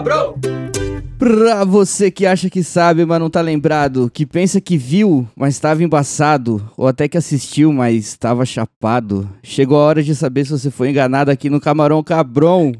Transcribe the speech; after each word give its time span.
cabrão! 0.00 0.34
Pra 1.18 1.64
você 1.64 2.10
que 2.10 2.24
acha 2.24 2.48
que 2.48 2.62
sabe, 2.62 3.04
mas 3.04 3.20
não 3.20 3.28
tá 3.28 3.42
lembrado, 3.42 4.10
que 4.10 4.24
pensa 4.24 4.58
que 4.58 4.78
viu, 4.78 5.28
mas 5.36 5.54
estava 5.54 5.84
embaçado, 5.84 6.66
ou 6.78 6.86
até 6.88 7.06
que 7.06 7.18
assistiu, 7.18 7.70
mas 7.74 7.96
estava 8.06 8.46
chapado, 8.46 9.28
chegou 9.42 9.76
a 9.78 9.84
hora 9.84 10.02
de 10.02 10.14
saber 10.14 10.46
se 10.46 10.52
você 10.52 10.70
foi 10.70 10.88
enganado 10.88 11.30
aqui 11.30 11.50
no 11.50 11.60
Camarão 11.60 12.02
Cabrão. 12.02 12.72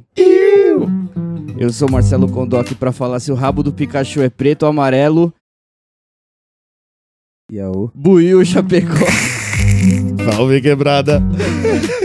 Eu 1.58 1.70
sou 1.70 1.90
Marcelo 1.90 2.30
Condoc 2.32 2.72
pra 2.76 2.92
falar 2.92 3.20
se 3.20 3.30
o 3.30 3.34
rabo 3.34 3.62
do 3.62 3.74
Pikachu 3.74 4.22
é 4.22 4.30
preto 4.30 4.62
ou 4.62 4.70
amarelo. 4.70 5.30
Yaô. 7.52 7.90
Buiu 7.94 8.42
Chapecó, 8.42 9.04
Salve, 10.24 10.62
quebrada. 10.62 11.20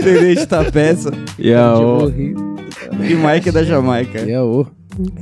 Tenente 0.02 0.44
da 0.44 0.70
peça 0.70 1.10
Yaô. 1.38 2.10
e 2.10 3.14
Mike 3.14 3.50
da 3.50 3.62
Jamaica. 3.62 4.20
Yaô. 4.20 4.66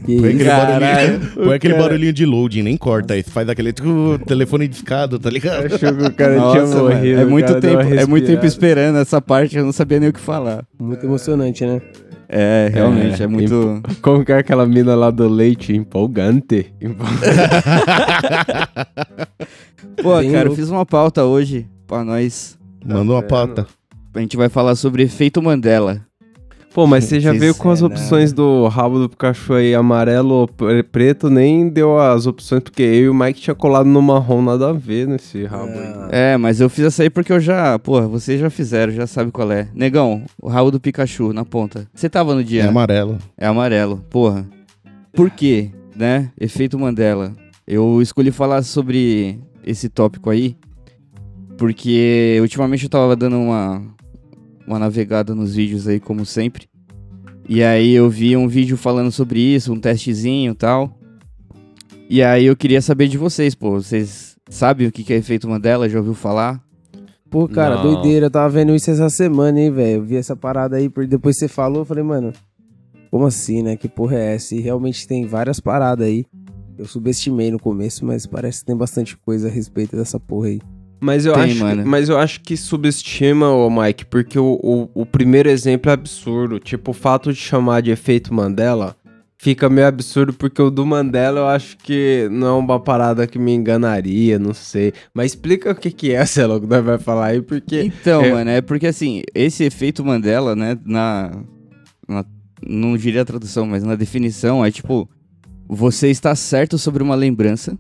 Que 0.07 0.21
Põe 0.21 0.29
aquele, 0.35 0.45
barulhinho, 0.45 1.31
o 1.37 1.45
põe 1.45 1.55
aquele 1.57 1.75
cara- 1.75 1.85
barulhinho 1.85 2.13
de 2.13 2.27
loading, 2.27 2.63
nem 2.63 2.77
corta 2.77 3.17
isso. 3.17 3.31
Faz 3.31 3.49
aquele 3.49 3.73
tu, 3.73 4.19
telefone 4.27 4.69
discado, 4.69 5.19
tá 5.19 5.29
ligado? 5.31 5.67
Achou 5.67 5.79
que 5.95 6.03
o 6.05 6.13
cara 6.15 6.37
Nossa, 6.37 6.67
tinha 6.67 6.83
morrido. 6.83 7.21
é 7.21 7.25
muito 7.25 7.61
tempo, 7.61 7.83
uma 7.83 7.97
é 8.01 8.07
muito 8.07 8.27
tempo 8.27 8.47
esperando 8.47 8.99
essa 8.99 9.21
parte, 9.21 9.57
eu 9.57 9.65
não 9.65 9.73
sabia 9.73 9.99
nem 9.99 10.11
o 10.11 10.13
que 10.13 10.21
falar. 10.21 10.65
Muito 10.79 11.05
emocionante, 11.05 11.65
né? 11.67 11.81
É, 12.29 12.71
realmente, 12.73 13.23
é, 13.23 13.27
muito... 13.27 13.83
Como 14.01 14.25
que 14.25 14.33
é 14.33 14.39
aquela 14.39 14.67
mina 14.67 14.95
lá 14.95 15.11
do 15.11 15.29
leite? 15.29 15.75
Empolgante. 15.75 16.73
Empol- 16.81 17.07
Pô, 20.03 20.19
Bem 20.19 20.33
cara, 20.33 20.49
eu 20.49 20.55
fiz 20.55 20.69
uma 20.71 20.85
pauta 20.87 21.25
hoje 21.25 21.67
pra 21.87 22.05
nós. 22.05 22.59
Manda 22.85 23.13
uma 23.13 23.23
pauta. 23.23 23.67
A 24.15 24.21
gente 24.21 24.37
vai 24.37 24.49
falar 24.49 24.75
sobre 24.75 25.03
efeito 25.03 25.43
Mandela. 25.43 26.01
Pô, 26.75 26.87
mas 26.89 27.05
você 27.09 27.21
já 27.21 27.33
veio 27.33 27.55
com 27.55 27.71
as 27.71 27.81
é, 27.81 27.85
opções 27.87 28.33
do 28.33 28.67
rabo 28.67 28.99
do 28.99 29.09
Pikachu 29.09 29.55
aí, 29.55 29.75
amarelo 29.75 30.35
ou 30.35 30.49
pre- 30.49 30.83
preto, 30.83 31.31
nem 31.31 31.69
deu 31.69 31.99
as 31.99 32.27
opções, 32.27 32.63
porque 32.63 32.83
eu 32.83 32.95
e 33.05 33.09
o 33.09 33.15
Mike 33.15 33.41
tinha 33.41 33.55
colado 33.55 33.87
no 33.87 34.03
marrom, 34.03 34.43
nada 34.43 34.71
a 34.71 34.73
ver 34.73 35.07
nesse 35.07 35.45
rabo 35.45 35.71
aí. 35.73 36.09
É, 36.11 36.37
mas 36.37 36.61
eu 36.61 36.69
fiz 36.69 36.87
essa 36.87 37.05
aí 37.05 37.09
porque 37.09 37.33
eu 37.33 37.39
já. 37.39 37.79
Porra, 37.79 38.09
vocês 38.09 38.41
já 38.41 38.51
fizeram, 38.51 38.93
já 38.93 39.07
sabe 39.07 39.31
qual 39.31 39.51
é. 39.53 39.69
Negão, 39.73 40.23
o 40.43 40.49
rabo 40.49 40.71
do 40.73 40.81
Pikachu 40.81 41.33
na 41.33 41.45
ponta. 41.45 41.87
Você 41.95 42.09
tava 42.11 42.35
no 42.35 42.41
É 42.41 42.45
dia? 42.45 42.69
amarelo. 42.69 43.19
É 43.39 43.47
amarelo. 43.47 44.05
Porra. 44.11 44.45
Por 45.13 45.31
quê? 45.31 45.71
Né? 45.95 46.31
Efeito 46.41 46.77
Mandela. 46.77 47.33
Eu 47.67 48.03
escolhi 48.03 48.33
falar 48.33 48.63
sobre 48.63 49.39
esse 49.65 49.89
tópico 49.89 50.29
aí 50.29 50.57
porque 51.57 52.37
ultimamente 52.41 52.85
eu 52.85 52.91
tava 52.91 53.15
dando 53.15 53.37
uma, 53.39 53.81
uma 54.67 54.79
navegada 54.79 55.35
nos 55.35 55.55
vídeos 55.55 55.87
aí, 55.89 55.99
como 56.01 56.25
sempre. 56.27 56.67
E 57.49 57.63
aí 57.63 57.93
eu 57.93 58.09
vi 58.09 58.37
um 58.37 58.49
vídeo 58.49 58.77
falando 58.77 59.11
sobre 59.13 59.39
isso, 59.41 59.73
um 59.73 59.79
testezinho 59.81 60.53
e 60.53 60.55
tal. 60.55 60.99
E 62.09 62.23
aí 62.23 62.47
eu 62.47 62.57
queria 62.57 62.81
saber 62.81 63.09
de 63.09 63.19
vocês, 63.19 63.55
pô. 63.55 63.73
Vocês 63.73 64.37
sabem 64.49 64.87
o 64.87 64.93
que 64.93 65.03
que 65.05 65.13
é 65.13 65.17
efeito 65.17 65.49
Mandela? 65.49 65.89
Já 65.89 65.99
ouviu 65.99 66.15
falar? 66.15 66.63
Pô, 67.31 67.49
cara, 67.49 67.77
Não. 67.77 67.83
doideira. 67.95 68.27
Eu 68.27 68.31
tava 68.31 68.49
vendo 68.49 68.75
isso 68.75 68.91
essa 68.91 69.09
semana, 69.11 69.61
hein, 69.61 69.71
velho. 69.71 69.97
Eu 69.97 70.05
vi 70.05 70.17
essa 70.17 70.37
parada 70.37 70.77
aí, 70.77 70.89
por- 70.89 71.07
depois 71.07 71.37
você 71.37 71.49
falou, 71.49 71.81
eu 71.81 71.85
falei, 71.85 72.05
mano, 72.05 72.33
como 73.11 73.27
assim, 73.27 73.63
né? 73.63 73.77
Que 73.77 73.89
porra 73.89 74.17
é 74.17 74.35
essa? 74.35 74.55
E 74.55 74.61
realmente 74.61 75.07
tem 75.07 75.27
várias 75.27 75.61
paradas 75.61 76.07
aí. 76.07 76.25
Eu 76.79 76.87
subestimei 76.87 77.51
no 77.51 77.59
começo, 77.59 78.05
mas 78.07 78.27
parece 78.27 78.61
que 78.61 78.67
tem 78.67 78.77
bastante 78.77 79.17
coisa 79.17 79.49
a 79.49 79.51
respeito 79.51 79.97
dessa 79.97 80.19
porra 80.19 80.49
aí. 80.49 80.61
Mas 81.05 81.27
eu, 81.27 81.35
Tem, 81.35 81.43
acho, 81.43 81.59
mano. 81.61 81.83
mas 81.87 82.09
eu 82.09 82.17
acho 82.19 82.41
que 82.41 82.57
subestima, 82.57 83.51
ô 83.51 83.69
Mike, 83.69 84.07
porque 84.07 84.39
o, 84.39 84.59
o, 84.63 84.89
o 85.03 85.05
primeiro 85.05 85.51
exemplo 85.51 85.91
é 85.91 85.93
absurdo. 85.95 86.59
Tipo, 86.59 86.93
o 86.93 86.95
fato 86.95 87.31
de 87.31 87.39
chamar 87.39 87.83
de 87.83 87.91
efeito 87.91 88.33
Mandela 88.33 88.97
fica 89.37 89.69
meio 89.69 89.87
absurdo, 89.87 90.33
porque 90.33 90.63
o 90.63 90.71
do 90.71 90.87
Mandela 90.87 91.41
eu 91.41 91.47
acho 91.49 91.77
que 91.77 92.27
não 92.31 92.47
é 92.47 92.53
uma 92.53 92.81
parada 92.81 93.27
que 93.27 93.39
me 93.39 93.53
enganaria, 93.53 94.39
não 94.39 94.55
sei. 94.55 94.95
Mas 95.13 95.33
explica 95.33 95.73
o 95.73 95.75
que, 95.75 95.91
que 95.91 96.13
é, 96.13 96.25
sei 96.25 96.47
lá, 96.47 96.57
o 96.57 96.61
que 96.63 96.67
nós 96.67 96.83
vai 96.83 96.99
falar 96.99 97.27
aí, 97.27 97.43
porque. 97.43 97.83
Então, 97.83 98.23
é- 98.23 98.33
mano, 98.33 98.51
é 98.51 98.63
porque 98.63 98.87
assim, 98.87 99.23
esse 99.35 99.63
efeito 99.63 100.03
Mandela, 100.03 100.57
né, 100.57 100.79
na, 100.87 101.33
na- 102.09 102.25
Não 102.67 102.97
diria 102.97 103.21
a 103.21 103.25
tradução, 103.27 103.67
mas 103.67 103.83
na 103.83 103.95
definição 103.95 104.65
é 104.65 104.71
tipo. 104.71 105.07
Você 105.69 106.09
está 106.09 106.35
certo 106.35 106.79
sobre 106.79 107.03
uma 107.03 107.15
lembrança. 107.15 107.77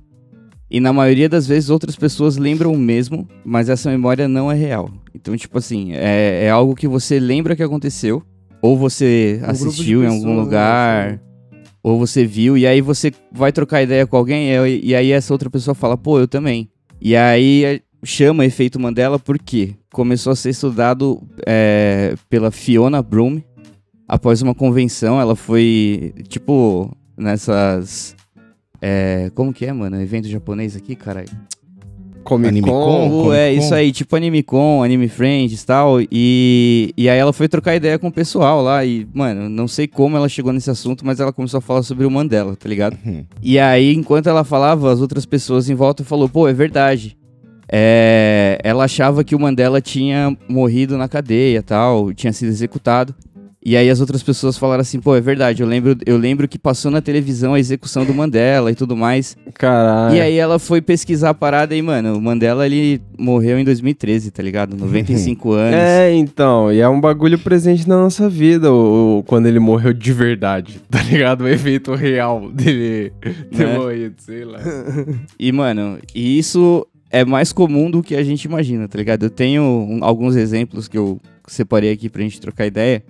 E 0.70 0.80
na 0.80 0.92
maioria 0.92 1.28
das 1.28 1.46
vezes 1.46 1.70
outras 1.70 1.94
pessoas 1.94 2.36
lembram 2.36 2.72
o 2.72 2.78
mesmo, 2.78 3.28
mas 3.44 3.68
essa 3.68 3.90
memória 3.90 4.26
não 4.26 4.50
é 4.50 4.54
real. 4.54 4.90
Então, 5.14 5.36
tipo 5.36 5.58
assim, 5.58 5.92
é, 5.92 6.44
é 6.44 6.50
algo 6.50 6.74
que 6.74 6.88
você 6.88 7.20
lembra 7.20 7.54
que 7.54 7.62
aconteceu. 7.62 8.22
Ou 8.62 8.76
você 8.78 9.40
Um 9.42 9.50
assistiu 9.50 10.02
em 10.02 10.06
algum 10.06 10.18
pessoas, 10.20 10.36
né, 10.36 10.42
lugar. 10.42 11.06
assim. 11.08 11.18
Ou 11.82 11.98
você 11.98 12.24
viu, 12.24 12.56
e 12.56 12.66
aí 12.66 12.80
você 12.80 13.12
vai 13.30 13.52
trocar 13.52 13.82
ideia 13.82 14.06
com 14.06 14.16
alguém, 14.16 14.48
e, 14.48 14.86
e 14.86 14.94
aí 14.94 15.12
essa 15.12 15.34
outra 15.34 15.50
pessoa 15.50 15.74
fala, 15.74 15.98
pô, 15.98 16.18
eu 16.18 16.26
também. 16.26 16.70
E 16.98 17.14
aí 17.14 17.64
é, 17.64 17.80
chama 18.02 18.46
efeito 18.46 18.80
Mandela 18.80 19.18
porque 19.18 19.74
começou 19.92 20.32
a 20.32 20.36
ser 20.36 20.48
estudado 20.50 21.22
é, 21.46 22.14
pela 22.30 22.50
Fiona 22.50 23.02
Broom 23.02 23.42
após 24.08 24.40
uma 24.40 24.54
convenção. 24.54 25.20
Ela 25.20 25.36
foi, 25.36 26.14
tipo, 26.28 26.90
nessas. 27.16 28.16
É, 28.86 29.30
como 29.34 29.50
que 29.50 29.64
é, 29.64 29.72
mano? 29.72 29.98
Evento 29.98 30.28
japonês 30.28 30.76
aqui, 30.76 30.94
caralho. 30.94 31.30
Comic 32.22 32.48
Anime 32.48 32.68
Con. 32.68 32.84
Con. 32.84 33.10
Comic 33.10 33.34
é 33.34 33.54
Con. 33.54 33.58
isso 33.58 33.74
aí, 33.74 33.92
tipo 33.92 34.14
Anime 34.14 34.42
Con, 34.42 34.82
Anime 34.82 35.08
Friends 35.08 35.62
e 35.62 35.66
tal. 35.66 36.02
E, 36.12 36.92
e 36.94 37.08
aí 37.08 37.18
ela 37.18 37.32
foi 37.32 37.48
trocar 37.48 37.74
ideia 37.74 37.98
com 37.98 38.08
o 38.08 38.12
pessoal 38.12 38.60
lá. 38.60 38.84
E, 38.84 39.08
mano, 39.14 39.48
não 39.48 39.66
sei 39.66 39.86
como 39.86 40.18
ela 40.18 40.28
chegou 40.28 40.52
nesse 40.52 40.70
assunto, 40.70 41.04
mas 41.06 41.18
ela 41.18 41.32
começou 41.32 41.56
a 41.56 41.60
falar 41.62 41.82
sobre 41.82 42.04
o 42.04 42.10
Mandela, 42.10 42.54
tá 42.56 42.68
ligado? 42.68 42.98
Uhum. 43.06 43.24
E 43.42 43.58
aí, 43.58 43.94
enquanto 43.94 44.28
ela 44.28 44.44
falava, 44.44 44.92
as 44.92 45.00
outras 45.00 45.24
pessoas 45.24 45.70
em 45.70 45.74
volta 45.74 46.04
falou, 46.04 46.28
pô, 46.28 46.46
é 46.46 46.52
verdade. 46.52 47.16
É, 47.72 48.58
ela 48.62 48.84
achava 48.84 49.24
que 49.24 49.34
o 49.34 49.40
Mandela 49.40 49.80
tinha 49.80 50.36
morrido 50.46 50.98
na 50.98 51.08
cadeia 51.08 51.62
tal, 51.62 52.12
tinha 52.12 52.34
sido 52.34 52.48
executado. 52.48 53.14
E 53.66 53.78
aí 53.78 53.88
as 53.88 53.98
outras 53.98 54.22
pessoas 54.22 54.58
falaram 54.58 54.82
assim, 54.82 55.00
pô, 55.00 55.16
é 55.16 55.22
verdade, 55.22 55.62
eu 55.62 55.66
lembro, 55.66 55.96
eu 56.04 56.18
lembro 56.18 56.46
que 56.46 56.58
passou 56.58 56.90
na 56.90 57.00
televisão 57.00 57.54
a 57.54 57.58
execução 57.58 58.04
do 58.04 58.12
Mandela 58.12 58.70
e 58.70 58.74
tudo 58.74 58.94
mais. 58.94 59.38
Caralho. 59.54 60.14
E 60.14 60.20
aí 60.20 60.36
ela 60.36 60.58
foi 60.58 60.82
pesquisar 60.82 61.30
a 61.30 61.34
parada 61.34 61.74
e, 61.74 61.80
mano, 61.80 62.14
o 62.14 62.20
Mandela 62.20 62.66
ele 62.66 63.00
morreu 63.18 63.58
em 63.58 63.64
2013, 63.64 64.30
tá 64.30 64.42
ligado? 64.42 64.76
95 64.76 65.52
anos. 65.56 65.74
É, 65.80 66.12
então, 66.14 66.70
e 66.70 66.80
é 66.80 66.88
um 66.88 67.00
bagulho 67.00 67.38
presente 67.38 67.88
na 67.88 67.96
nossa 67.96 68.28
vida, 68.28 68.70
o, 68.70 69.20
o- 69.20 69.22
quando 69.22 69.46
ele 69.46 69.58
morreu 69.58 69.94
de 69.94 70.12
verdade, 70.12 70.82
tá 70.90 71.02
ligado? 71.02 71.44
O 71.44 71.48
efeito 71.48 71.94
real 71.94 72.50
dele 72.50 73.12
ter 73.50 73.66
Né? 73.66 73.78
morrido, 73.78 74.14
sei 74.18 74.44
lá. 74.44 74.58
E, 75.40 75.50
mano, 75.52 75.98
e 76.14 76.38
isso 76.38 76.86
é 77.10 77.24
mais 77.24 77.50
comum 77.50 77.90
do 77.90 78.02
que 78.02 78.14
a 78.14 78.22
gente 78.22 78.44
imagina, 78.44 78.86
tá 78.86 78.98
ligado? 78.98 79.22
Eu 79.24 79.30
tenho 79.30 79.62
um- 79.62 80.04
alguns 80.04 80.36
exemplos 80.36 80.86
que 80.86 80.98
eu 80.98 81.18
separei 81.46 81.90
aqui 81.92 82.10
pra 82.10 82.20
gente 82.22 82.38
trocar 82.40 82.66
ideia. 82.66 83.02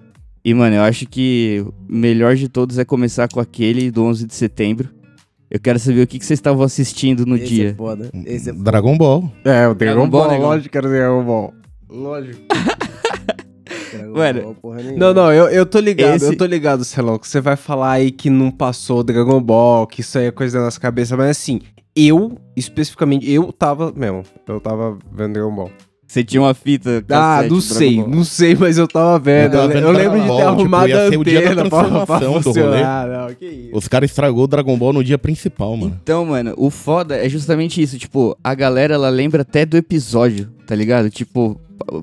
E, 0.45 0.53
mano, 0.53 0.77
eu 0.77 0.83
acho 0.83 1.07
que 1.07 1.65
o 1.67 1.73
melhor 1.89 2.37
de 2.37 2.49
todos 2.49 2.79
é 2.79 2.85
começar 2.85 3.29
com 3.29 3.41
aquele 3.41 3.91
do 3.91 4.05
11 4.05 4.27
de 4.27 4.35
setembro. 4.35 4.91
Eu 5.51 5.59
quero 5.61 5.79
saber 5.79 6.03
o 6.03 6.07
que, 6.07 6.19
que 6.19 6.27
vocês 6.27 6.39
estavam 6.39 6.63
assistindo 6.65 7.25
no 7.25 7.37
Esse 7.37 7.47
dia. 7.47 7.69
é 7.71 7.75
foda. 7.75 8.11
Esse 8.27 8.51
é 8.51 8.53
foda. 8.53 8.65
Dragon 8.65 8.99
Ball. 8.99 9.33
É, 9.45 9.67
o 9.69 9.75
Dragon 9.75 9.77
Dragon 9.77 10.09
Ball, 10.09 10.29
Ball, 10.29 10.41
lógico 10.41 10.71
que 10.73 10.79
era 10.79 10.89
Dragon 10.89 11.25
Ball. 11.25 11.55
Lógico. 11.89 12.41
Dragon 13.93 14.13
Mano, 14.19 14.43
Ball, 14.43 14.55
porra 14.57 14.77
nenhuma. 14.79 14.99
Não, 14.99 15.15
não, 15.15 15.33
eu, 15.33 15.49
eu 15.49 15.65
tô 15.65 15.79
ligado, 15.79 16.17
Esse- 16.17 16.27
eu 16.27 16.37
tô 16.37 16.45
ligado, 16.45 16.85
Celão, 16.85 17.19
que 17.19 17.29
você 17.29 17.41
vai 17.41 17.57
falar 17.57 17.93
aí 17.93 18.11
que 18.11 18.29
não 18.29 18.51
passou 18.51 19.01
o 19.01 19.05
Dragon 19.05 19.41
Ball, 19.41 19.87
que 19.87 20.01
isso 20.01 20.19
aí 20.19 20.27
é 20.27 20.31
coisa 20.31 20.59
da 20.59 20.65
nossa 20.65 20.81
cabeça, 20.81 21.17
mas 21.17 21.31
assim, 21.31 21.61
eu, 21.97 22.37
especificamente, 22.57 23.31
eu 23.31 23.53
tava, 23.53 23.93
mesmo, 23.95 24.25
eu 24.49 24.61
tava 24.61 24.99
vendo 25.13 25.35
Dragon 25.35 25.55
Ball. 25.55 25.71
Você 26.15 26.23
tinha 26.23 26.41
uma 26.41 26.55
fita. 26.55 27.05
Ah, 27.09 27.39
cassete 27.43 27.49
não 27.51 27.57
do 27.57 27.61
sei, 27.61 27.97
Ball. 27.97 28.09
não 28.09 28.25
sei, 28.25 28.55
mas 28.55 28.79
eu 28.79 28.87
tava 28.87 29.19
vendo. 29.19 29.55
Eu 29.55 29.61
tava 29.63 29.67
vendo 29.73 29.87
eu 29.89 29.91
lembro 29.91 30.21
de 30.21 30.21
Dragon 30.21 30.23
ter 30.23 30.29
Ball, 30.29 30.39
tipo, 30.39 30.49
arrumado 30.61 30.89
ia 30.89 31.03
a 31.03 31.09
ser 31.11 31.17
o 31.19 31.25
dia 31.25 31.41
da 31.43 31.47
antena 31.51 31.69
pra, 31.69 31.71
pra 31.71 31.89
transformação 31.89 32.33
do 32.35 32.43
funcionar. 32.43 33.09
Não, 33.09 33.35
que 33.35 33.45
isso. 33.47 33.71
Os 33.73 33.89
caras 33.89 34.11
estragou 34.11 34.45
o 34.45 34.47
Dragon 34.47 34.79
Ball 34.79 34.93
no 34.93 35.03
dia 35.03 35.19
principal, 35.19 35.77
mano. 35.77 35.99
Então, 36.01 36.25
mano, 36.25 36.55
o 36.57 36.71
foda 36.71 37.17
é 37.17 37.29
justamente 37.29 37.83
isso. 37.83 37.99
Tipo, 37.99 38.39
a 38.45 38.55
galera, 38.55 38.95
ela 38.95 39.09
lembra 39.09 39.43
até 39.43 39.67
do 39.67 39.77
episódio, 39.77 40.49
tá 40.69 40.77
ligado? 40.77 41.11
Tipo, 41.11 41.61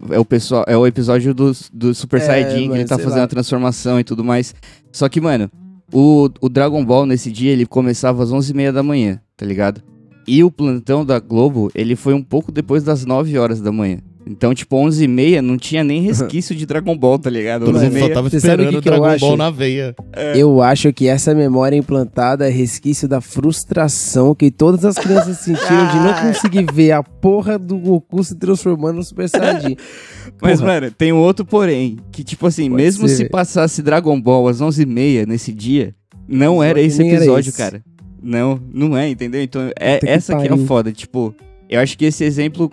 é 0.09 0.19
o, 0.19 0.25
pessoal, 0.25 0.65
é 0.67 0.75
o 0.75 0.85
episódio 0.85 1.33
do, 1.33 1.53
do 1.71 1.95
Super 1.95 2.19
É, 2.19 2.25
Saiyajin, 2.25 2.69
que 2.69 2.75
ele 2.79 2.83
tá 2.85 2.97
fazendo 2.97 3.19
lá. 3.19 3.23
a 3.23 3.27
transformação 3.27 3.97
e 3.97 4.03
tudo 4.03 4.25
mais. 4.25 4.53
Só 4.91 5.07
que, 5.07 5.21
mano, 5.21 5.49
o, 5.93 6.29
o 6.41 6.49
Dragon 6.49 6.83
Ball 6.83 7.05
nesse 7.05 7.31
dia, 7.31 7.53
ele 7.53 7.65
começava 7.65 8.21
às 8.21 8.29
11h30 8.29 8.73
da 8.73 8.83
manhã, 8.83 9.21
tá 9.37 9.45
ligado? 9.45 9.81
E 10.27 10.43
o 10.43 10.51
plantão 10.51 11.05
da 11.05 11.19
Globo, 11.19 11.71
ele 11.73 11.95
foi 11.95 12.13
um 12.13 12.21
pouco 12.23 12.51
depois 12.51 12.83
das 12.83 13.05
9 13.05 13.37
horas 13.37 13.59
da 13.61 13.71
manhã. 13.71 13.97
Então, 14.23 14.53
tipo, 14.53 14.75
11h30 14.77 15.41
não 15.41 15.57
tinha 15.57 15.83
nem 15.83 15.99
resquício 16.03 16.55
de 16.55 16.65
Dragon 16.67 16.95
Ball, 16.95 17.17
tá 17.17 17.27
ligado? 17.27 17.65
Todo 17.65 17.73
mundo 17.79 17.91
11h30. 17.91 17.99
só 18.07 18.09
tava 18.13 18.29
Você 18.29 18.39
sabe 18.39 18.51
o 18.63 18.65
esperando 18.65 18.71
que 18.73 18.77
o 18.77 18.81
que 18.83 18.87
eu 18.87 18.91
Dragon 18.91 19.05
acho? 19.07 19.25
Ball 19.25 19.37
na 19.37 19.49
veia. 19.49 19.95
Eu 20.35 20.61
acho 20.61 20.93
que 20.93 21.07
essa 21.07 21.33
memória 21.33 21.75
implantada 21.75 22.47
é 22.47 22.51
resquício 22.51 23.07
da 23.07 23.19
frustração 23.19 24.35
que 24.35 24.51
todas 24.51 24.85
as 24.85 24.95
crianças 24.95 25.37
sentiram 25.39 25.87
de 25.87 25.95
não 25.95 26.13
conseguir 26.21 26.65
ver 26.71 26.91
a 26.91 27.01
porra 27.01 27.57
do 27.57 27.77
Goku 27.79 28.23
se 28.23 28.35
transformando 28.35 28.97
no 28.97 29.03
Super 29.03 29.27
Saiyajin. 29.27 29.75
Mas, 30.39 30.61
mano, 30.61 30.91
tem 30.91 31.11
um 31.11 31.17
outro 31.17 31.43
porém, 31.43 31.97
que 32.11 32.23
tipo 32.23 32.45
assim, 32.45 32.69
Pode 32.69 32.83
mesmo 32.83 33.07
ser, 33.07 33.15
se 33.15 33.25
passasse 33.29 33.81
Dragon 33.81 34.21
Ball 34.21 34.47
às 34.47 34.61
11h30 34.61 35.25
nesse 35.27 35.51
dia, 35.51 35.95
Não 36.27 36.61
era 36.61 36.79
esse 36.79 36.99
nem 36.99 37.09
era 37.09 37.17
episódio, 37.17 37.49
esse. 37.49 37.57
cara. 37.57 37.83
Não, 38.21 38.59
não 38.73 38.95
é, 38.97 39.09
entendeu? 39.09 39.41
Então, 39.41 39.71
é 39.75 39.95
Puta 39.95 40.05
que 40.05 40.11
essa 40.11 40.35
que 40.35 40.41
é 40.43 40.45
a 40.45 40.49
pariu. 40.49 40.65
foda. 40.65 40.91
Tipo, 40.91 41.33
eu 41.69 41.79
acho 41.79 41.97
que 41.97 42.05
esse 42.05 42.23
exemplo 42.23 42.71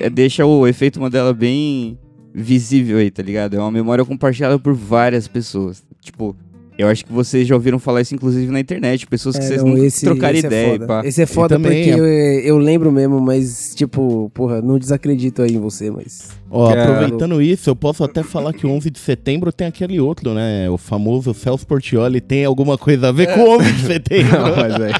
é, 0.00 0.08
deixa 0.08 0.44
o 0.46 0.66
efeito 0.66 1.00
Mandela 1.00 1.32
bem 1.32 1.98
visível 2.32 2.98
aí, 2.98 3.10
tá 3.10 3.22
ligado? 3.22 3.56
É 3.56 3.58
uma 3.60 3.70
memória 3.70 4.04
compartilhada 4.04 4.58
por 4.58 4.74
várias 4.74 5.26
pessoas. 5.28 5.82
Tipo, 6.00 6.36
eu 6.76 6.88
acho 6.88 7.04
que 7.04 7.12
vocês 7.12 7.46
já 7.46 7.54
ouviram 7.54 7.78
falar 7.78 8.00
isso, 8.00 8.14
inclusive, 8.14 8.50
na 8.50 8.58
internet. 8.60 9.06
Pessoas 9.06 9.36
que 9.38 9.44
É, 9.44 9.46
vocês 9.48 9.62
não, 9.62 9.70
nunca 9.70 9.86
esse- 9.86 10.04
trocaram 10.04 10.36
esse 10.36 10.46
é 10.46 10.48
ideia. 10.48 10.72
foda. 10.72 10.86
pá. 10.86 11.02
Esse 11.04 11.22
é 11.22 11.26
foda 11.26 11.54
também, 11.56 11.84
porque 11.84 11.90
é. 11.90 12.00
eu, 12.00 12.04
eu 12.44 12.58
lembro 12.58 12.90
mesmo, 12.92 13.20
mas, 13.20 13.72
tipo, 13.74 14.30
porra, 14.34 14.60
não 14.60 14.78
desacredito 14.78 15.42
aí 15.42 15.54
em 15.54 15.60
você, 15.60 15.90
mas. 15.90 16.30
Ó, 16.56 16.70
É. 16.72 16.80
aproveitando 16.82 17.42
isso, 17.42 17.68
eu 17.68 17.74
posso 17.76 18.04
até 18.04 18.22
falar 18.22 18.52
que 18.52 18.64
o 18.66 18.70
11 18.70 18.88
de 18.90 18.98
setembro 18.98 19.52
tem 19.52 19.66
aquele 19.66 19.98
outro, 20.00 20.32
né? 20.32 20.70
O 20.70 20.78
famoso 20.78 21.34
Celso 21.34 21.66
Portioli 21.66 22.20
tem 22.20 22.44
alguma 22.44 22.78
coisa 22.78 23.08
a 23.08 23.12
ver 23.12 23.34
com 23.34 23.40
o 23.40 23.56
11 23.58 23.72
de 23.72 23.80
setembro. 23.86 24.32
Não, 24.40 24.56
mas 24.56 24.74
aí, 24.80 24.92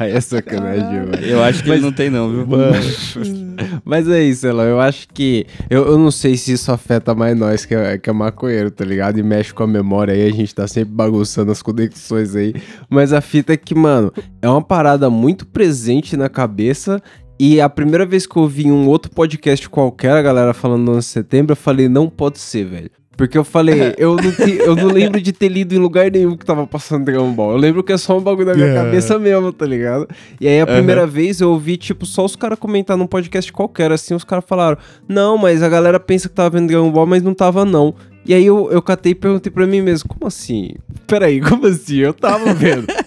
aí 0.00 0.12
é 0.12 0.20
sacanagem, 0.20 1.04
velho. 1.06 1.24
Eu 1.26 1.42
acho 1.44 1.62
que 1.62 1.70
ele 1.70 1.80
não 1.80 1.92
tem, 1.92 2.10
não, 2.10 2.28
viu? 2.30 2.46
Mas 3.84 4.08
é 4.08 4.22
isso, 4.22 4.46
Elon. 4.46 4.62
Eu 4.64 4.80
acho 4.80 5.06
que. 5.08 5.46
Eu, 5.70 5.86
eu 5.86 5.98
não 5.98 6.10
sei 6.10 6.36
se 6.36 6.52
isso 6.52 6.72
afeta 6.72 7.14
mais 7.14 7.36
nós 7.38 7.64
que 7.64 7.74
é, 7.74 7.96
que 7.98 8.10
é 8.10 8.12
maconheiro, 8.12 8.70
tá 8.70 8.84
ligado? 8.84 9.18
E 9.18 9.22
mexe 9.22 9.52
com 9.54 9.62
a 9.62 9.66
memória 9.66 10.12
aí, 10.12 10.26
a 10.26 10.32
gente 10.32 10.52
tá 10.54 10.66
sempre 10.66 10.92
bagunçando 10.92 11.52
as 11.52 11.62
conexões 11.62 12.34
aí. 12.34 12.54
Mas 12.90 13.12
a 13.12 13.20
fita 13.20 13.52
é 13.52 13.56
que, 13.56 13.74
mano, 13.74 14.12
é 14.42 14.48
uma 14.48 14.62
parada 14.62 15.08
muito 15.08 15.46
presente 15.46 16.16
na 16.16 16.28
cabeça. 16.28 17.00
E 17.38 17.60
a 17.60 17.68
primeira 17.68 18.06
vez 18.06 18.26
que 18.26 18.36
eu 18.36 18.42
ouvi 18.42 18.66
em 18.66 18.72
um 18.72 18.86
outro 18.88 19.10
podcast 19.10 19.68
qualquer, 19.68 20.12
a 20.12 20.22
galera 20.22 20.54
falando 20.54 20.82
no 20.84 20.92
11 20.92 20.98
de 21.00 21.04
setembro, 21.12 21.52
eu 21.52 21.56
falei, 21.56 21.88
não 21.88 22.08
pode 22.08 22.38
ser, 22.38 22.64
velho. 22.64 22.90
Porque 23.16 23.36
eu 23.38 23.44
falei, 23.44 23.94
eu 23.98 24.16
não, 24.16 24.32
te- 24.32 24.58
eu 24.58 24.74
não 24.74 24.86
lembro 24.88 25.20
de 25.20 25.32
ter 25.32 25.48
lido 25.48 25.72
em 25.74 25.78
lugar 25.78 26.10
nenhum 26.10 26.36
que 26.36 26.44
tava 26.44 26.66
passando 26.66 27.04
Dragon 27.04 27.30
Ball. 27.32 27.52
Eu 27.52 27.56
lembro 27.58 27.82
que 27.82 27.92
é 27.92 27.96
só 27.96 28.16
um 28.18 28.20
bagulho 28.20 28.46
da 28.46 28.54
minha 28.54 28.68
É. 28.68 28.74
cabeça 28.74 29.18
mesmo, 29.18 29.52
tá 29.52 29.66
ligado? 29.66 30.08
E 30.40 30.46
aí 30.48 30.60
a 30.60 30.66
primeira 30.66 31.06
vez 31.06 31.40
eu 31.40 31.50
ouvi, 31.50 31.76
tipo, 31.76 32.06
só 32.06 32.24
os 32.24 32.34
caras 32.36 32.58
comentar 32.58 32.96
num 32.96 33.06
podcast 33.06 33.52
qualquer, 33.52 33.90
assim, 33.92 34.14
os 34.14 34.24
caras 34.24 34.44
falaram, 34.46 34.78
não, 35.08 35.36
mas 35.38 35.62
a 35.62 35.68
galera 35.68 35.98
pensa 36.00 36.28
que 36.28 36.34
tava 36.34 36.50
vendo 36.50 36.68
Dragon 36.68 36.90
Ball, 36.90 37.06
mas 37.06 37.22
não 37.22 37.34
tava, 37.34 37.64
não. 37.64 37.94
E 38.26 38.32
aí 38.32 38.46
eu, 38.46 38.70
eu 38.72 38.80
catei 38.80 39.12
e 39.12 39.14
perguntei 39.14 39.52
pra 39.52 39.66
mim 39.66 39.82
mesmo, 39.82 40.08
como 40.08 40.26
assim? 40.26 40.70
Peraí, 41.06 41.40
como 41.44 41.66
assim? 41.66 41.98
Eu 41.98 42.14
tava 42.14 42.54
vendo. 42.54 42.86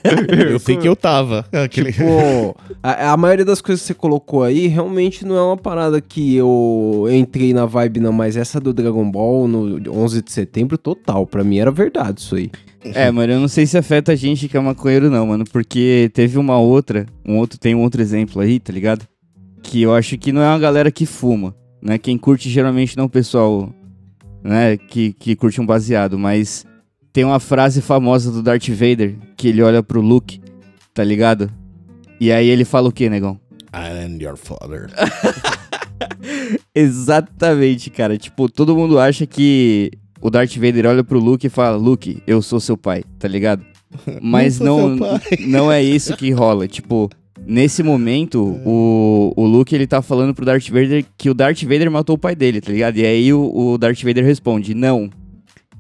Eu 0.50 0.60
sei 0.60 0.78
que 0.78 0.88
eu 0.88 0.96
tava. 0.96 1.46
Aquele... 1.52 1.92
Tipo, 1.92 2.56
a, 2.82 3.12
a 3.12 3.18
maioria 3.18 3.46
das 3.46 3.62
coisas 3.62 3.82
que 3.82 3.88
você 3.88 3.94
colocou 3.94 4.44
aí 4.44 4.68
realmente 4.68 5.26
não 5.26 5.36
é 5.36 5.42
uma 5.42 5.58
parada 5.58 6.00
que 6.00 6.36
eu 6.36 7.08
entrei 7.12 7.54
na 7.54 7.66
vibe, 7.66 8.00
não, 8.00 8.12
mas 8.12 8.38
essa 8.38 8.60
do 8.60 8.74
Dragon 8.74 9.10
Ball 9.10 9.48
no 9.48 9.92
11 9.92 10.22
de 10.22 10.32
setembro, 10.32 10.78
total. 10.78 11.26
Pra 11.26 11.44
mim 11.44 11.58
era 11.58 11.72
verdade 11.72 12.22
isso 12.22 12.36
aí. 12.36 12.52
É, 12.84 13.12
mano, 13.12 13.34
eu 13.34 13.40
não 13.40 13.48
sei 13.48 13.66
se 13.66 13.78
afeta 13.78 14.12
a 14.12 14.16
gente 14.16 14.48
que 14.48 14.56
é 14.56 14.60
maconheiro, 14.60 15.10
não, 15.10 15.28
mano. 15.28 15.44
Porque 15.52 16.10
teve 16.14 16.38
uma 16.38 16.58
outra, 16.58 17.06
um 17.26 17.38
outro, 17.38 17.60
tem 17.60 17.76
um 17.76 17.82
outro 17.82 18.02
exemplo 18.02 18.42
aí, 18.42 18.60
tá 18.60 18.72
ligado? 18.72 19.06
Que 19.62 19.82
eu 19.82 19.94
acho 19.94 20.18
que 20.18 20.32
não 20.32 20.42
é 20.42 20.48
uma 20.48 20.60
galera 20.60 20.92
que 20.92 21.06
fuma, 21.06 21.56
né? 21.82 21.98
Quem 21.98 22.18
curte 22.18 22.50
geralmente 22.50 22.96
não 22.96 23.04
é 23.04 23.08
o 23.08 23.10
pessoal, 23.10 23.70
né, 24.44 24.78
que, 24.78 25.14
que 25.14 25.36
curte 25.36 25.60
um 25.60 25.66
baseado, 25.66 26.18
mas 26.18 26.66
tem 27.12 27.24
uma 27.24 27.40
frase 27.40 27.82
famosa 27.82 28.32
do 28.32 28.44
Darth 28.44 28.70
Vader 28.70 29.16
que 29.36 29.48
ele 29.48 29.62
olha 29.62 29.82
pro 29.84 30.00
Luke, 30.00 30.40
tá 30.94 31.04
ligado? 31.04 31.52
E 32.20 32.32
aí 32.32 32.48
ele 32.48 32.66
fala 32.66 32.90
o 32.90 32.92
quê, 32.92 33.10
negão? 33.10 33.40
I 33.74 34.06
am 34.06 34.22
your 34.22 34.38
father. 34.38 34.90
Exatamente, 36.74 37.90
cara. 37.90 38.18
Tipo, 38.18 38.50
todo 38.50 38.76
mundo 38.76 39.00
acha 39.00 39.26
que 39.26 39.92
o 40.22 40.30
Darth 40.30 40.56
Vader 40.56 40.86
olha 40.88 41.04
pro 41.04 41.20
Luke 41.20 41.48
e 41.48 41.50
fala: 41.50 41.78
Luke, 41.78 42.22
eu 42.26 42.42
sou 42.42 42.60
seu 42.60 42.78
pai, 42.78 43.04
tá 43.20 43.28
ligado? 43.28 43.64
Mas 44.22 44.60
não, 44.60 44.96
não 45.48 45.72
é 45.72 45.82
isso 45.82 46.16
que 46.16 46.32
rola. 46.32 46.68
Tipo, 46.68 47.10
nesse 47.46 47.84
momento, 47.84 48.60
o, 48.66 49.34
o 49.36 49.46
Luke 49.46 49.74
ele 49.74 49.88
tá 49.88 50.02
falando 50.02 50.34
pro 50.34 50.46
Darth 50.46 50.70
Vader 50.70 51.06
que 51.18 51.30
o 51.30 51.34
Darth 51.34 51.62
Vader 51.64 51.92
matou 51.92 52.16
o 52.16 52.20
pai 52.20 52.36
dele, 52.36 52.62
tá 52.62 52.72
ligado? 52.72 52.98
E 52.98 53.06
aí 53.06 53.34
o, 53.34 53.52
o 53.54 53.78
Darth 53.78 54.02
Vader 54.02 54.26
responde: 54.26 54.74
Não, 54.74 55.10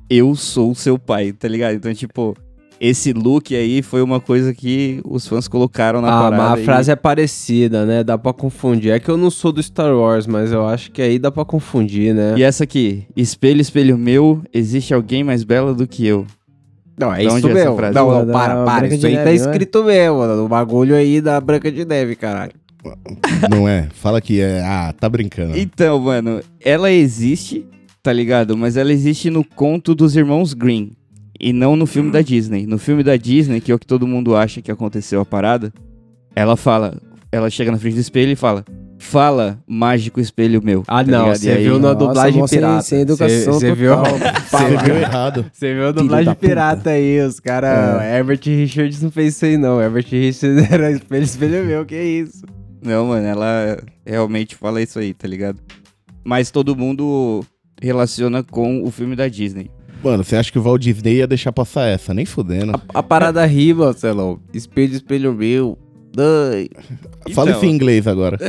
eu 0.09 0.35
sou 0.35 0.73
seu 0.75 0.97
pai, 0.99 1.31
tá 1.31 1.47
ligado? 1.47 1.75
Então, 1.75 1.93
tipo. 1.93 2.35
Esse 2.79 3.11
look 3.11 3.55
aí 3.55 3.81
foi 3.81 4.01
uma 4.01 4.19
coisa 4.19 4.53
que 4.53 5.01
os 5.03 5.27
fãs 5.27 5.47
colocaram 5.47 5.99
na 5.99 6.07
ah, 6.09 6.21
parada. 6.23 6.37
mas 6.37 6.51
a 6.53 6.61
e- 6.61 6.65
frase 6.65 6.91
é 6.91 6.95
parecida, 6.95 7.85
né? 7.85 8.03
Dá 8.03 8.17
pra 8.17 8.31
confundir. 8.33 8.91
É 8.91 8.99
que 8.99 9.09
eu 9.09 9.17
não 9.17 9.31
sou 9.31 9.51
do 9.51 9.61
Star 9.63 9.95
Wars, 9.95 10.27
mas 10.27 10.51
eu 10.51 10.65
acho 10.67 10.91
que 10.91 11.01
aí 11.01 11.17
dá 11.17 11.31
pra 11.31 11.43
confundir, 11.43 12.13
né? 12.13 12.35
E 12.37 12.43
essa 12.43 12.63
aqui, 12.65 13.05
espelho, 13.15 13.61
espelho 13.61 13.97
meu, 13.97 14.41
existe 14.53 14.93
alguém 14.93 15.23
mais 15.23 15.43
bela 15.43 15.73
do 15.73 15.87
que 15.87 16.05
eu. 16.05 16.25
Não, 16.99 17.13
é 17.13 17.23
isso 17.23 17.47
é 17.47 17.53
mesmo. 17.53 17.75
frase? 17.75 17.93
Não, 17.95 18.09
Da- 18.09 18.25
não, 18.25 18.33
para, 18.33 18.63
para. 18.65 18.79
Branca 18.81 18.95
Isso 18.95 19.05
aí 19.07 19.15
tá 19.17 19.23
Neve, 19.25 19.39
não 19.39 19.45
é? 19.45 19.51
escrito 19.51 19.83
mesmo, 19.83 20.17
mano. 20.17 20.45
O 20.45 20.47
bagulho 20.47 20.95
aí 20.95 21.21
da 21.21 21.39
Branca 21.39 21.71
de 21.71 21.85
Neve, 21.85 22.15
caralho. 22.15 22.53
Não 23.49 23.67
é? 23.67 23.87
Fala 23.93 24.21
que 24.21 24.39
é. 24.39 24.61
Ah, 24.63 24.93
tá 24.99 25.07
brincando. 25.09 25.57
Então, 25.57 25.99
mano, 25.99 26.41
ela 26.63 26.91
existe, 26.91 27.65
tá 28.01 28.11
ligado? 28.13 28.57
Mas 28.57 28.77
ela 28.77 28.91
existe 28.91 29.29
no 29.29 29.43
conto 29.43 29.93
dos 29.93 30.15
irmãos 30.15 30.53
Green. 30.53 30.91
E 31.39 31.53
não 31.53 31.75
no 31.75 31.85
filme 31.85 32.11
da 32.11 32.21
Disney. 32.21 32.65
No 32.65 32.77
filme 32.79 33.03
da 33.03 33.15
Disney, 33.15 33.61
que 33.61 33.71
é 33.71 33.75
o 33.75 33.79
que 33.79 33.85
todo 33.85 34.07
mundo 34.07 34.35
acha 34.35 34.61
que 34.61 34.71
aconteceu 34.71 35.21
a 35.21 35.25
parada, 35.25 35.71
ela 36.35 36.55
fala, 36.57 36.97
ela 37.31 37.49
chega 37.49 37.71
na 37.71 37.77
frente 37.77 37.93
do 37.95 37.99
espelho 38.01 38.31
e 38.31 38.35
fala: 38.35 38.65
Fala, 38.97 39.59
mágico 39.67 40.19
espelho 40.19 40.59
meu. 40.63 40.83
Ah, 40.87 41.03
tá 41.03 41.11
não, 41.11 41.27
você 41.27 41.55
viu 41.57 41.73
na 41.73 41.93
Nossa, 41.93 41.95
dublagem 41.95 42.47
sem- 42.47 42.57
pirata. 42.59 42.81
sem 42.81 43.01
educação 43.01 43.53
Você 43.53 43.75
viu? 43.75 43.95
total. 43.95 44.13
Você 44.49 44.77
viu 44.85 44.95
errado. 44.95 45.45
Você 45.53 45.73
viu 45.75 45.87
a 45.87 45.91
dublagem 45.91 46.33
puta. 46.33 46.47
pirata 46.47 46.89
aí, 46.89 47.19
os 47.21 47.39
caras. 47.39 48.01
Herbert 48.03 48.39
Richards 48.43 49.01
não 49.03 49.11
fez 49.11 49.35
isso 49.35 49.45
aí, 49.45 49.57
não. 49.57 49.79
Herbert 49.79 50.07
Richards 50.09 50.65
era 50.71 50.91
espelho, 50.91 51.23
espelho 51.23 51.65
meu, 51.65 51.85
que 51.85 51.95
isso? 52.01 52.43
Não, 52.83 53.05
mano, 53.07 53.27
ela 53.27 53.77
realmente 54.05 54.55
fala 54.55 54.81
isso 54.81 54.97
aí, 54.97 55.13
tá 55.13 55.27
ligado? 55.27 55.59
Mas 56.23 56.49
todo 56.49 56.75
mundo 56.75 57.43
relaciona 57.81 58.41
com 58.43 58.83
o 58.83 58.89
filme 58.91 59.15
da 59.15 59.27
Disney. 59.27 59.69
Mano, 60.03 60.23
você 60.23 60.35
acha 60.35 60.51
que 60.51 60.59
o 60.59 60.61
Walt 60.61 60.81
Disney 60.81 61.15
ia 61.17 61.27
deixar 61.27 61.51
passar 61.51 61.85
essa? 61.87 62.13
Nem 62.13 62.25
fudendo. 62.25 62.79
A 62.93 63.01
parada 63.03 63.45
rima, 63.45 63.85
Marcelão. 63.85 64.39
Espelho, 64.53 64.93
espelho 64.93 65.33
meu. 65.33 65.77
Dai. 66.15 66.69
Fala 67.33 67.49
Então. 67.49 67.57
isso 67.61 67.65
em 67.65 67.73
inglês 67.73 68.07
agora. 68.07 68.37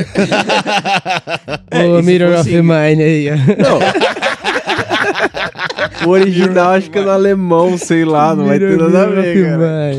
É, 1.71 1.85
Ô, 1.87 1.99
se 1.99 2.05
Mirror 2.05 2.39
of 2.39 2.49
Mine 2.49 3.03
aí, 3.03 3.27
ó. 3.31 3.35
O 6.05 6.09
original 6.09 6.71
acho 6.71 6.89
que 6.89 6.97
é 6.97 7.01
no 7.01 7.09
alemão, 7.11 7.77
sei 7.77 8.05
lá, 8.05 8.33
não 8.35 8.45
vai 8.45 8.57
ter 8.57 8.77
nada 8.77 9.03
a 9.03 9.05
ver, 9.07 9.45
cara. 9.45 9.91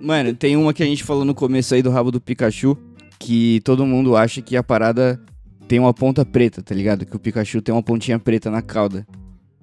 Mano, 0.00 0.34
tem 0.34 0.56
uma 0.56 0.72
que 0.72 0.82
a 0.82 0.86
gente 0.86 1.04
falou 1.04 1.24
no 1.24 1.34
começo 1.34 1.74
aí 1.74 1.82
do 1.82 1.90
rabo 1.90 2.10
do 2.10 2.20
Pikachu, 2.20 2.76
que 3.18 3.60
todo 3.64 3.84
mundo 3.86 4.16
acha 4.16 4.40
que 4.40 4.56
a 4.56 4.62
parada 4.62 5.20
tem 5.68 5.78
uma 5.78 5.92
ponta 5.92 6.24
preta, 6.24 6.62
tá 6.62 6.74
ligado? 6.74 7.04
Que 7.04 7.14
o 7.16 7.18
Pikachu 7.18 7.60
tem 7.60 7.74
uma 7.74 7.82
pontinha 7.82 8.18
preta 8.18 8.50
na 8.50 8.62
cauda. 8.62 9.06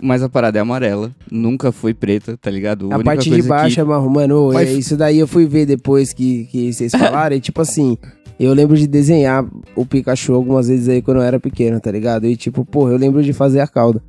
Mas 0.01 0.23
a 0.23 0.29
parada 0.29 0.57
é 0.57 0.61
amarela, 0.61 1.11
nunca 1.29 1.71
foi 1.71 1.93
preta, 1.93 2.37
tá 2.37 2.49
ligado? 2.49 2.85
A 2.85 2.95
única 2.95 3.03
parte 3.03 3.29
de 3.29 3.41
baixo 3.41 3.75
que... 3.75 3.81
é 3.81 3.83
marrom. 3.83 4.09
Mano, 4.09 4.57
é, 4.57 4.63
isso 4.63 4.95
daí 4.95 5.19
eu 5.19 5.27
fui 5.27 5.45
ver 5.45 5.65
depois 5.65 6.13
que, 6.13 6.45
que 6.45 6.71
vocês 6.71 6.91
falaram. 6.95 7.35
e 7.35 7.41
tipo 7.41 7.61
assim, 7.61 7.97
eu 8.39 8.53
lembro 8.53 8.77
de 8.77 8.87
desenhar 8.87 9.45
o 9.75 9.85
Pikachu 9.85 10.33
algumas 10.33 10.69
vezes 10.69 10.87
aí 10.87 11.01
quando 11.01 11.17
eu 11.17 11.23
era 11.23 11.39
pequeno, 11.39 11.79
tá 11.79 11.91
ligado? 11.91 12.25
E 12.25 12.37
tipo, 12.37 12.63
porra, 12.63 12.91
eu 12.91 12.97
lembro 12.97 13.21
de 13.21 13.33
fazer 13.33 13.59
a 13.59 13.67
cauda. 13.67 14.01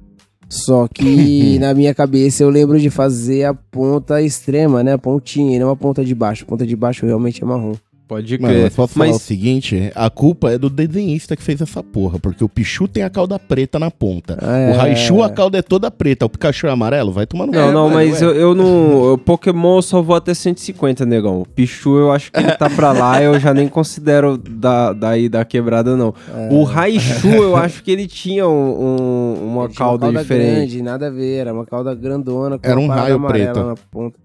Só 0.49 0.87
que 0.87 1.59
na 1.61 1.75
minha 1.75 1.93
cabeça 1.93 2.43
eu 2.43 2.51
lembro 2.51 2.79
de 2.79 2.91
fazer 2.91 3.45
a 3.45 3.55
ponta 3.55 4.23
extrema, 4.23 4.85
né? 4.85 4.93
A 4.93 4.99
pontinha, 4.99 5.57
e 5.57 5.59
não 5.59 5.71
a 5.71 5.77
ponta 5.77 6.05
de 6.05 6.15
baixo. 6.15 6.45
A 6.45 6.47
ponta 6.47 6.65
de 6.65 6.77
baixo 6.77 7.05
realmente 7.05 7.43
é 7.43 7.47
marrom. 7.47 7.75
Pode 8.11 8.38
Mano, 8.40 8.52
crer. 8.52 8.64
mas 8.64 8.75
posso 8.75 8.95
falar 8.95 9.11
o 9.11 9.19
seguinte? 9.21 9.93
A 9.95 10.11
culpa 10.11 10.50
é 10.50 10.59
do 10.59 10.69
desenhista 10.69 11.37
que 11.37 11.43
fez 11.45 11.61
essa 11.61 11.81
porra. 11.81 12.19
Porque 12.19 12.43
o 12.43 12.49
Pichu 12.49 12.88
tem 12.88 13.05
a 13.05 13.09
cauda 13.09 13.38
preta 13.38 13.79
na 13.79 13.88
ponta. 13.88 14.37
É. 14.43 14.73
O 14.73 14.76
Raichu, 14.76 15.23
a 15.23 15.31
cauda 15.31 15.59
é 15.59 15.62
toda 15.62 15.88
preta. 15.93 16.26
O 16.26 16.29
Pikachu 16.29 16.67
é 16.67 16.71
amarelo? 16.71 17.12
Vai 17.12 17.25
tomar 17.25 17.47
no 17.47 17.52
Não, 17.52 17.61
É, 17.61 17.73
não, 17.73 17.83
mano, 17.85 17.95
mas 17.95 18.21
eu, 18.21 18.33
eu 18.35 18.52
não. 18.52 19.12
O 19.12 19.19
Pokémon 19.19 19.76
eu 19.76 19.83
só 19.83 20.02
vou 20.02 20.17
até 20.17 20.35
150, 20.35 21.07
negão. 21.07 21.47
Pichu 21.55 21.97
eu 21.99 22.11
acho 22.11 22.33
que 22.33 22.40
ele 22.40 22.50
tá 22.50 22.69
pra 22.69 22.90
lá, 22.90 23.23
eu 23.23 23.38
já 23.38 23.55
nem 23.55 23.69
considero 23.69 24.37
da, 24.37 24.93
daí 24.93 25.29
da 25.29 25.45
quebrada, 25.45 25.97
não. 25.97 26.12
O 26.50 26.64
Raichu 26.64 27.29
eu 27.29 27.55
acho 27.55 27.81
que 27.85 27.93
ele 27.93 28.09
tinha 28.09 28.49
um- 28.49 28.52
um- 28.52 29.35
uma 29.52 29.64
Ele 29.67 29.73
tinha 29.73 29.79
cauda, 29.87 30.11
diferente. 30.12 30.57
grande, 30.57 30.83
nada 30.83 31.07
a 31.07 31.11
ver. 31.11 31.37
Era 31.37 31.55
uma 31.55 31.64
cauda 31.64 31.95
grandona 31.95 32.59
com 32.59 32.67
Era 32.69 32.81
uma 32.81 32.93
um 32.93 32.97
raio 32.99 33.14
amarela 33.14 33.52
preto. 33.52 33.67
na 33.67 33.75
ponta. 33.90 34.19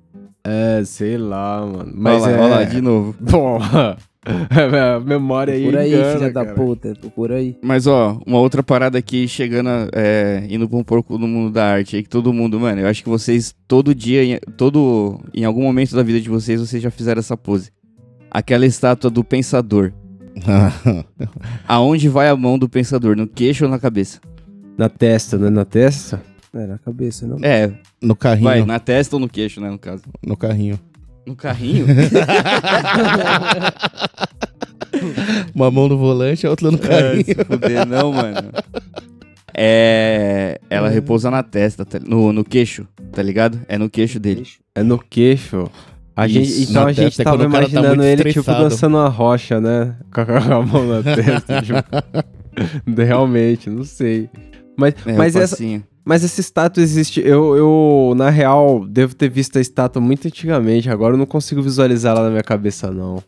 É, 0.46 0.84
sei 0.86 1.18
lá, 1.18 1.66
mano. 1.66 1.92
Mas 1.96 2.22
olha 2.24 2.32
é. 2.32 2.38
lá, 2.38 2.44
olha 2.46 2.56
lá, 2.56 2.64
de 2.64 2.80
novo. 2.82 3.16
Bom, 3.20 3.60
a 4.26 5.00
memória 5.00 5.54
aí. 5.54 5.64
Por 5.66 5.76
aí, 5.78 5.94
engana, 5.94 6.18
filha 6.18 6.32
da 6.32 6.44
cara. 6.46 6.56
puta. 6.56 6.94
Por 7.16 7.32
aí. 7.32 7.56
Mas 7.64 7.88
ó, 7.88 8.20
uma 8.26 8.40
outra 8.40 8.62
parada 8.62 8.98
aqui, 8.98 9.28
chegando, 9.28 9.70
a- 9.70 9.88
é, 9.94 10.46
indo 10.50 10.68
pra 10.70 10.78
um 10.78 10.84
pouco 10.84 11.18
no 11.18 11.28
mundo 11.28 11.52
da 11.52 11.66
arte 11.66 11.96
aí, 11.96 12.04
que 12.04 12.10
todo 12.10 12.32
mundo, 12.34 12.60
mano, 12.60 12.82
eu 12.82 12.88
acho 12.88 13.04
que 13.04 13.10
vocês, 13.10 13.56
todo 13.68 13.94
dia, 13.96 14.24
em- 14.24 14.40
todo, 14.56 15.20
em 15.34 15.46
algum 15.46 15.64
momento 15.64 15.96
da 15.96 16.04
vida 16.04 16.22
de 16.22 16.30
vocês, 16.30 16.60
vocês 16.60 16.82
já 16.82 16.92
fizeram 16.92 17.20
essa 17.20 17.36
pose. 17.36 17.72
Aquela 18.30 18.66
estátua 18.66 19.10
do 19.10 19.24
pensador. 19.24 19.92
Aonde 21.68 22.10
vai 22.10 22.28
a 22.30 22.36
mão 22.36 22.58
do 22.60 22.68
pensador? 22.70 23.16
No 23.16 23.26
queixo 23.28 23.66
ou 23.66 23.72
na 23.72 23.80
cabeça? 23.80 24.20
Na 24.78 24.90
testa, 24.90 25.38
né? 25.38 25.50
Na 25.50 25.64
testa? 25.66 26.22
É, 26.56 26.66
na 26.66 26.78
cabeça, 26.78 27.28
não. 27.28 27.38
É, 27.42 27.72
no 28.02 28.16
carrinho. 28.16 28.44
vai, 28.46 28.64
na 28.66 28.80
testa 28.80 29.16
ou 29.16 29.20
no 29.20 29.28
queixo, 29.30 29.60
né, 29.62 29.70
no 29.70 29.78
caso. 29.78 30.04
No 30.26 30.38
carrinho. 30.38 30.80
No 31.28 31.36
carrinho? 31.36 31.86
Uma 35.54 35.70
mão 35.72 35.88
no 35.88 35.98
volante, 35.98 36.46
a 36.46 36.50
outra 36.50 36.72
no 36.72 36.78
É, 36.78 36.82
carrinho. 36.82 37.26
se 37.26 37.36
fuder, 37.46 37.86
não, 37.88 38.12
mano. 38.14 38.52
É. 39.54 40.60
Ela 40.70 40.90
repousa 40.90 41.30
na 41.32 41.42
testa, 41.44 41.86
tá- 41.86 42.00
no, 42.06 42.32
no 42.34 42.44
queixo, 42.44 42.88
tá 43.12 43.22
ligado? 43.22 43.60
É 43.68 43.78
no 43.78 43.90
queixo 43.90 44.20
dele. 44.20 44.44
É 44.74 44.84
no 44.84 44.98
queixo. 45.00 45.70
A 46.16 46.28
Isso, 46.28 46.34
gente, 46.60 46.70
então 46.72 46.84
na 46.84 46.90
a 46.90 46.94
gente 46.94 47.06
testa 47.06 47.22
é 47.22 47.26
tava 47.26 47.38
quando 47.38 47.50
o 47.50 47.52
cara 47.52 47.64
tá 47.66 47.70
imaginando 47.72 47.96
muito 47.98 48.08
ele, 48.08 48.16
tipo, 48.30 48.40
estressado. 48.40 48.70
dançando 48.70 48.96
uma 48.98 49.10
rocha, 49.10 49.60
né? 49.60 49.96
Com 50.14 50.22
a, 50.22 50.26
com 50.26 50.34
a 50.54 50.62
mão 50.66 50.88
na 50.88 51.04
testa. 51.16 51.62
tipo. 51.62 51.76
Realmente, 53.02 53.70
não 53.70 53.84
sei. 53.84 54.30
Mas, 54.78 54.94
É, 55.06 55.14
mas, 55.14 55.36
o 55.36 55.40
essa, 55.40 55.56
passinho. 55.58 55.84
Mas 56.06 56.24
essa 56.24 56.40
estátua 56.40 56.84
existe. 56.84 57.20
Eu, 57.20 57.56
eu, 57.58 58.14
na 58.16 58.30
real, 58.30 58.86
devo 58.88 59.16
ter 59.16 59.30
visto 59.30 59.58
a 59.58 59.62
estátua 59.62 60.00
muito 60.02 60.28
antigamente. 60.28 60.90
Agora 60.90 61.16
eu 61.16 61.18
não 61.18 61.26
consigo 61.26 61.62
visualizar 61.62 62.16
ela 62.16 62.26
na 62.26 62.30
minha 62.30 62.44
cabeça, 62.44 62.92
não. 62.92 63.22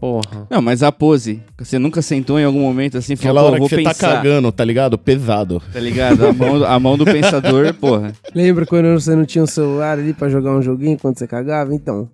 Porra. 0.00 0.46
Não, 0.48 0.62
mas 0.62 0.84
a 0.84 0.92
pose. 0.92 1.42
Você 1.58 1.76
nunca 1.76 2.00
sentou 2.00 2.38
em 2.38 2.44
algum 2.44 2.60
momento 2.60 2.96
assim 2.96 3.12
e 3.12 3.16
Aquela 3.16 3.40
falou, 3.40 3.50
hora 3.50 3.60
pô, 3.60 3.68
que 3.68 3.74
vou 3.74 3.82
você 3.82 3.88
pensar. 3.88 4.08
tá 4.08 4.14
cagando, 4.16 4.52
tá 4.52 4.64
ligado? 4.64 4.96
Pesado. 4.96 5.60
Tá 5.72 5.80
ligado? 5.80 6.24
A 6.24 6.32
mão, 6.32 6.64
a 6.64 6.78
mão 6.78 6.96
do 6.96 7.04
pensador, 7.04 7.74
porra. 7.74 8.12
Lembra 8.32 8.64
quando 8.64 8.92
você 8.94 9.16
não 9.16 9.24
tinha 9.24 9.42
um 9.42 9.46
celular 9.46 9.98
ali 9.98 10.14
pra 10.14 10.28
jogar 10.28 10.52
um 10.52 10.62
joguinho 10.62 10.96
quando 10.96 11.18
você 11.18 11.26
cagava? 11.26 11.74
Então. 11.74 12.08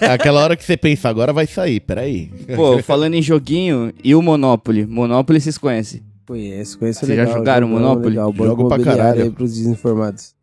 É 0.00 0.12
aquela 0.12 0.40
hora 0.44 0.56
que 0.56 0.62
você 0.62 0.76
pensa, 0.76 1.08
agora 1.08 1.32
vai 1.32 1.46
sair, 1.46 1.80
peraí. 1.80 2.30
Pô, 2.54 2.80
falando 2.84 3.14
em 3.14 3.22
joguinho, 3.22 3.92
e 4.02 4.14
o 4.14 4.22
Monopoly? 4.22 4.86
Monopoly 4.86 5.40
vocês 5.40 5.58
conhecem. 5.58 6.02
Conheço, 6.26 6.78
conheço 6.78 7.00
Vocês 7.04 7.16
já 7.16 7.24
legal. 7.24 7.38
jogaram 7.38 7.68
jogão 7.68 7.82
Monopoly? 7.82 8.08
Legal, 8.10 8.34
Jogo 8.34 8.68
pra 8.68 8.78
caralho. 8.82 9.22
aí 9.24 9.30
pros 9.30 9.52
desinformados. 9.54 10.34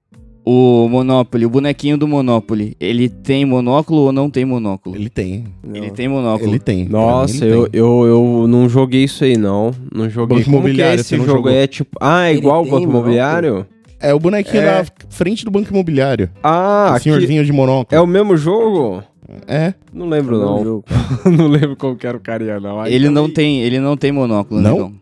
O 0.43 0.87
Monopoly, 0.89 1.45
o 1.45 1.49
bonequinho 1.51 1.97
do 1.99 2.07
Monopoly, 2.07 2.75
ele 2.79 3.07
tem 3.09 3.45
monóculo 3.45 4.01
ou 4.01 4.11
não 4.11 4.27
tem 4.29 4.43
monóculo? 4.43 4.95
Ele 4.95 5.09
tem. 5.09 5.45
Não. 5.63 5.75
Ele 5.75 5.91
tem 5.91 6.07
monóculo. 6.07 6.49
Ele 6.49 6.57
tem. 6.59 6.85
Nossa, 6.89 7.45
ele 7.45 7.53
eu, 7.55 7.69
tem. 7.69 7.79
eu, 7.79 8.05
eu 8.05 8.47
não 8.47 8.67
joguei 8.67 9.03
isso 9.03 9.23
aí, 9.23 9.37
não. 9.37 9.71
Não 9.93 10.09
joguei. 10.09 10.37
Banco 10.39 10.45
Como 10.49 10.57
que 10.63 10.67
é 10.67 10.69
imobiliário, 10.69 10.99
esse 10.99 11.09
você 11.09 11.17
não 11.17 11.25
jogo? 11.25 11.37
jogou? 11.37 11.51
É 11.51 11.67
tipo. 11.67 11.95
Ah, 12.01 12.25
é 12.25 12.31
Ele 12.31 12.39
igual 12.39 12.63
o 12.63 12.69
Banco? 12.69 12.83
Imobiliário? 12.89 13.67
É 13.99 14.15
o 14.15 14.19
bonequinho 14.19 14.63
É. 14.63 14.79
na 14.79 14.85
frente 15.09 15.45
do 15.45 15.51
banco 15.51 15.69
imobiliário. 15.69 16.27
Ah, 16.41 16.89
o 16.91 16.95
aqui- 16.95 17.03
senhorzinho 17.03 17.45
de 17.45 17.51
é 17.51 17.53
monóculo. 17.53 18.01
o 18.01 18.07
mesmo 18.07 18.35
jogo? 18.35 19.03
É. 19.47 19.75
Não 19.93 20.09
lembro, 20.09 20.39
Não, 20.39 20.63
não. 20.63 20.83
não 21.37 21.47
lembro 21.47 21.75
como 21.77 21.95
que 21.95 22.05
era 22.07 22.17
o 22.17 22.19
carinha, 22.19 22.59
não. 22.59 22.81
Aí 22.81 22.93
Ele 22.93 23.07
não 23.09 23.23
também- 23.29 23.33
tem, 23.35 23.61
ele 23.61 23.79
não 23.79 23.95
tem 23.95 24.11
monóculo, 24.11 24.59
Não? 24.59 24.71
negão. 24.73 24.93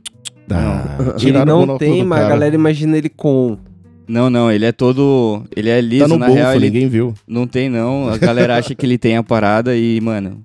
Ele 0.99 1.13
tiraram 1.13 1.43
o 1.43 1.45
não 1.45 1.59
monóculo 1.61 1.79
tem, 1.79 2.01
do 2.03 2.07
mas 2.07 2.19
a 2.19 2.21
cara. 2.23 2.33
galera 2.33 2.55
imagina 2.55 2.97
ele 2.97 3.09
com. 3.09 3.57
Não, 4.07 4.29
não, 4.29 4.51
ele 4.51 4.65
é 4.65 4.71
todo. 4.71 5.43
Ele 5.55 5.69
é 5.69 5.79
liso, 5.79 6.03
Tá 6.03 6.07
no 6.07 6.17
na 6.17 6.25
bolso, 6.27 6.39
real, 6.41 6.55
ele 6.55 6.65
ninguém 6.65 6.87
viu. 6.89 7.13
não 7.27 7.45
tem, 7.45 7.69
não. 7.69 8.09
A 8.09 8.17
galera 8.17 8.55
acha 8.57 8.73
que 8.73 8.85
ele 8.85 8.97
tem 8.97 9.15
a 9.17 9.23
parada 9.23 9.75
e, 9.75 10.01
mano, 10.01 10.41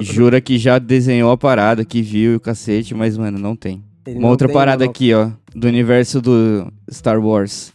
jura 0.00 0.40
que 0.40 0.56
já 0.58 0.78
desenhou 0.78 1.30
a 1.32 1.36
parada, 1.36 1.84
que 1.84 2.00
viu 2.02 2.32
e 2.32 2.36
o 2.36 2.40
cacete, 2.40 2.94
mas, 2.94 3.16
mano, 3.18 3.38
não 3.38 3.56
tem. 3.56 3.82
Ele 4.06 4.16
Uma 4.16 4.22
não 4.22 4.28
outra 4.30 4.46
tem 4.48 4.54
parada 4.54 4.84
monóculo. 4.84 4.90
aqui, 4.90 5.12
ó, 5.14 5.30
do 5.54 5.66
universo 5.66 6.20
do 6.20 6.72
Star 6.90 7.18
Wars. 7.20 7.72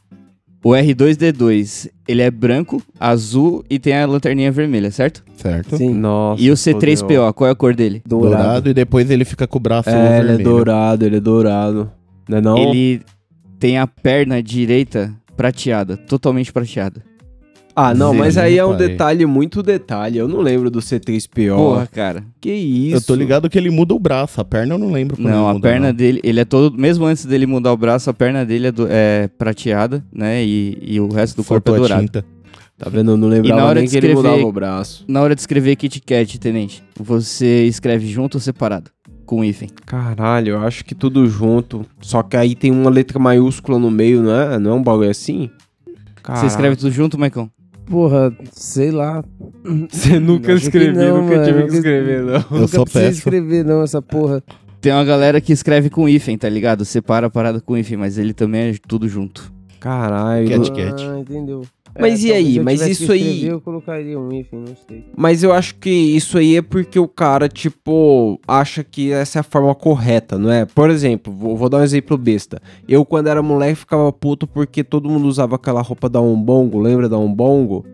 O 0.65 0.71
R2D2, 0.71 1.91
ele 2.07 2.23
é 2.23 2.31
branco, 2.31 2.81
azul 2.99 3.63
e 3.69 3.77
tem 3.77 3.95
a 3.95 4.03
lanterninha 4.07 4.51
vermelha, 4.51 4.89
certo? 4.89 5.23
Certo. 5.37 5.77
Sim, 5.77 5.93
Nossa. 5.93 6.41
e 6.41 6.49
o 6.49 6.55
C3PO, 6.55 7.31
qual 7.33 7.47
é 7.47 7.51
a 7.51 7.55
cor 7.55 7.75
dele? 7.75 8.01
Dourado. 8.03 8.35
dourado. 8.35 8.69
e 8.71 8.73
depois 8.73 9.11
ele 9.11 9.23
fica 9.23 9.45
com 9.45 9.59
o 9.59 9.61
braço 9.61 9.91
É, 9.91 9.93
ele 9.93 10.07
é 10.07 10.19
vermelho. 10.21 10.43
dourado, 10.43 11.05
ele 11.05 11.17
é 11.17 11.19
dourado. 11.19 11.91
Não 12.27 12.37
é 12.39 12.41
não? 12.41 12.57
Ele 12.57 12.99
tem 13.59 13.77
a 13.77 13.85
perna 13.85 14.41
direita 14.41 15.13
prateada, 15.37 15.97
totalmente 15.97 16.51
prateada. 16.51 17.03
Ah, 17.75 17.93
não, 17.93 18.11
Sim, 18.13 18.19
mas 18.19 18.37
aí 18.37 18.57
é 18.57 18.63
um 18.65 18.69
pai. 18.77 18.87
detalhe, 18.87 19.25
muito 19.25 19.61
detalhe. 19.61 20.17
Eu 20.17 20.27
não 20.29 20.39
lembro 20.39 20.71
do 20.71 20.79
C3PO. 20.79 21.55
Porra, 21.57 21.85
cara. 21.87 22.23
que 22.39 22.49
isso? 22.51 22.95
Eu 22.95 23.01
tô 23.01 23.13
ligado 23.15 23.49
que 23.49 23.57
ele 23.57 23.69
muda 23.69 23.93
o 23.93 23.99
braço, 23.99 24.39
a 24.39 24.45
perna 24.45 24.75
eu 24.75 24.77
não 24.77 24.91
lembro 24.91 25.21
Não, 25.21 25.49
ele 25.49 25.57
a 25.57 25.61
perna 25.61 25.87
não. 25.87 25.93
dele, 25.93 26.21
ele 26.23 26.39
é 26.39 26.45
todo. 26.45 26.77
Mesmo 26.79 27.03
antes 27.05 27.25
dele 27.25 27.45
mudar 27.45 27.73
o 27.73 27.77
braço, 27.77 28.09
a 28.09 28.13
perna 28.13 28.45
dele 28.45 28.67
é, 28.67 28.71
do- 28.71 28.87
é 28.89 29.27
prateada, 29.37 30.01
né? 30.13 30.41
E, 30.45 30.77
e 30.81 30.99
o 31.01 31.09
resto 31.09 31.35
do 31.35 31.43
corpo 31.43 31.69
é 31.69 31.73
Faltou 31.73 31.79
dourado. 31.87 32.01
tinta. 32.01 32.25
Tá 32.77 32.89
vendo? 32.89 33.11
Eu 33.11 33.17
não 33.17 33.27
E 33.27 33.31
lembrava 33.31 33.61
na 33.61 33.67
hora 33.67 33.79
nem 33.79 33.85
de 33.85 33.91
que 33.91 33.97
ele 33.97 34.07
escrever- 34.07 34.29
mudava 34.31 34.47
o 34.47 34.51
braço. 34.53 35.03
Na 35.07 35.21
hora 35.21 35.35
de 35.35 35.41
escrever 35.41 35.75
Kit 35.75 35.99
Kat, 36.01 36.39
tenente, 36.39 36.83
você 36.97 37.65
escreve 37.65 38.07
junto 38.07 38.35
ou 38.35 38.41
separado? 38.41 38.89
Com 39.25 39.43
hífen. 39.43 39.69
Caralho, 39.85 40.51
eu 40.51 40.59
acho 40.59 40.85
que 40.85 40.93
tudo 40.95 41.25
junto. 41.27 41.85
Só 41.99 42.21
que 42.23 42.37
aí 42.37 42.53
tem 42.55 42.71
uma 42.71 42.89
letra 42.89 43.17
maiúscula 43.19 43.77
no 43.79 43.89
meio, 43.91 44.21
não 44.21 44.31
é? 44.33 44.59
Não 44.59 44.71
é 44.71 44.73
um 44.75 44.83
bagulho 44.83 45.09
assim? 45.09 45.49
Você 46.27 46.45
escreve 46.47 46.75
tudo 46.75 46.91
junto, 46.91 47.17
Maicon? 47.17 47.49
Porra, 47.85 48.35
sei 48.51 48.91
lá. 48.91 49.23
Você 49.91 50.19
nunca 50.19 50.53
escreveu, 50.53 51.21
nunca 51.21 51.35
mano. 51.37 51.45
tive 51.45 51.63
que 51.67 51.75
escrever, 51.75 52.23
não. 52.23 52.33
Eu 52.33 52.45
Nunca 52.51 52.67
só 52.67 52.83
peço. 52.85 53.17
escrever 53.19 53.63
não, 53.65 53.83
essa 53.83 54.01
porra. 54.01 54.43
Tem 54.81 54.91
uma 54.91 55.03
galera 55.03 55.39
que 55.41 55.51
escreve 55.53 55.89
com 55.89 56.07
hífen, 56.09 56.37
tá 56.37 56.49
ligado? 56.49 56.83
Separa 56.85 57.27
a 57.27 57.29
parada 57.29 57.59
com 57.61 57.77
hífen, 57.77 57.97
mas 57.97 58.17
ele 58.17 58.33
também 58.33 58.69
é 58.69 58.75
tudo 58.87 59.07
junto. 59.07 59.51
Caralho. 59.79 60.49
Cat, 60.49 60.71
cat. 60.71 61.03
Ah, 61.07 61.19
entendeu. 61.19 61.61
Mas 61.99 62.23
e 62.23 62.31
aí? 62.33 62.59
Mas 62.59 62.81
isso 62.81 63.11
aí- 63.11 63.45
Eu 63.45 63.61
colocaria 63.61 64.19
um 64.19 64.31
hífen, 64.31 64.59
não 64.59 64.75
sei. 64.87 65.05
Mas 65.15 65.43
eu 65.43 65.53
acho 65.53 65.75
que 65.75 65.89
isso 65.89 66.37
aí 66.37 66.57
é 66.57 66.61
porque 66.61 66.99
o 66.99 67.07
cara, 67.07 67.47
tipo, 67.47 68.39
acha 68.47 68.83
que 68.83 69.11
essa 69.11 69.39
é 69.39 69.41
a 69.41 69.43
forma 69.43 69.73
correta, 69.73 70.37
não 70.37 70.51
é? 70.51 70.65
Por 70.65 70.89
exemplo, 70.89 71.31
vou, 71.33 71.55
vou 71.55 71.69
dar 71.69 71.77
um 71.79 71.83
exemplo 71.83 72.17
besta. 72.17 72.61
Eu, 72.87 73.05
quando 73.05 73.27
era 73.27 73.41
moleque, 73.41 73.75
ficava 73.75 74.11
puto 74.11 74.45
porque 74.45 74.83
todo 74.83 75.09
mundo 75.09 75.25
usava 75.27 75.55
aquela 75.55 75.81
roupa 75.81 76.09
da 76.09 76.19
Umbongo, 76.21 76.79
lembra 76.79 77.07
da 77.07 77.17
Umbongo? 77.17 77.85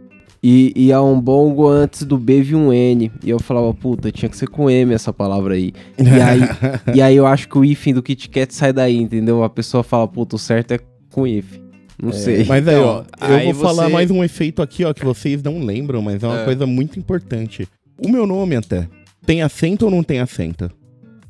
E, 0.44 0.74
e 0.76 0.92
a 0.92 1.00
Umbongo 1.00 1.68
antes 1.68 2.02
do 2.02 2.18
B 2.18 2.42
vinha 2.42 2.58
um 2.58 2.74
N. 2.74 3.12
E 3.24 3.30
eu 3.30 3.40
falava, 3.40 3.72
puta, 3.76 4.12
tinha 4.12 4.28
que 4.28 4.36
ser 4.36 4.48
com 4.48 4.68
M 4.68 4.92
essa 4.92 5.14
palavra 5.14 5.54
aí. 5.54 5.72
E 6.00 6.20
aí, 6.20 6.42
e 6.98 7.02
aí 7.04 7.16
eu 7.16 7.28
acho 7.28 7.48
que 7.48 7.56
o 7.60 7.64
hífen 7.64 7.94
do 7.94 8.02
Kit 8.02 8.28
Kat 8.28 8.52
sai 8.52 8.74
daí, 8.74 8.98
entendeu? 9.00 9.44
A 9.44 9.50
pessoa 9.52 9.84
fala, 9.84 10.08
puta, 10.08 10.36
o 10.36 10.40
certo 10.40 10.72
é 10.72 10.80
com 11.12 11.28
hífen. 11.28 11.61
Não 12.02 12.12
sei. 12.12 12.44
Mas 12.46 12.68
aí, 12.68 12.76
ó, 12.76 13.04
Então, 13.16 13.30
eu 13.30 13.36
aí 13.36 13.54
vou 13.54 13.62
falar 13.64 13.86
você- 13.86 13.94
mais 13.94 14.10
um 14.12 14.24
efeito 14.24 14.62
aqui, 14.62 14.84
ó, 14.84 14.94
que 14.94 15.06
vocês 15.06 15.44
não 15.44 15.60
lembram, 15.64 16.02
mas 16.02 16.24
é 16.24 16.28
uma 16.28 16.42
É. 16.42 16.46
coisa 16.46 16.66
muito 16.66 16.98
importante. 16.98 17.68
O 18.04 18.10
meu 18.10 18.26
nome 18.26 18.56
até. 18.56 18.88
Tem 19.26 19.42
acento 19.44 19.86
ou 19.86 19.92
não 19.92 20.02
tem 20.02 20.20
acento? 20.20 20.72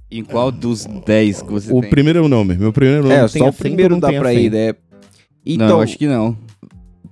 Em 0.09 0.23
qual 0.23 0.51
dos 0.51 0.85
10 1.05 1.41
que 1.41 1.51
você 1.51 1.71
o 1.73 1.81
tem? 1.81 1.89
primeiro 1.89 2.25
nome. 2.27 2.55
Meu 2.55 2.71
primeiro 2.71 3.03
nome 3.03 3.15
É, 3.15 3.27
tem 3.27 3.41
só 3.41 3.49
o 3.49 3.53
primeiro 3.53 3.95
não 3.95 3.99
dá 3.99 4.09
tem 4.09 4.19
pra 4.19 4.29
acento? 4.29 4.43
ir, 4.45 4.51
né? 4.51 4.67
Não, 4.67 4.75
Então, 5.45 5.67
eu 5.69 5.79
acho 5.81 5.97
que 5.97 6.07
não. 6.07 6.37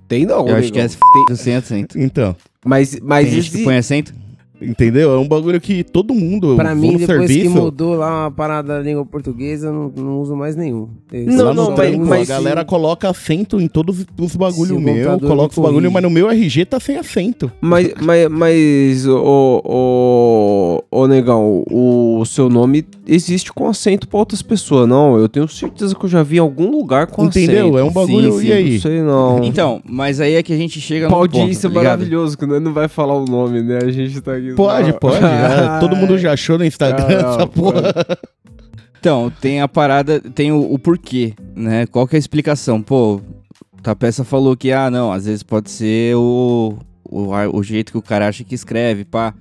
tem 0.08 0.24
não, 0.26 0.48
eu 0.48 0.56
acho 0.56 0.72
que 0.72 0.78
é 0.78 0.84
f... 0.84 0.96
sem 1.36 1.54
acento. 1.56 1.98
Então, 1.98 2.34
Mas, 2.64 2.98
mas 3.02 3.26
Tem 3.28 3.40
gente 3.42 3.50
que 3.58 3.64
põe 3.64 3.76
acento? 3.76 4.12
Entendeu? 4.60 5.12
É 5.12 5.18
um 5.18 5.26
bagulho 5.28 5.60
que 5.60 5.82
todo 5.84 6.14
mundo 6.14 6.54
Pra 6.56 6.74
mim, 6.74 6.96
depois 6.96 7.06
que 7.28 7.34
serviço, 7.34 7.50
mudou 7.56 7.94
lá 7.94 8.24
uma 8.24 8.30
parada 8.30 8.74
da 8.74 8.80
língua 8.80 9.04
portuguesa, 9.06 9.68
eu 9.68 9.72
não, 9.72 9.92
não 9.96 10.20
uso 10.20 10.34
mais 10.36 10.56
nenhum. 10.56 10.88
Esse 11.12 11.26
Não, 11.36 11.52
não, 11.54 11.74
mas- 11.76 11.96
mas 11.96 12.30
a 12.30 12.34
galera 12.34 12.60
sim. 12.60 12.66
coloca 12.66 13.08
acento 13.08 13.60
em 13.60 13.68
todos 13.68 14.04
os 14.18 14.36
bagulho 14.36 14.66
Se 14.68 14.72
o 14.74 14.80
meu, 14.80 15.18
coloca 15.20 15.52
os 15.52 15.56
me 15.58 15.62
bagulho, 15.62 15.90
corrige. 15.90 15.94
mas 15.94 16.02
no 16.02 16.10
meu 16.10 16.30
RG 16.30 16.64
tá 16.66 16.78
sem 16.80 16.96
acento. 16.96 17.50
Mas, 17.60 17.92
mas, 18.00 18.28
mas 18.28 19.06
o, 19.06 19.62
o, 19.64 20.84
o 20.90 21.06
negão, 21.06 21.64
o, 21.70 22.24
seu 22.24 22.48
nome 22.48 22.84
existe 23.06 23.52
com 23.52 23.68
acento 23.68 24.06
pra 24.08 24.18
outras 24.18 24.42
pessoas, 24.42 24.88
não? 24.88 25.16
Eu 25.18 25.28
tenho 25.28 25.48
certeza 25.48 25.94
que 25.94 26.04
eu 26.04 26.08
já 26.08 26.22
vi 26.22 26.36
em 26.36 26.40
algum 26.40 26.70
lugar 26.70 27.06
com 27.06 27.24
Entendeu? 27.24 27.62
acento. 27.68 27.78
É 27.78 27.84
um 27.84 27.90
bagulho, 27.90 28.32
Sim, 28.32 28.40
sim, 28.40 28.46
e 28.46 28.52
aí? 28.52 28.72
Não 28.74 28.80
sei 28.80 29.02
não. 29.02 29.44
Então, 29.44 29.80
mas 29.88 30.20
aí 30.20 30.34
é 30.34 30.42
que 30.42 30.52
a 30.52 30.56
gente 30.56 30.80
chega 30.80 31.08
Pra 31.08 31.16
no 31.16 31.22
ponto, 31.28 31.32
tá 31.32 31.68
ligado? 31.68 31.72
maravilhoso, 31.74 32.36
que 32.38 32.46
nós 32.46 32.62
não 32.62 32.72
vai 32.72 32.88
falar 32.88 33.14
o 33.14 33.24
nome, 33.24 33.62
né? 33.62 33.78
A 33.82 33.90
gente 33.90 34.20
tá 34.20 34.34
aqui... 34.36 34.49
Pode, 34.56 34.92
pode. 34.98 35.20
já- 35.20 35.78
todo 35.80 35.96
mundo 35.96 36.18
já 36.18 36.32
achou 36.32 36.58
no 36.58 36.64
Instagram 36.64 37.06
Ah, 37.24 37.34
essa 37.36 37.46
porra. 37.46 37.92
Então, 38.98 39.32
tem 39.40 39.60
a 39.60 39.68
parada, 39.68 40.20
tem 40.20 40.52
o, 40.52 40.60
o 40.72 40.78
porquê, 40.78 41.34
né? 41.56 41.86
Qual 41.86 42.06
que 42.06 42.16
é 42.16 42.18
a 42.18 42.20
explicação? 42.20 42.82
Pô, 42.82 43.20
a 43.82 43.94
peça 43.96 44.24
falou 44.24 44.56
que, 44.56 44.72
ah, 44.72 44.90
não, 44.90 45.10
às 45.10 45.24
vezes 45.24 45.42
pode 45.42 45.70
ser 45.70 46.14
o, 46.16 46.76
o, 47.04 47.28
o 47.54 47.62
jeito 47.62 47.92
que 47.92 47.98
o 47.98 48.02
cara 48.02 48.28
acha 48.28 48.44
que 48.44 48.54
escreve, 48.54 49.04
pá. 49.04 49.32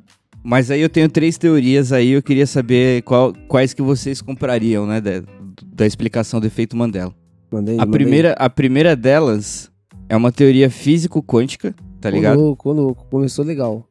Mas 0.42 0.72
aí 0.72 0.80
eu 0.80 0.88
tenho 0.88 1.10
três 1.10 1.38
teorias 1.38 1.92
aí, 1.92 2.12
eu 2.12 2.24
queria 2.24 2.48
saber 2.48 3.02
qual- 3.04 3.34
quais 3.50 3.74
que 3.74 3.82
vocês 3.82 4.22
comprariam, 4.22 4.88
né, 4.88 5.02
da, 5.02 5.22
da 5.66 5.86
explicação 5.86 6.40
do 6.40 6.48
efeito 6.48 6.78
Mandela. 6.78 7.14
Mandei, 7.52 7.76
A 7.76 7.80
mandei. 7.80 7.92
primeira, 7.92 8.32
a 8.40 8.50
primeira 8.50 8.96
delas 8.96 9.70
é 10.08 10.16
uma 10.16 10.32
teoria 10.32 10.70
físico-quântica, 10.70 11.76
tá 12.00 12.10
ligado? 12.10 12.40
Ô, 12.40 12.44
louco, 12.46 12.70
ô, 12.70 12.74
louco, 12.74 13.06
começou 13.12 13.44
legal. 13.44 13.86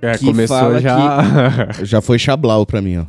É, 0.00 0.16
que 0.16 0.26
começou 0.26 0.56
fala 0.56 0.80
já... 0.80 1.68
Já 1.82 2.00
foi 2.00 2.18
chablau 2.18 2.64
pra 2.64 2.80
mim, 2.80 2.98
ó. 2.98 3.06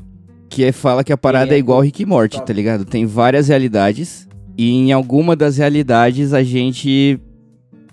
Que 0.50 0.64
é, 0.64 0.72
fala 0.72 1.04
que 1.04 1.14
a 1.14 1.18
parada 1.18 1.54
é 1.54 1.56
é 1.56 1.60
igual 1.60 1.82
Rick 1.82 2.02
e 2.02 2.06
Morty, 2.06 2.42
tá 2.44 2.52
ligado? 2.52 2.84
Tem 2.84 3.06
várias 3.06 3.48
realidades. 3.48 4.28
E 4.58 4.72
em 4.72 4.92
alguma 4.92 5.36
das 5.36 5.58
realidades 5.58 6.34
a 6.34 6.44
gente 6.44 7.20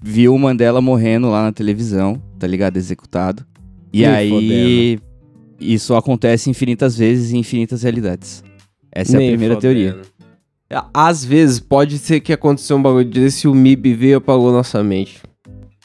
viu 0.02 0.34
o 0.34 0.38
Mandela 0.38 0.80
morrendo 0.80 1.28
lá 1.28 1.42
na 1.42 1.52
televisão, 1.52 2.20
tá 2.38 2.46
ligado? 2.46 2.76
Executado. 2.76 3.44
E 3.92 4.00
Me 4.00 4.06
aí 4.06 4.98
isso 5.60 5.94
acontece 5.94 6.50
infinitas 6.50 6.96
vezes 6.96 7.32
em 7.32 7.38
infinitas 7.38 7.82
realidades. 7.82 8.42
Essa 8.92 9.16
é 9.16 9.26
a 9.26 9.28
primeira 9.28 9.54
fodendo. 9.54 9.60
teoria. 9.60 10.02
Às 10.92 11.24
vezes 11.24 11.60
pode 11.60 11.98
ser 11.98 12.20
que 12.20 12.32
aconteceu 12.32 12.76
um 12.76 12.82
bagulho 12.82 13.08
desse 13.08 13.46
e 13.46 13.50
o 13.50 13.54
MIB 13.54 13.94
veio 13.94 14.10
e 14.10 14.14
apagou 14.14 14.52
nossa 14.52 14.82
mente. 14.82 15.22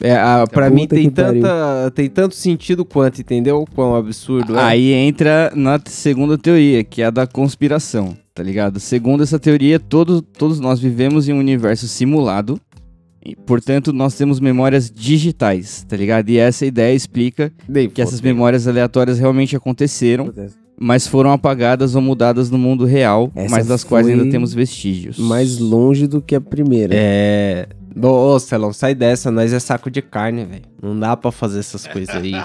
É, 0.01 0.15
a, 0.15 0.45
pra 0.47 0.69
mim 0.69 0.87
tem, 0.87 1.09
pariu. 1.09 1.41
tanta, 1.41 1.91
tem 1.93 2.09
tanto 2.09 2.35
sentido 2.35 2.83
quanto, 2.83 3.21
entendeu? 3.21 3.65
Quão 3.75 3.95
absurdo 3.95 4.57
é. 4.57 4.63
Aí 4.63 4.91
entra 4.91 5.51
na 5.55 5.79
segunda 5.85 6.37
teoria, 6.37 6.83
que 6.83 7.01
é 7.01 7.05
a 7.05 7.11
da 7.11 7.27
conspiração, 7.27 8.17
tá 8.33 8.41
ligado? 8.41 8.79
Segundo 8.79 9.21
essa 9.21 9.37
teoria, 9.37 9.79
todos, 9.79 10.23
todos 10.37 10.59
nós 10.59 10.79
vivemos 10.79 11.29
em 11.29 11.33
um 11.33 11.39
universo 11.39 11.87
simulado, 11.87 12.59
e, 13.23 13.35
portanto, 13.35 13.93
nós 13.93 14.15
temos 14.15 14.39
memórias 14.39 14.89
digitais, 14.89 15.85
tá 15.87 15.95
ligado? 15.95 16.29
E 16.29 16.39
essa 16.39 16.65
ideia 16.65 16.95
explica 16.95 17.53
Nem 17.69 17.87
que 17.87 18.01
essas 18.01 18.19
memórias 18.19 18.67
aleatórias 18.67 19.19
realmente 19.19 19.55
aconteceram, 19.55 20.33
mas 20.79 21.05
foram 21.05 21.31
apagadas 21.31 21.93
ou 21.93 22.01
mudadas 22.01 22.49
no 22.49 22.57
mundo 22.57 22.83
real, 22.83 23.31
Essa 23.35 23.55
mas 23.55 23.67
das 23.67 23.83
quais 23.83 24.07
ainda 24.07 24.27
temos 24.31 24.51
vestígios. 24.51 25.19
Mais 25.19 25.59
longe 25.59 26.07
do 26.07 26.19
que 26.19 26.33
a 26.33 26.41
primeira. 26.41 26.95
É. 26.97 27.67
Ô, 27.99 28.39
Celão, 28.39 28.71
sai 28.71 28.95
dessa, 28.95 29.29
nós 29.31 29.51
é 29.51 29.59
saco 29.59 29.89
de 29.91 30.01
carne, 30.01 30.45
velho. 30.45 30.61
Não 30.81 30.97
dá 30.97 31.15
pra 31.17 31.31
fazer 31.31 31.59
essas 31.59 31.85
coisas 31.87 32.15
aí. 32.15 32.33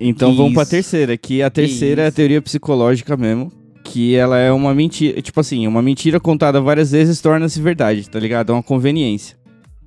Então 0.00 0.32
Que 0.32 0.36
vamos 0.36 0.54
pra 0.54 0.62
isso. 0.62 0.70
terceira, 0.72 1.16
que 1.16 1.42
a 1.42 1.50
terceira 1.50 2.02
é 2.02 2.04
a 2.06 2.08
isso. 2.08 2.16
teoria 2.16 2.42
psicológica 2.42 3.16
mesmo. 3.16 3.52
Que 3.84 4.16
ela 4.16 4.36
é 4.36 4.50
uma 4.50 4.74
mentira. 4.74 5.22
Tipo 5.22 5.38
assim, 5.40 5.64
uma 5.66 5.80
mentira 5.80 6.18
contada 6.18 6.60
várias 6.60 6.90
vezes 6.90 7.20
torna-se 7.20 7.60
verdade, 7.60 8.08
tá 8.10 8.18
ligado? 8.18 8.50
É 8.50 8.52
uma 8.54 8.62
conveniência. 8.62 9.36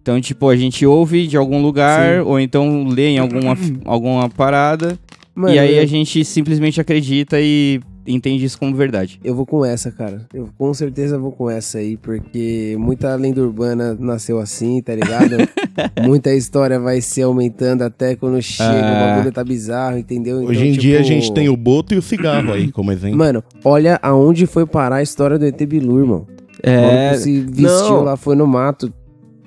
Então, 0.01 0.21
tipo, 0.21 0.47
a 0.47 0.55
gente 0.55 0.85
ouve 0.85 1.27
de 1.27 1.35
algum 1.35 1.61
lugar, 1.61 2.21
ou 2.21 2.39
então 2.39 2.87
lê 2.87 3.07
em 3.09 3.17
alguma, 3.19 3.57
alguma 3.83 4.29
parada, 4.29 4.97
Mano, 5.33 5.53
e 5.53 5.59
aí 5.59 5.79
a 5.79 5.85
gente 5.85 6.23
simplesmente 6.23 6.79
acredita 6.79 7.37
e 7.41 7.81
entende 8.07 8.45
isso 8.45 8.57
como 8.59 8.75
verdade. 8.75 9.19
eu 9.23 9.33
vou 9.35 9.45
com 9.45 9.63
essa, 9.65 9.91
cara. 9.91 10.25
Eu 10.33 10.49
com 10.57 10.73
certeza 10.73 11.17
vou 11.17 11.31
com 11.31 11.49
essa 11.49 11.77
aí, 11.79 11.97
porque 11.97 12.75
muita 12.79 13.13
lenda 13.15 13.41
urbana 13.41 13.95
nasceu 13.99 14.39
assim, 14.39 14.81
tá 14.81 14.93
ligado? 14.95 15.35
muita 16.05 16.33
história 16.33 16.79
vai 16.79 17.01
se 17.01 17.21
aumentando 17.21 17.83
até 17.83 18.15
quando 18.15 18.41
chega, 18.41 18.69
o 18.71 18.75
Ah. 18.75 19.13
bagulho 19.15 19.31
tá 19.31 19.43
bizarro, 19.43 19.97
entendeu? 19.97 20.37
Então, 20.41 20.51
Hoje 20.51 20.67
em 20.67 20.71
dia 20.73 20.99
a 20.99 21.03
tipo, 21.03 21.13
gente 21.13 21.33
tem 21.33 21.49
o 21.49 21.57
boto 21.57 21.93
e 21.93 21.97
o 21.97 22.01
cigarro 22.01 22.53
aí, 22.53 22.71
como 22.71 22.91
exemplo. 22.91 23.17
Mano, 23.17 23.43
olha 23.63 23.99
aonde 24.01 24.45
foi 24.45 24.65
parar 24.65 24.97
a 24.97 25.03
história 25.03 25.37
do 25.37 25.45
ET 25.45 25.65
Bilu, 25.65 25.99
irmão. 25.99 26.27
O 26.63 26.69
É. 26.69 27.13
se 27.17 27.41
vestiu 27.41 27.65
não. 27.89 28.03
lá, 28.03 28.17
foi 28.17 28.35
no 28.35 28.47
mato. 28.47 28.91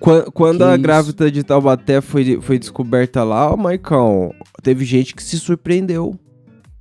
Quan- 0.00 0.24
Quando 0.32 0.58
Que 0.58 0.64
a 0.64 0.74
isso? 0.74 0.82
grávida 0.82 1.30
de 1.30 1.42
Taubaté 1.42 2.00
foi, 2.00 2.38
foi 2.40 2.56
descoberta 2.58 3.24
lá, 3.24 3.52
ó, 3.52 3.56
Maicão, 3.56 4.32
teve 4.62 4.84
gente 4.84 5.12
que 5.14 5.22
se 5.22 5.36
surpreendeu. 5.38 6.14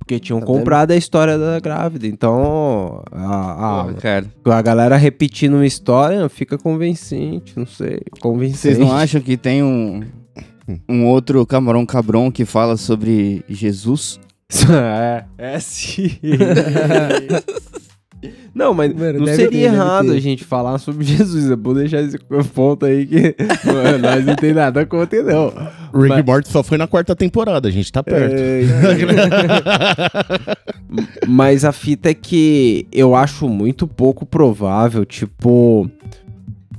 Porque 0.08 0.18
tinham 0.18 0.40
Tá 0.40 0.46
vendo? 0.46 0.56
comprado 0.56 0.90
a 0.92 0.96
história 0.96 1.36
da 1.36 1.60
grávida. 1.60 2.06
Então, 2.06 3.02
a, 3.12 3.82
a, 3.82 3.94
cara. 3.94 4.24
a 4.42 4.62
galera 4.62 4.96
repetindo 4.96 5.52
uma 5.54 5.66
história 5.66 6.26
fica 6.30 6.56
convincente, 6.56 7.52
não 7.54 7.66
sei. 7.66 8.00
Convincente. 8.18 8.58
Vocês 8.58 8.78
não 8.78 8.90
acham 8.90 9.20
que 9.20 9.36
tem 9.36 9.62
um, 9.62 10.02
um 10.88 11.06
outro 11.06 11.44
camarão 11.44 11.84
cabron 11.84 12.32
que 12.32 12.46
fala 12.46 12.78
sobre 12.78 13.44
Jesus? 13.50 14.18
é, 14.72 15.24
é 15.36 15.60
sim. 15.60 16.10
Não, 18.58 18.74
mas 18.74 18.92
Mano, 18.92 19.20
não 19.20 19.26
seria 19.26 19.48
ter, 19.48 19.74
errado 19.74 20.10
a 20.10 20.18
gente 20.18 20.42
falar 20.42 20.78
sobre 20.78 21.04
Jesus. 21.06 21.48
É 21.48 21.54
bom 21.54 21.72
deixar 21.72 22.00
esse 22.00 22.18
ponto 22.52 22.84
aí 22.84 23.06
que 23.06 23.36
mano, 23.64 23.98
nós 23.98 24.26
não 24.26 24.34
tem 24.34 24.52
nada 24.52 24.84
contra, 24.84 25.22
não. 25.22 25.50
Rick 25.94 26.08
mas- 26.08 26.24
Morty 26.24 26.48
só 26.48 26.64
foi 26.64 26.76
na 26.76 26.88
quarta 26.88 27.14
temporada, 27.14 27.68
a 27.68 27.70
gente 27.70 27.92
tá 27.92 28.02
perto. 28.02 28.34
É, 28.34 28.62
Mas 31.28 31.64
a 31.64 31.70
fita 31.70 32.10
é 32.10 32.14
que 32.14 32.88
eu 32.90 33.14
acho 33.14 33.48
muito 33.48 33.86
pouco 33.86 34.26
provável, 34.26 35.04
tipo, 35.04 35.88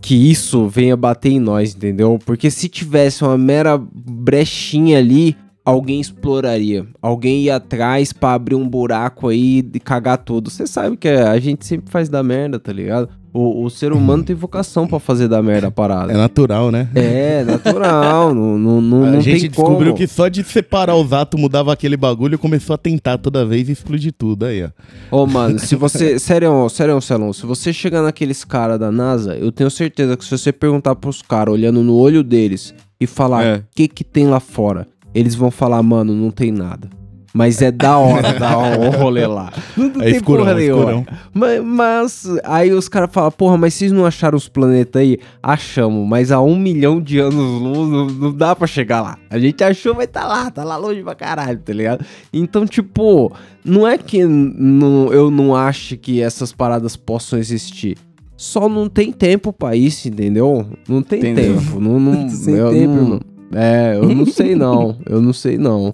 que 0.02 0.30
isso 0.30 0.68
venha 0.68 0.98
bater 0.98 1.32
em 1.32 1.40
nós, 1.40 1.76
entendeu? 1.76 2.20
Porque 2.26 2.52
se 2.52 2.68
tivesse 2.68 3.24
uma 3.24 3.38
mera 3.38 3.78
brechinha 3.78 4.98
ali, 4.98 5.38
alguém 5.70 6.00
exploraria. 6.00 6.86
Alguém 7.02 7.44
ia 7.44 7.56
atrás 7.58 8.12
pra 8.14 8.34
abrir 8.34 8.56
um 8.56 8.68
buraco 8.68 9.28
aí 9.28 9.64
e 9.74 9.80
cagar 9.80 10.18
tudo. 10.18 10.50
Você 10.50 10.66
sabe 10.68 10.98
que 10.98 11.08
a 11.08 11.40
gente 11.40 11.66
sempre 11.66 11.92
faz 11.92 12.10
da 12.10 12.22
merda, 12.24 12.60
tá 12.60 12.72
ligado? 12.74 13.10
O, 13.32 13.64
o 13.64 13.70
ser 13.70 13.94
humano 13.94 14.24
tem 14.24 14.36
vocação 14.36 14.88
pra 14.88 15.00
fazer 15.00 15.28
da 15.28 15.40
merda 15.44 15.68
a 15.68 15.72
parada. 15.72 16.12
É 16.12 16.18
natural, 16.18 16.72
né? 16.72 16.90
É, 16.96 17.44
natural. 17.44 18.34
não, 18.34 18.58
não, 18.58 18.82
não, 18.82 19.04
a 19.04 19.12
não 19.12 19.22
gente 19.22 19.42
tem 19.42 19.50
descobriu 19.52 19.94
como. 19.94 19.98
que 19.98 20.08
só 20.08 20.28
de 20.28 20.44
separar 20.44 20.96
os 20.96 21.14
atos 21.14 21.40
mudava 21.40 21.72
aquele 21.72 21.96
bagulho 21.96 22.34
e 22.34 22.38
começou 22.40 22.74
a 22.74 22.78
tentar 22.78 23.20
toda 23.20 23.46
vez 23.46 23.70
e 23.70 23.74
explodir 23.74 24.12
tudo 24.18 24.46
aí, 24.46 24.64
ó. 24.64 24.70
Ô, 25.16 25.28
mano, 25.28 25.60
se 25.60 25.76
você. 25.76 26.18
sério, 26.20 26.68
sério, 26.70 27.00
Celon, 27.02 27.32
se 27.32 27.46
você 27.46 27.72
chegar 27.72 28.02
naqueles 28.02 28.44
caras 28.44 28.80
da 28.80 28.92
NASA, 28.92 29.36
eu 29.36 29.52
tenho 29.52 29.70
certeza 29.70 30.18
que 30.18 30.26
se 30.26 30.36
você 30.36 30.52
perguntar 30.52 30.96
pros 30.96 31.22
caras, 31.22 31.54
olhando 31.54 31.84
no 31.84 31.94
olho 31.96 32.24
deles, 32.24 32.74
e 33.00 33.06
falar 33.06 33.44
É. 33.46 33.56
o 33.58 33.64
que 33.76 33.88
que 33.88 34.04
tem 34.04 34.28
lá 34.28 34.40
fora, 34.40 34.88
eles 35.14 35.36
vão 35.36 35.52
falar, 35.52 35.82
mano, 35.84 36.14
não 36.14 36.32
tem 36.32 36.52
nada. 36.52 36.90
Mas 37.32 37.62
é 37.62 37.72
da 37.72 37.96
hora 37.96 38.34
dar 38.40 38.58
um 38.58 38.90
rolê 38.98 39.28
lá. 39.28 39.54
Não, 39.78 39.88
não 39.90 40.02
É 40.02 40.06
tem 40.06 40.16
escurão, 40.16 40.46
porra 40.46 40.56
nenhuma. 40.56 40.80
escurão. 40.82 41.06
Mas, 41.32 41.64
mas 41.64 42.28
aí 42.44 42.72
os 42.74 42.90
caras 42.90 43.10
falam, 43.12 43.30
porra, 43.32 43.56
mas 43.56 43.76
vocês 43.76 43.92
não 43.92 44.04
acharam 44.04 44.36
os 44.36 44.50
planetas 44.50 45.00
aí? 45.00 45.20
Achamos, 45.42 46.08
mas 46.10 46.32
a 46.32 46.42
um 46.42 46.58
milhão 46.58 47.00
de 47.00 47.20
anos 47.20 47.36
luz 47.62 47.88
não, 47.88 48.06
não 48.08 48.34
dá 48.34 48.56
pra 48.56 48.66
chegar 48.66 49.02
lá. 49.04 49.16
A 49.30 49.38
gente 49.38 49.64
achou, 49.64 49.94
mas 49.94 50.08
tá 50.08 50.26
lá, 50.26 50.50
tá 50.50 50.64
lá 50.64 50.76
longe 50.76 51.04
pra 51.04 51.14
caralho, 51.14 51.60
tá 51.60 51.72
ligado? 51.72 52.04
Então, 52.34 52.66
tipo, 52.66 53.32
não 53.64 53.88
é 53.88 53.96
que 53.96 54.26
não, 54.26 55.14
eu 55.14 55.30
não 55.30 55.56
ache 55.56 55.98
que 55.98 56.20
essas 56.24 56.52
paradas 56.52 56.96
possam 56.96 57.38
existir. 57.38 57.96
Só 58.36 58.68
não 58.68 58.90
tem 58.90 59.12
tempo 59.12 59.54
pra 59.54 59.76
isso, 59.76 60.08
entendeu? 60.08 60.66
Não 60.88 61.04
tem 61.04 61.20
Entendeu. 61.20 61.58
tempo. 61.60 61.80
Não, 61.80 62.00
não, 62.00 62.28
Sem 62.32 62.56
eu 62.56 62.72
tempo, 62.72 62.88
não- 62.96 63.02
irmão. 63.04 63.20
É, 63.54 63.96
eu 63.96 64.10
não 64.10 64.26
sei 64.26 64.56
não. 64.56 64.98
Eu 65.08 65.22
não 65.22 65.34
sei 65.34 65.58
não. 65.58 65.94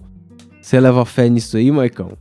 Você 0.62 0.80
leva 0.80 1.06
fé 1.06 1.30
nisso 1.30 1.58
aí, 1.58 1.72
Maicão? 1.72 2.12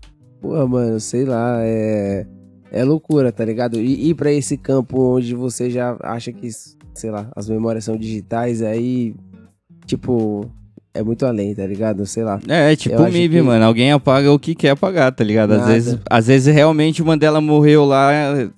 Porra, 0.40 0.66
mano, 0.66 1.00
sei 1.00 1.24
lá, 1.24 1.58
é. 1.62 2.26
É 2.70 2.84
loucura, 2.84 3.30
tá 3.30 3.44
ligado? 3.44 3.78
E 3.80 4.10
ir 4.10 4.14
pra 4.14 4.32
esse 4.32 4.56
campo 4.56 5.16
onde 5.16 5.34
você 5.34 5.70
já 5.70 5.96
acha 6.02 6.32
que, 6.32 6.48
sei 6.92 7.10
lá, 7.10 7.30
as 7.36 7.48
memórias 7.48 7.84
são 7.84 7.96
digitais, 7.96 8.62
aí, 8.62 9.14
tipo, 9.86 10.50
é 10.94 11.02
muito 11.02 11.26
além, 11.26 11.54
tá 11.54 11.66
ligado? 11.66 12.06
Sei 12.06 12.22
lá. 12.22 12.38
É, 12.48 12.72
é 12.72 12.76
tipo 12.76 12.94
Eu 12.94 13.00
o 13.02 13.10
MIB, 13.12 13.36
que- 13.36 13.42
mano. 13.42 13.64
Alguém 13.64 13.90
apaga 13.92 14.30
o 14.32 14.38
que 14.38 14.54
quer 14.54 14.70
apagar, 14.70 15.10
tá 15.12 15.24
ligado? 15.24 15.52
Às 15.52 15.58
Nada. 15.60 15.72
vezes, 15.72 15.98
às 16.08 16.26
vezes 16.28 16.54
realmente 16.54 17.02
o 17.02 17.06
Mandela 17.06 17.40
morreu 17.40 17.84
lá 17.84 18.12
é, 18.12 18.48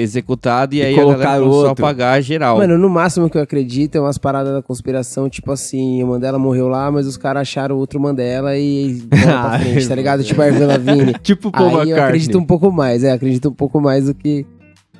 executado 0.00 0.74
e, 0.74 0.78
E 0.78 0.82
aí 0.82 0.94
a 0.98 1.04
galera 1.04 1.38
começou 1.40 1.66
a 1.68 1.70
apagar 1.72 2.22
geral. 2.22 2.58
Mano, 2.58 2.78
no 2.78 2.88
máximo 2.88 3.28
que 3.28 3.36
eu 3.36 3.42
acredito 3.42 3.96
é 3.96 4.00
umas 4.00 4.16
paradas 4.18 4.52
da 4.52 4.62
conspiração, 4.62 5.28
tipo 5.28 5.50
assim, 5.52 6.02
o 6.02 6.06
Mandela 6.06 6.38
morreu 6.38 6.68
lá, 6.68 6.90
mas 6.90 7.06
os 7.06 7.16
caras 7.16 7.42
acharam 7.42 7.76
outro 7.76 7.98
Mandela 8.00 8.56
e 8.56 9.02
pra 9.08 9.50
Ai, 9.52 9.60
frente, 9.72 9.88
tá 9.88 9.94
ligado? 9.94 10.22
Tipo 10.24 10.42
a 10.42 10.46
Ervan 10.48 10.66
Lavigne. 10.66 11.14
Tipo 11.22 11.48
o 11.48 11.52
Paul 11.52 11.66
Aí 11.66 11.72
eu 11.74 11.78
McCartney. 11.80 12.04
acredito 12.04 12.38
um 12.38 12.44
pouco 12.44 12.70
mais, 12.70 13.02
é, 13.04 13.10
acredito 13.12 13.48
um 13.48 13.52
pouco 13.54 13.80
mais 13.80 14.04
do 14.06 14.14
que 14.14 14.46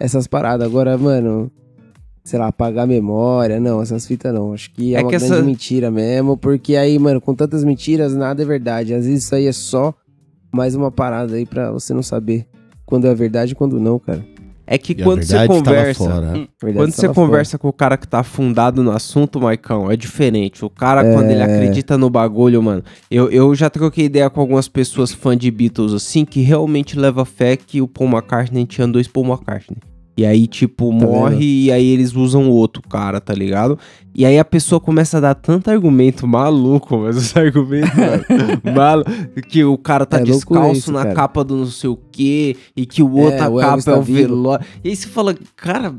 essas 0.01 0.27
paradas. 0.27 0.67
Agora, 0.67 0.99
mano, 0.99 1.51
sei 2.27 2.39
lá, 2.41 2.49
apagar 2.49 2.83
a 2.85 2.87
memória, 2.89 3.61
não, 3.61 3.81
essas 3.81 4.05
fitas 4.05 4.35
não. 4.35 4.53
Acho 4.53 4.71
que 4.73 4.95
é, 4.95 4.99
É 4.99 5.03
uma 5.03 5.11
que 5.11 5.17
grande 5.17 5.33
essa- 5.33 5.43
mentira 5.45 5.91
mesmo, 5.93 6.37
porque 6.37 6.75
aí, 6.75 6.99
mano, 6.99 7.21
com 7.21 7.33
tantas 7.35 7.63
mentiras, 7.63 8.15
nada 8.17 8.43
é 8.43 8.45
verdade. 8.45 8.93
Às 8.93 9.07
vezes 9.07 9.23
isso 9.25 9.35
aí 9.35 9.47
é 9.47 9.53
só 9.53 9.95
mais 10.53 10.75
uma 10.75 10.91
parada 10.91 11.37
aí 11.37 11.47
pra 11.47 11.71
você 11.71 11.95
não 11.95 12.03
saber 12.03 12.45
quando 12.85 13.07
é 13.07 13.15
verdade 13.15 13.53
e 13.53 13.55
quando 13.55 13.79
não, 13.79 13.99
cara. 13.99 14.25
É 14.67 14.77
que 14.77 14.91
E 14.91 14.97
quando 14.97 15.23
você 15.23 15.37
tá 15.37 15.47
conversa. 15.47 16.05
fora. 16.05 16.21
Verdade 16.33 16.49
Quando 16.61 16.91
tá 16.91 16.97
você 16.97 17.07
lá 17.07 17.15
fora. 17.15 17.27
conversa 17.29 17.59
com 17.59 17.69
o 17.69 17.73
cara 17.73 17.97
que 17.97 18.09
tá 18.09 18.19
afundado 18.19 18.83
no 18.83 18.91
assunto, 18.91 19.41
Maicão, 19.41 19.89
é 19.89 19.97
diferente. 19.97 20.65
O 20.65 20.69
cara, 20.69 21.05
quando 21.05 21.31
É. 21.31 21.35
ele 21.35 21.43
acredita 21.45 21.97
no 21.97 22.11
bagulho, 22.11 22.61
mano. 22.61 22.83
Eu, 23.09 23.31
eu 23.31 23.55
já 23.55 23.71
troquei 23.71 24.07
ideia 24.07 24.29
com 24.29 24.41
algumas 24.41 24.67
pessoas 24.67 25.13
fã 25.13 25.37
de 25.37 25.49
Beatles, 25.53 25.93
assim, 25.93 26.25
que 26.25 26.41
realmente 26.41 26.99
leva 26.99 27.25
fé 27.25 27.57
que 27.57 27.81
o 27.81 27.87
Paul 27.87 28.11
McCartney 28.11 28.67
tinha 28.67 28.89
dois 28.89 29.07
Paul 29.07 29.27
McCartney. 29.27 29.79
E 30.17 30.25
aí, 30.25 30.47
tipo, 30.47 30.91
morre 30.93 31.65
e 31.67 31.71
aí 31.71 31.87
eles 31.89 32.15
usam 32.15 32.49
outro 32.49 32.81
cara, 32.89 33.21
tá 33.21 33.35
ligado? 33.35 33.79
E 34.15 34.25
aí 34.25 34.39
a 34.39 34.45
pessoa 34.47 34.81
começa 34.81 35.19
a 35.19 35.21
dar 35.21 35.35
tanto 35.35 35.71
argumento 35.71 36.27
maluco, 36.27 36.97
mas 37.05 37.17
os 37.19 37.37
argumentos, 37.37 37.91
mano, 37.95 38.61
maluco, 38.75 39.11
que 39.47 39.63
o 39.63 39.77
cara 39.77 40.07
tá 40.07 40.19
É 40.19 40.23
descalço 40.23 40.73
isso, 40.79 40.93
na 40.93 41.03
cara. 41.03 41.15
capa 41.15 41.45
do 41.45 41.55
não 41.57 41.67
sei 41.67 41.91
o 41.91 41.99
quê, 42.11 42.57
e 42.75 42.87
que 42.87 43.03
o 43.03 43.13
outro, 43.15 43.39
É, 43.45 43.49
o 43.49 43.57
capa 43.59 43.79
é 43.79 43.83
tá 43.83 43.99
o 43.99 44.03
velório. 44.03 44.65
E 44.83 44.89
aí 44.89 44.97
você 44.97 45.07
fala, 45.07 45.35
cara, 45.55 45.95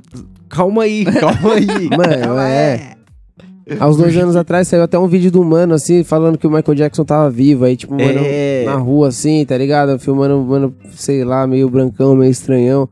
calma 0.49 0.81
aí, 0.83 1.05
calma 1.19 1.53
aí. 1.53 1.89
Mano, 1.89 2.39
é. 2.39 2.73
aí. 2.73 3.77
Há 3.79 3.87
uns 3.87 3.97
dois 3.97 4.15
anos 4.17 4.35
atrás 4.37 4.67
saiu 4.67 4.81
até 4.83 4.97
um 4.97 5.07
vídeo 5.07 5.29
do 5.29 5.43
mano, 5.43 5.73
assim, 5.75 6.01
falando 6.03 6.37
que 6.37 6.47
o 6.47 6.49
Michael 6.49 6.73
Jackson 6.73 7.03
tava 7.03 7.29
vivo. 7.29 7.65
Aí, 7.65 7.75
tipo, 7.75 7.93
mano, 7.93 8.21
É. 8.23 8.63
na 8.65 8.75
rua, 8.75 9.09
assim, 9.09 9.45
tá 9.45 9.57
ligado? 9.57 9.99
Filmando, 9.99 10.41
mano, 10.41 10.73
sei 10.91 11.23
lá, 11.25 11.45
meio 11.45 11.69
brancão, 11.69 12.15
meio 12.15 12.31
estranhão. 12.31 12.87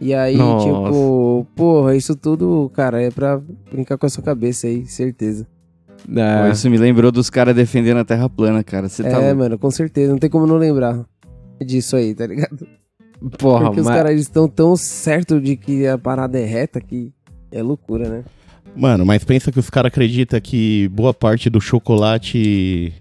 E 0.00 0.14
aí, 0.14 0.36
Nossa. 0.36 0.66
tipo, 0.66 1.46
porra, 1.54 1.94
isso 1.94 2.16
tudo, 2.16 2.70
cara, 2.74 3.02
é 3.02 3.10
pra 3.10 3.38
brincar 3.70 3.98
com 3.98 4.06
a 4.06 4.08
sua 4.08 4.24
cabeça 4.24 4.66
aí, 4.66 4.86
certeza. 4.86 5.46
Pô, 6.06 6.18
É. 6.18 6.50
Isso 6.50 6.70
me 6.70 6.78
lembrou 6.78 7.12
dos 7.12 7.28
caras 7.28 7.54
defendendo 7.54 7.98
a 7.98 8.04
Terra 8.04 8.28
plana, 8.28 8.64
cara. 8.64 8.88
Você 8.88 9.02
tá 9.02 9.20
é, 9.20 9.34
mano, 9.34 9.58
com 9.58 9.70
certeza. 9.70 10.10
Não 10.10 10.18
tem 10.18 10.30
como 10.30 10.46
não 10.46 10.56
lembrar 10.56 11.04
disso 11.64 11.96
aí, 11.96 12.14
tá 12.14 12.26
ligado? 12.26 12.66
Porra, 13.38 13.66
Porque 13.66 13.80
os 13.80 13.86
mas, 13.86 13.96
caras 13.96 14.20
estão 14.20 14.48
tão 14.48 14.74
certos 14.74 15.42
de 15.42 15.54
que 15.54 15.86
a 15.86 15.98
parada 15.98 16.38
é 16.38 16.44
reta 16.46 16.80
que 16.80 17.12
é 17.52 17.62
loucura, 17.62 18.08
né? 18.08 18.24
Mano, 18.74 19.04
mas 19.04 19.24
pensa 19.24 19.52
que 19.52 19.58
os 19.58 19.68
caras 19.68 19.88
acreditam 19.88 20.40
que 20.40 20.88
boa 20.88 21.12
parte 21.12 21.50
do 21.50 21.60
chocolate. 21.60 22.94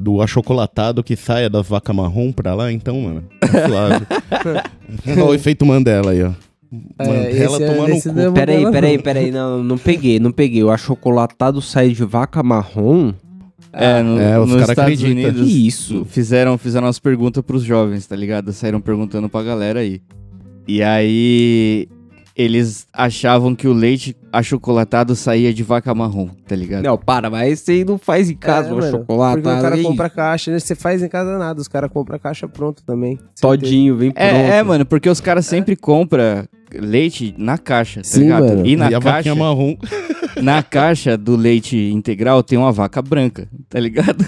Do 0.00 0.22
achocolatado 0.22 1.02
que 1.02 1.16
saia 1.16 1.50
das 1.50 1.66
vacas 1.66 1.94
marrom 1.94 2.32
pra 2.32 2.54
lá, 2.54 2.70
então, 2.72 3.00
mano. 3.00 3.24
Tá 3.40 3.48
suave. 3.68 4.06
Olha 5.06 5.24
o 5.24 5.34
efeito 5.34 5.64
Mandela 5.66 6.12
aí, 6.12 6.22
ó. 6.22 6.30
Mandela 6.98 7.28
esse 7.56 7.62
é- 7.62 7.66
tomando 7.74 7.92
um 7.92 7.96
esse 7.96 8.08
cu. 8.08 8.14
não 8.14 8.22
é 8.22 8.30
Peraí, 8.32 8.56
Mandela, 8.64 8.72
peraí, 8.72 8.96
não. 8.96 9.02
peraí. 9.02 9.30
Não, 9.30 9.62
não 9.64 9.78
peguei, 9.78 10.18
não 10.20 10.32
peguei. 10.32 10.62
O 10.62 10.70
achocolatado 10.70 11.60
sai 11.60 11.90
de 11.90 12.04
vaca 12.04 12.42
marrom? 12.42 13.12
É, 13.74 14.02
no, 14.02 14.20
É, 14.20 14.38
os 14.38 14.48
nos 14.48 14.60
cara 14.60 14.72
Estados 14.72 14.92
acredita. 15.02 15.28
Unidos. 15.30 15.46
Que 15.50 15.66
isso? 15.66 16.04
Fizeram, 16.06 16.56
fizeram 16.58 16.86
umas 16.86 16.98
perguntas 16.98 17.42
pros 17.44 17.62
jovens, 17.62 18.06
tá 18.06 18.14
ligado? 18.16 18.52
Saíram 18.52 18.80
perguntando 18.80 19.28
pra 19.28 19.42
galera 19.42 19.80
aí. 19.80 20.00
E 20.68 20.82
aí. 20.82 21.88
Eles 22.34 22.86
achavam 22.92 23.54
que 23.54 23.68
o 23.68 23.72
leite 23.74 24.16
achocolatado 24.32 25.14
saía 25.14 25.52
de 25.52 25.62
vaca 25.62 25.94
marrom, 25.94 26.28
tá 26.46 26.56
ligado? 26.56 26.82
Não, 26.82 26.96
para, 26.96 27.28
mas 27.28 27.68
aí 27.68 27.84
não 27.84 27.98
faz 27.98 28.30
em 28.30 28.34
casa 28.34 28.70
É, 28.70 28.72
o 28.72 28.76
mano, 28.76 28.88
achocolatado. 28.88 29.42
Porque 29.42 29.58
o 29.58 29.62
cara 29.62 29.82
compra 29.82 30.10
caixa, 30.10 30.50
né? 30.50 30.58
Você 30.58 30.74
faz 30.74 31.02
em 31.02 31.08
casa 31.08 31.36
nada, 31.38 31.60
os 31.60 31.68
caras 31.68 31.90
compram 31.90 32.16
a 32.16 32.18
caixa 32.18 32.48
pronto 32.48 32.82
também. 32.84 33.18
Todinho, 33.40 33.96
vem 33.96 34.10
pronto. 34.10 34.24
É, 34.24 34.58
é, 34.58 34.62
mano, 34.62 34.86
porque 34.86 35.08
os 35.08 35.20
caras 35.20 35.44
sempre 35.46 35.76
compram 35.76 36.46
leite 36.74 37.34
na 37.36 37.58
caixa, 37.58 38.00
tá 38.00 38.08
Sim, 38.08 38.20
ligado? 38.20 38.46
mano. 38.46 38.66
E 38.66 38.76
na 38.76 38.90
e 38.90 38.94
a 38.94 39.00
caixa, 39.00 39.34
marrom. 39.34 39.76
na 40.40 40.62
caixa 40.62 41.16
do 41.16 41.36
leite 41.36 41.76
integral 41.76 42.42
tem 42.42 42.58
uma 42.58 42.72
vaca 42.72 43.02
branca, 43.02 43.46
tá 43.68 43.78
ligado? 43.78 44.24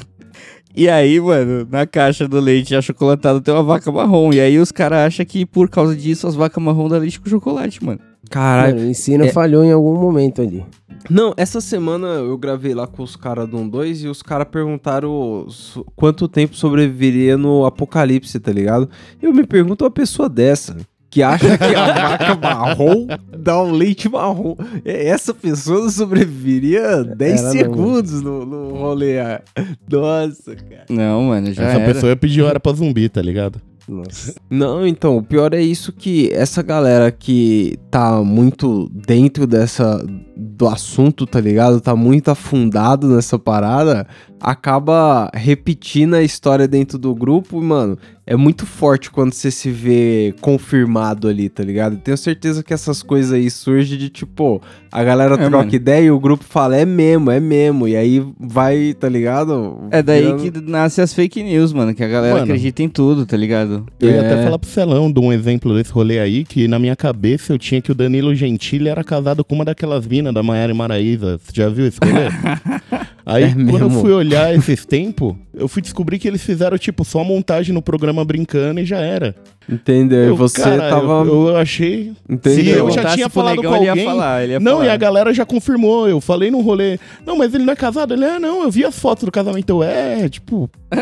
E 0.76 0.88
aí, 0.88 1.20
mano, 1.20 1.66
na 1.70 1.86
caixa 1.86 2.26
do 2.26 2.40
leite 2.40 2.74
achocolatado 2.74 3.40
tem 3.40 3.54
uma 3.54 3.62
vaca 3.62 3.92
marrom. 3.92 4.32
E 4.32 4.40
aí 4.40 4.58
os 4.58 4.72
caras 4.72 5.06
acham 5.06 5.24
que 5.24 5.46
por 5.46 5.70
causa 5.70 5.94
disso 5.94 6.26
as 6.26 6.34
vacas 6.34 6.62
marrom 6.62 6.88
dá 6.88 6.98
leite 6.98 7.20
com 7.20 7.30
chocolate, 7.30 7.82
mano. 7.82 8.00
Caralho. 8.30 8.74
Mano, 8.76 8.86
o 8.86 8.90
ensino 8.90 9.24
É- 9.24 9.32
falhou 9.32 9.62
em 9.64 9.72
algum 9.72 9.96
momento 9.98 10.42
ali. 10.42 10.64
Não, 11.10 11.34
essa 11.36 11.60
semana 11.60 12.06
eu 12.06 12.36
gravei 12.38 12.74
lá 12.74 12.86
com 12.86 13.02
os 13.02 13.14
caras 13.14 13.46
do 13.48 13.62
2 13.68 14.04
e 14.04 14.08
os 14.08 14.22
caras 14.22 14.46
perguntaram 14.50 15.46
quanto 15.94 16.26
tempo 16.26 16.56
sobreviveria 16.56 17.36
no 17.36 17.66
apocalipse, 17.66 18.40
tá 18.40 18.50
ligado? 18.50 18.88
Eu 19.20 19.32
me 19.32 19.46
pergunto 19.46 19.84
uma 19.84 19.90
pessoa 19.90 20.28
dessa 20.30 20.76
que 21.10 21.22
acha 21.22 21.56
que 21.58 21.64
a 21.76 21.92
vaca 22.18 22.34
marrom 22.36 23.06
dá 23.38 23.62
um 23.62 23.70
leite 23.70 24.08
marrom. 24.08 24.56
É, 24.84 25.06
Essa 25.08 25.32
pessoa 25.34 25.82
não 25.82 25.90
sobreviveria 25.90 27.04
10 27.04 27.32
Ela 27.40 27.42
não. 27.44 27.52
segundos 27.52 28.22
no, 28.22 28.44
no 28.46 28.74
rolê. 28.74 29.20
ah. 29.20 29.42
Nossa, 29.88 30.56
cara. 30.56 30.86
Não, 30.88 31.22
mano, 31.24 31.52
já 31.52 31.64
Essa 31.64 31.78
era. 31.80 31.92
pessoa 31.92 32.10
ia 32.10 32.16
pedir 32.16 32.42
hora 32.42 32.58
pra 32.58 32.72
zumbi, 32.72 33.08
tá 33.08 33.20
ligado? 33.22 33.60
Nossa. 33.88 34.34
Não, 34.48 34.86
então, 34.86 35.16
o 35.16 35.22
pior 35.22 35.52
é 35.54 35.60
isso 35.60 35.92
que 35.92 36.30
essa 36.32 36.62
galera 36.62 37.10
que 37.10 37.78
tá 37.90 38.22
muito 38.22 38.88
dentro 38.90 39.46
dessa 39.46 40.04
do 40.36 40.68
assunto, 40.68 41.26
tá 41.26 41.40
ligado? 41.40 41.80
Tá 41.80 41.94
muito 41.94 42.30
afundado 42.30 43.08
nessa 43.08 43.38
parada, 43.38 44.06
acaba 44.44 45.30
repetindo 45.32 46.14
a 46.14 46.22
história 46.22 46.68
dentro 46.68 46.98
do 46.98 47.14
grupo, 47.14 47.58
e, 47.60 47.64
mano, 47.64 47.98
é 48.26 48.36
muito 48.36 48.64
forte 48.66 49.10
quando 49.10 49.32
você 49.32 49.50
se 49.50 49.70
vê 49.70 50.34
confirmado 50.40 51.28
ali, 51.28 51.48
tá 51.48 51.62
ligado? 51.62 51.96
Tenho 51.96 52.16
certeza 52.16 52.62
que 52.62 52.72
essas 52.72 53.02
coisas 53.02 53.32
aí 53.32 53.50
surgem 53.50 53.98
de 53.98 54.08
tipo, 54.08 54.60
a 54.92 55.02
galera 55.04 55.36
troca 55.36 55.56
mano. 55.64 55.74
ideia 55.74 56.04
e 56.06 56.10
o 56.10 56.18
grupo 56.20 56.44
fala, 56.44 56.76
é 56.76 56.84
mesmo, 56.84 57.30
é 57.30 57.40
mesmo, 57.40 57.88
e 57.88 57.96
aí 57.96 58.22
vai, 58.38 58.94
tá 58.98 59.08
ligado? 59.08 59.78
É 59.90 60.02
daí 60.02 60.22
Virando- 60.22 60.42
que 60.62 60.70
nasce 60.70 61.00
as 61.00 61.12
fake 61.12 61.42
news, 61.42 61.72
mano, 61.72 61.94
que 61.94 62.02
a 62.04 62.08
galera 62.08 62.34
Mano. 62.34 62.44
acredita 62.44 62.82
em 62.82 62.88
tudo, 62.88 63.24
tá 63.26 63.36
ligado? 63.36 63.86
Eu 64.00 64.10
ia 64.10 64.16
É. 64.16 64.26
até 64.32 64.42
falar 64.44 64.58
pro 64.58 64.68
Celão 64.70 65.10
de 65.12 65.20
um 65.20 65.32
exemplo 65.32 65.74
desse 65.74 65.90
rolê 65.92 66.18
aí, 66.18 66.44
que 66.44 66.68
na 66.68 66.78
minha 66.78 66.96
cabeça 66.96 67.52
eu 67.52 67.58
tinha 67.58 67.80
que 67.82 67.92
o 67.92 67.94
Danilo 67.94 68.34
Gentili 68.34 68.88
era 68.88 69.02
casado 69.04 69.42
com 69.44 69.54
uma 69.54 69.64
daquelas 69.64 70.06
minas 70.06 70.32
da 70.34 70.42
Maiara 70.42 70.72
e 70.72 70.76
Maraíza. 70.76 71.38
Você 71.42 71.52
já 71.54 71.68
viu 71.68 71.86
esse 71.86 71.98
rolê? 72.02 72.28
Aí, 73.26 73.44
É 73.44 73.52
quando 73.54 73.78
eu 73.78 73.88
mesmo? 73.88 74.00
fui 74.02 74.12
olhar 74.12 74.54
esses 74.54 74.84
tempos, 74.84 75.34
eu 75.54 75.66
fui 75.66 75.80
descobrir 75.80 76.18
que 76.18 76.28
eles 76.28 76.42
fizeram, 76.42 76.76
tipo, 76.76 77.04
só 77.06 77.24
montagem 77.24 77.72
no 77.74 77.80
programa 77.80 78.22
brincando 78.24 78.80
e 78.80 78.84
já 78.84 78.98
era. 78.98 79.34
Entendeu? 79.66 80.24
E 80.24 80.28
Eu, 80.28 80.36
você 80.36 80.60
cara, 80.60 80.90
tava... 80.90 81.24
Eu, 81.24 81.48
eu 81.48 81.56
achei... 81.56 82.12
Entendeu? 82.28 82.64
Se 82.64 82.70
eu 82.70 82.90
já 82.90 83.14
tinha 83.14 83.30
falado 83.30 83.56
negão, 83.56 83.70
com 83.72 83.76
ele 83.78 83.84
ia 83.86 83.90
alguém. 83.92 84.04
falar, 84.04 84.42
ele 84.42 84.52
ia 84.52 84.60
Não, 84.60 84.72
falar. 84.72 84.84
e 84.84 84.88
a 84.90 84.96
galera 84.98 85.32
já 85.32 85.46
confirmou. 85.46 86.06
Eu 86.06 86.20
falei 86.20 86.50
no 86.50 86.60
rolê. 86.60 86.98
Não, 87.24 87.38
mas 87.38 87.54
ele 87.54 87.64
não 87.64 87.72
é 87.72 87.76
casado? 87.76 88.12
Ele 88.12 88.24
é, 88.26 88.38
não, 88.38 88.62
eu 88.64 88.70
vi 88.70 88.84
as 88.84 88.98
fotos 88.98 89.24
do 89.24 89.32
casamento. 89.32 89.70
Eu, 89.70 89.82
é, 89.82 90.28
tipo. 90.28 90.68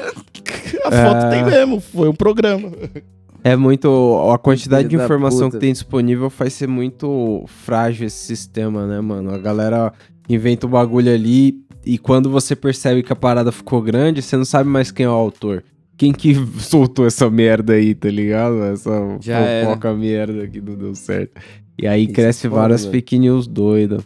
As 0.85 0.93
É. 0.95 1.05
fotos 1.07 1.25
tem 1.31 1.45
mesmo. 1.45 1.81
Foi 1.81 2.09
um 2.09 2.15
programa. 2.15 2.71
É 3.45 3.57
muito. 3.57 4.31
A 4.33 4.39
quantidade 4.39 4.85
de 4.89 4.95
Filho 4.97 5.05
informação 5.05 5.51
que 5.51 5.59
tem 5.59 5.73
disponível 5.73 6.31
faz 6.31 6.53
ser 6.53 6.69
muito 6.69 7.45
frágil 7.65 8.07
esse 8.07 8.25
sistema, 8.25 8.87
né, 8.87 9.01
mano? 9.01 9.35
A 9.35 9.39
galera 9.39 9.93
inventa 10.29 10.67
o 10.67 10.69
bagulho 10.69 11.13
ali 11.13 11.57
e 11.85 11.99
quando 11.99 12.31
você 12.31 12.55
percebe 12.57 13.03
que 13.03 13.13
a 13.13 13.17
parada 13.17 13.51
ficou 13.53 13.81
grande, 13.83 14.23
você 14.23 14.37
não 14.37 14.45
sabe 14.45 14.69
mais 14.69 14.91
quem 14.91 15.05
é 15.07 15.09
o 15.09 15.13
autor. 15.13 15.63
Quem 15.97 16.13
que 16.13 16.35
soltou 16.59 17.07
essa 17.07 17.29
merda 17.31 17.75
aí, 17.75 17.95
tá 17.95 18.09
ligado? 18.09 18.63
Essa 18.65 18.91
Já 19.21 19.39
era. 19.39 19.67
fofoca 19.69 19.93
merda 19.95 20.47
que 20.49 20.61
não 20.61 20.75
deu 20.75 20.95
certo. 20.95 21.41
E 21.79 21.87
aí 21.87 22.05
Isso 22.05 22.13
cresce 22.13 22.47
é 22.47 22.51
foda, 22.51 22.61
várias 22.63 22.83
velho. 22.83 22.93
fake 22.93 23.19
news 23.19 23.47
doidas. 23.47 24.03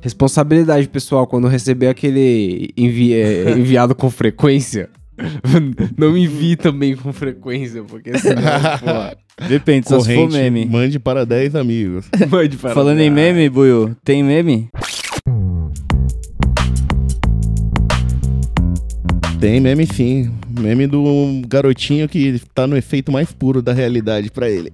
Responsabilidade, 0.00 0.86
pessoal, 0.88 1.26
quando 1.26 1.48
receber 1.48 1.88
aquele 1.88 2.70
envi- 2.76 3.14
é, 3.14 3.50
enviado 3.56 3.94
com 3.94 4.10
frequência. 4.10 4.90
Não 5.96 6.16
envie 6.18 6.56
também 6.56 6.96
com 6.96 7.12
frequência, 7.12 7.82
porque 7.84 8.18
senão, 8.18 8.42
pô, 8.42 9.44
Depende, 9.46 9.88
só 9.88 10.00
se 10.00 10.06
for 10.14 10.28
Corrente, 10.28 10.32
meme. 10.50 10.66
mande 10.66 10.98
para 10.98 11.24
10 11.24 11.54
amigos. 11.54 12.06
Mande 12.28 12.56
para 12.56 12.74
Falando 12.74 12.98
em 13.00 13.10
meme, 13.10 13.48
Buiu, 13.48 13.94
tem 14.04 14.22
meme? 14.24 14.68
Tem 19.40 19.60
meme 19.60 19.86
sim. 19.86 20.32
Meme 20.58 20.86
do 20.86 21.42
garotinho 21.46 22.08
que 22.08 22.40
tá 22.54 22.66
no 22.66 22.76
efeito 22.76 23.12
mais 23.12 23.32
puro 23.32 23.60
da 23.60 23.72
realidade 23.72 24.30
pra 24.30 24.48
ele. 24.48 24.72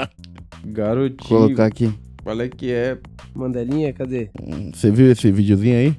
Garotinho. 0.64 1.28
Vou 1.28 1.40
colocar 1.46 1.66
aqui. 1.66 1.92
Qual 2.22 2.40
é 2.40 2.48
que 2.48 2.72
é? 2.72 2.98
Mandelinha, 3.34 3.92
cadê? 3.92 4.30
Você 4.72 4.90
viu 4.90 5.10
esse 5.10 5.30
videozinho 5.30 5.76
aí? 5.76 5.96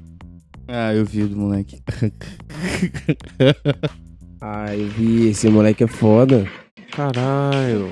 Ah, 0.66 0.94
eu 0.94 1.04
vi 1.04 1.22
o 1.22 1.28
do 1.28 1.36
moleque. 1.36 1.80
Ah, 4.40 4.72
eu 4.72 4.86
vi. 4.90 5.30
Esse 5.30 5.48
moleque 5.48 5.82
é 5.82 5.88
foda. 5.88 6.46
Caralho. 6.92 7.90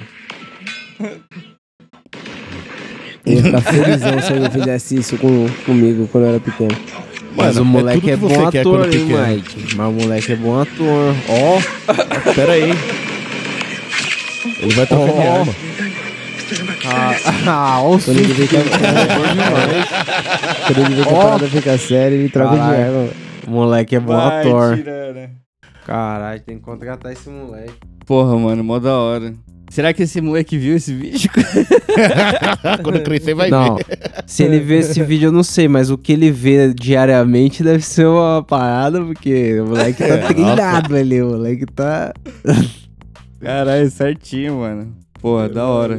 Eu 3.27 3.33
ia 3.33 3.43
ficar 3.43 3.61
felizão 3.63 4.23
se 4.23 4.33
alguém 4.33 4.51
fizesse 4.53 4.97
isso 4.97 5.19
com, 5.19 5.47
comigo 5.65 6.07
quando 6.07 6.25
eu 6.25 6.31
era 6.31 6.41
pequeno. 6.41 6.77
Mas 7.37 7.57
Mano, 7.57 7.63
o 7.63 7.65
moleque 7.65 8.01
tudo 8.01 8.11
é, 8.11 8.15
que 8.15 8.17
bom 8.17 8.29
você 8.29 8.51
quer 8.51 8.61
ator, 8.61 8.85
hein, 8.87 8.91
pequeno. 8.91 9.27
Mike? 9.27 9.77
Mas 9.77 9.89
o 9.89 9.93
moleque 9.93 10.33
é 10.33 10.37
bom 10.37 10.61
ator. 10.61 11.15
Ó. 11.29 12.33
Pera 12.35 12.53
aí. 12.53 12.71
Ele 14.61 14.75
vai 14.75 14.87
trocar 14.87 15.13
de 15.13 15.19
Ó. 15.19 15.33
arma. 15.41 15.55
Ah, 17.47 17.81
ó 17.83 17.95
o 17.97 17.99
Quando 18.01 18.19
ele 18.19 18.33
vê 18.33 18.47
que 18.47 18.57
a, 18.57 18.61
quando 20.67 20.79
ele 20.87 20.95
vê 20.95 21.03
que 21.03 21.09
a 21.09 21.13
parada 21.13 21.47
fica 21.49 21.79
séria, 21.79 22.15
ele 22.15 22.29
troca 22.29 22.53
de 22.55 22.59
Caralho. 22.59 22.85
arma. 22.85 23.09
O 23.47 23.51
moleque 23.51 23.97
é 23.97 24.01
bom 24.01 24.17
ator. 24.19 24.77
tirando. 24.77 25.31
Caralho, 25.85 26.41
tem 26.41 26.57
que 26.59 26.63
contratar 26.65 27.13
esse 27.13 27.29
moleque. 27.29 27.75
Porra, 28.07 28.37
mano, 28.39 28.63
mó 28.65 28.79
da 28.79 28.97
hora. 28.97 29.35
Será 29.69 29.93
que 29.93 30.05
esse 30.05 30.21
moleque 30.21 30.57
viu 30.57 30.77
esse 30.77 30.95
vídeo? 30.95 31.31
Quando 32.83 33.03
crescer 33.03 33.35
vai 33.35 33.51
Não, 33.51 33.77
ver. 33.77 33.85
se 34.27 34.43
ele 34.45 34.61
vê 34.61 34.79
esse 34.79 35.03
vídeo 35.03 35.27
eu 35.29 35.33
não 35.33 35.43
sei, 35.43 35.69
mas 35.69 35.91
o 35.91 35.99
que 35.99 36.13
ele 36.13 36.31
vê 36.31 36.73
diariamente 36.73 37.63
deve 37.63 37.85
ser 37.85 38.07
uma 38.07 38.43
parada, 38.43 39.03
porque 39.03 39.61
o 39.61 39.67
moleque 39.67 39.99
tá 39.99 40.15
É, 40.15 40.19
treinado 40.19 40.97
ali, 40.97 41.21
o 41.21 41.31
moleque 41.31 41.67
tá... 41.67 42.13
Caralho, 43.41 43.91
certinho, 43.91 44.59
mano. 44.61 44.95
Porra, 45.21 45.49
da 45.49 45.67
hora. 45.67 45.99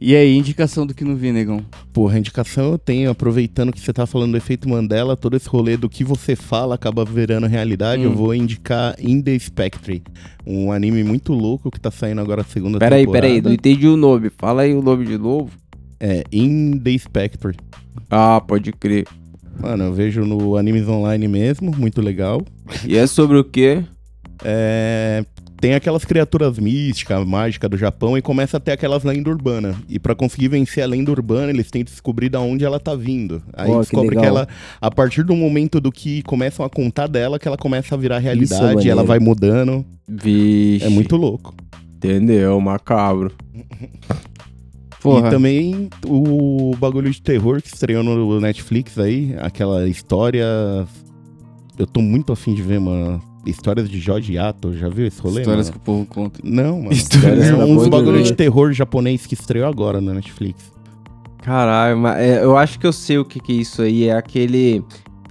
E 0.00 0.16
aí, 0.16 0.34
indicação 0.34 0.86
do 0.86 0.94
que 0.94 1.04
não 1.04 1.14
vi, 1.14 1.30
negão? 1.30 1.62
Porra, 1.92 2.18
indicação 2.18 2.72
eu 2.72 2.78
tenho, 2.78 3.10
aproveitando 3.10 3.70
que 3.70 3.78
você 3.78 3.92
tá 3.92 4.06
falando 4.06 4.30
do 4.32 4.36
efeito 4.38 4.66
Mandela, 4.66 5.14
todo 5.14 5.36
esse 5.36 5.46
rolê 5.46 5.76
do 5.76 5.90
que 5.90 6.02
você 6.02 6.34
fala 6.34 6.74
acaba 6.74 7.04
virando 7.04 7.46
realidade, 7.46 8.00
Hum. 8.02 8.04
eu 8.06 8.14
vou 8.14 8.34
indicar 8.34 8.94
In 8.98 9.20
The 9.20 9.38
Spectre, 9.38 10.02
um 10.46 10.72
anime 10.72 11.04
muito 11.04 11.34
louco 11.34 11.70
que 11.70 11.78
tá 11.78 11.90
saindo 11.90 12.20
agora 12.22 12.40
a 12.40 12.44
segunda 12.44 12.78
Peraí, 12.78 13.00
temporada. 13.02 13.26
peraí, 13.26 13.42
não 13.42 13.52
entendi 13.52 13.86
o 13.86 13.96
nome. 13.96 14.30
Fala 14.30 14.62
aí 14.62 14.72
o 14.72 14.80
nome 14.80 15.04
de 15.04 15.18
novo. 15.18 15.50
É, 16.00 16.24
In 16.32 16.78
The 16.78 16.96
Spectre. 16.96 17.54
Ah, 18.08 18.40
pode 18.40 18.72
crer. 18.72 19.06
Mano, 19.60 19.84
eu 19.84 19.92
vejo 19.92 20.24
no 20.24 20.56
Animes 20.56 20.88
Online 20.88 21.28
mesmo, 21.28 21.76
muito 21.76 22.00
legal. 22.00 22.40
E 22.86 22.96
é 22.96 23.06
sobre 23.06 23.36
o 23.36 23.44
quê? 23.44 23.84
É, 24.42 25.22
tem 25.60 25.74
aquelas 25.74 26.04
criaturas 26.04 26.58
místicas, 26.58 27.24
mágicas 27.26 27.70
do 27.70 27.76
Japão 27.76 28.16
e 28.16 28.22
começa 28.22 28.56
a 28.56 28.60
ter 28.60 28.72
aquelas 28.72 29.04
lendas 29.04 29.32
urbanas. 29.32 29.76
E 29.88 29.98
pra 29.98 30.14
conseguir 30.14 30.48
vencer 30.48 30.82
a 30.82 30.86
lenda 30.86 31.10
urbana, 31.10 31.50
eles 31.50 31.70
têm 31.70 31.84
que 31.84 31.90
descobrir 31.90 32.30
da 32.30 32.40
onde 32.40 32.64
ela 32.64 32.80
tá 32.80 32.94
vindo. 32.94 33.42
Aí 33.52 33.70
que 33.70 33.78
descobre 33.78 34.08
que, 34.08 34.16
legal. 34.16 34.38
ela, 34.38 34.48
a 34.80 34.90
partir 34.90 35.22
do 35.22 35.36
momento 35.36 35.80
do 35.80 35.92
que 35.92 36.22
começam 36.22 36.64
a 36.64 36.70
contar 36.70 37.06
dela, 37.06 37.38
que 37.38 37.46
ela 37.46 37.58
começa 37.58 37.94
a 37.94 37.98
virar 37.98 38.18
realidade, 38.18 38.62
maneiro. 38.62 38.90
ela 38.90 39.04
vai 39.04 39.18
mudando. 39.18 39.84
Vixe. 40.08 40.86
É 40.86 40.88
muito 40.88 41.16
louco. 41.16 41.54
Entendeu, 41.94 42.58
macabro. 42.60 43.32
Porra. 45.02 45.28
E 45.28 45.30
também 45.30 45.88
o 46.06 46.74
bagulho 46.78 47.10
de 47.10 47.20
terror 47.22 47.60
que 47.62 47.68
estreou 47.68 48.02
no 48.02 48.40
Netflix 48.40 48.98
aí, 48.98 49.34
aquela 49.38 49.88
história. 49.88 50.44
Eu 51.78 51.86
tô 51.86 52.02
muito 52.02 52.32
afim 52.32 52.54
de 52.54 52.62
ver, 52.62 52.80
mano. 52.80 53.29
Histórias 53.46 53.88
de 53.88 53.98
Jorge 53.98 54.34
Yato, 54.34 54.76
já 54.76 54.88
viu 54.88 55.06
esse 55.06 55.20
rolê? 55.20 55.40
Histórias 55.40 55.66
mano? 55.68 55.72
que 55.72 55.78
o 55.78 55.80
povo 55.80 56.06
conta. 56.06 56.40
Não, 56.44 56.78
mano. 56.78 56.92
Histórias 56.92 57.48
é 57.48 57.54
uns 57.54 57.88
bagulho 57.88 58.22
de 58.22 58.34
terror 58.34 58.72
japonês 58.72 59.24
que 59.26 59.34
estreou 59.34 59.66
agora 59.66 60.00
na 60.00 60.12
Netflix. 60.14 60.70
Caralho, 61.42 61.96
mas 61.96 62.18
é, 62.18 62.44
eu 62.44 62.56
acho 62.56 62.78
que 62.78 62.86
eu 62.86 62.92
sei 62.92 63.16
o 63.18 63.24
que, 63.24 63.40
que 63.40 63.52
é 63.52 63.56
isso 63.56 63.80
aí. 63.82 64.04
É 64.08 64.12
aquele. 64.16 64.84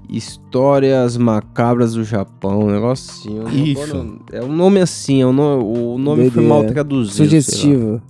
Histórias 0.09 1.15
macabras 1.17 1.93
do 1.93 2.03
Japão, 2.03 2.61
um 2.61 2.71
negocinho. 2.71 3.47
Isso. 3.49 4.17
É 4.31 4.41
um 4.43 4.51
nome 4.51 4.79
assim, 4.81 5.21
é 5.21 5.27
um 5.27 5.31
no- 5.31 5.93
o 5.93 5.97
nome 5.99 6.31
foi 6.31 6.43
mal 6.43 6.63
traduzido. 6.63 7.15
Sugestivo. 7.15 8.01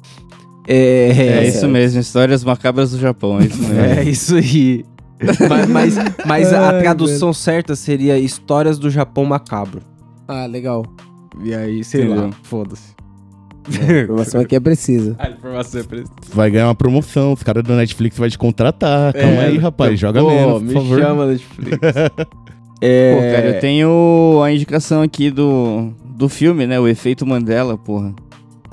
É, 0.66 1.10
É, 1.10 1.28
é, 1.44 1.48
isso 1.50 1.68
mesmo, 1.68 2.00
histórias 2.00 2.42
macabras 2.42 2.92
do 2.92 3.00
Japão, 3.00 3.38
é 3.42 3.48
isso 3.48 3.58
mesmo. 3.62 3.74
É 4.00 4.04
isso 4.06 4.36
aí. 4.36 4.86
mas 5.50 5.68
mas, 5.70 5.96
mas 6.26 6.54
a 6.54 6.70
Ai, 6.70 6.82
tradução 6.82 7.34
certa 7.34 7.76
seria 7.76 8.18
Histórias 8.18 8.80
do 8.80 8.90
Japão 8.90 9.26
Macabro. 9.26 9.82
Ah, 10.28 10.46
legal. 10.46 10.86
E 11.44 11.54
aí, 11.54 11.84
sei 11.84 12.08
lá, 12.08 12.30
foda-se. 12.44 12.96
A 13.68 14.02
informação 14.04 14.42
aqui 14.42 14.56
é 14.56 14.60
precisa. 14.60 15.16
A 15.20 15.30
informação 15.30 15.82
é 15.82 15.84
precisa. 15.84 16.12
Vai 16.34 16.50
ganhar 16.50 16.68
uma 16.68 16.76
promoção, 16.76 17.34
os 17.34 17.44
caras 17.44 17.64
da 17.64 17.76
Netflix 17.76 18.18
vai 18.18 18.30
te 18.30 18.38
contratar. 18.38 19.14
Calma 19.14 19.44
É, 19.44 19.48
aí, 19.48 19.58
rapaz, 19.58 20.00
joga 20.00 20.22
Pô, 20.22 20.30
menos, 20.30 20.62
me 20.62 20.74
por 20.74 20.82
favor. 20.82 21.00
chama 21.00 21.26
Netflix. 21.28 21.78
é... 22.82 23.16
Pô, 23.16 23.36
cara, 23.36 23.56
eu 23.56 23.60
tenho 23.60 24.42
a 24.44 24.52
indicação 24.52 25.02
aqui 25.02 25.30
do, 25.30 25.92
do 26.16 26.30
filme, 26.30 26.66
né? 26.66 26.80
O 26.80 26.88
Efeito 26.88 27.26
Mandela, 27.26 27.78
porra. 27.78 28.14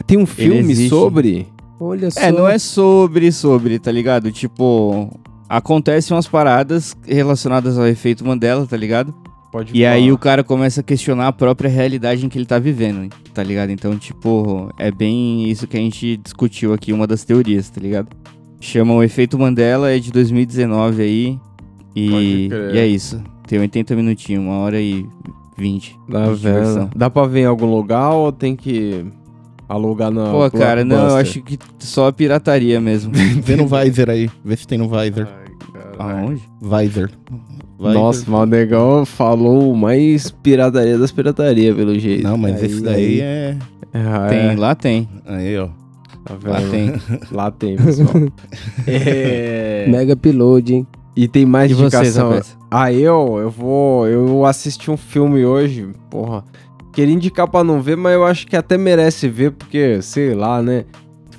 Tem 0.06 0.18
um 0.18 0.26
filme 0.26 0.88
sobre... 0.88 1.46
Olha 1.78 2.10
só. 2.10 2.20
É, 2.20 2.32
não 2.32 2.48
é 2.48 2.58
sobre, 2.58 3.30
sobre, 3.30 3.78
tá 3.78 3.92
ligado? 3.92 4.32
Tipo, 4.32 5.10
acontecem 5.48 6.14
umas 6.16 6.26
paradas 6.26 6.96
relacionadas 7.06 7.78
ao 7.78 7.86
efeito 7.86 8.24
Mandela, 8.26 8.66
tá 8.66 8.76
ligado? 8.76 9.14
Pode 9.52 9.76
E 9.76 9.86
aí 9.86 10.12
o 10.12 10.18
cara 10.18 10.44
começa 10.44 10.80
a 10.80 10.84
questionar 10.84 11.28
a 11.28 11.32
própria 11.32 11.70
realidade 11.70 12.26
em 12.26 12.28
que 12.28 12.36
ele 12.36 12.46
tá 12.46 12.58
vivendo, 12.58 13.08
tá 13.32 13.42
ligado? 13.42 13.70
Então, 13.70 13.96
tipo, 13.96 14.70
é 14.78 14.90
bem 14.90 15.48
isso 15.48 15.66
que 15.66 15.76
a 15.76 15.80
gente 15.80 16.16
discutiu 16.18 16.74
aqui, 16.74 16.92
uma 16.92 17.06
das 17.06 17.24
teorias, 17.24 17.70
tá 17.70 17.80
ligado? 17.80 18.08
Chama 18.60 18.94
o 18.94 19.02
efeito 19.02 19.38
Mandela, 19.38 19.90
é 19.90 19.98
de 19.98 20.10
2019 20.10 21.02
aí. 21.02 21.38
E, 21.94 22.48
e 22.72 22.78
é 22.78 22.86
isso. 22.86 23.22
Tem 23.46 23.58
80 23.58 23.94
minutinhos, 23.96 24.44
uma 24.44 24.58
hora 24.58 24.80
e 24.80 25.06
20. 25.56 25.96
Tá 26.10 26.26
de 26.26 26.36
diversão. 26.36 26.82
vendo? 26.82 26.90
Dá 26.94 27.08
pra 27.08 27.26
ver 27.26 27.40
em 27.40 27.46
algum 27.46 27.66
lugar 27.66 28.10
ou 28.10 28.32
tem 28.32 28.54
que 28.54 29.06
alugar 29.68 30.10
na 30.10 30.30
Pô, 30.30 30.50
cara, 30.50 30.84
não, 30.84 31.08
eu 31.10 31.16
acho 31.16 31.42
que 31.42 31.58
só 31.78 32.08
a 32.08 32.12
pirataria 32.12 32.80
mesmo. 32.80 33.12
Vê 33.42 33.56
no 33.56 33.66
Visor 33.66 34.10
aí, 34.10 34.30
vê 34.44 34.56
se 34.56 34.66
tem 34.66 34.78
no 34.78 34.88
Visor. 34.88 35.26
Aonde? 35.98 36.42
Visor. 36.60 37.10
Visor. 37.78 37.92
Nossa, 37.94 38.24
mas 38.30 38.40
o 38.42 38.46
negão 38.46 39.04
falou 39.04 39.74
mais 39.74 40.30
pirataria 40.30 40.98
das 40.98 41.12
piratarias, 41.12 41.74
pelo 41.76 41.98
jeito. 41.98 42.22
Não, 42.24 42.36
mas 42.38 42.56
Aí, 42.60 42.66
esse 42.66 42.80
daí 42.82 43.04
aí. 43.04 43.20
é. 43.20 43.56
Ah, 43.94 44.26
Tem, 44.28 44.38
é. 44.50 44.56
lá 44.56 44.74
tem. 44.74 45.08
Aí, 45.26 45.58
ó. 45.58 45.68
Tá 46.24 46.34
Lá 46.44 46.58
vendo? 46.58 46.70
tem. 46.70 47.20
Lá 47.30 47.50
tem, 47.50 47.76
pessoal. 47.76 48.08
É... 48.86 49.86
Mega 49.88 50.14
upload, 50.14 50.74
hein? 50.74 50.86
E 51.16 51.26
tem 51.28 51.46
mais 51.46 51.70
E 51.70 51.74
indicação. 51.74 52.30
Zapeta? 52.32 52.46
ah, 52.70 52.92
eu? 52.92 53.38
Eu 53.40 53.50
vou... 53.50 54.06
Eu 54.06 54.44
assisti 54.44 54.90
um 54.90 54.96
filme 54.96 55.44
hoje, 55.46 55.88
porra. 56.10 56.44
Queria 56.96 57.12
indicar 57.12 57.46
pra 57.46 57.62
não 57.62 57.82
ver, 57.82 57.94
mas 57.94 58.14
eu 58.14 58.24
acho 58.24 58.46
que 58.46 58.56
até 58.56 58.78
merece 58.78 59.28
ver, 59.28 59.50
porque, 59.50 60.00
sei 60.00 60.34
lá, 60.34 60.62
né? 60.62 60.86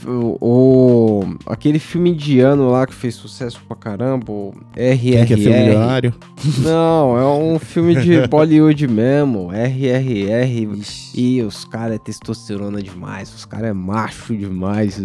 O, 0.08 0.38
o- 0.40 1.36
aquele 1.48 1.80
filme 1.80 2.12
indiano 2.12 2.70
lá 2.70 2.88
que 2.88 2.94
fez 2.94 3.14
sucesso 3.16 3.60
pra 3.68 3.76
caramba, 3.76 4.32
o 4.32 4.54
Quem 4.74 4.98
quer 5.26 5.38
ser 5.38 5.50
RRR. 5.50 5.60
milionário? 5.66 6.14
Não, 6.60 7.18
é 7.18 7.26
um 7.28 7.60
filme 7.60 7.94
de 7.96 8.26
Bollywood 8.28 8.88
mesmo, 8.88 9.52
RRR. 9.52 10.70
E 11.14 11.42
os 11.42 11.66
caras 11.66 11.96
é 11.96 11.98
testosterona 12.00 12.82
demais, 12.82 13.34
os 13.34 13.44
caras 13.44 13.70
é 13.70 13.74
macho 13.74 14.36
demais. 14.36 14.98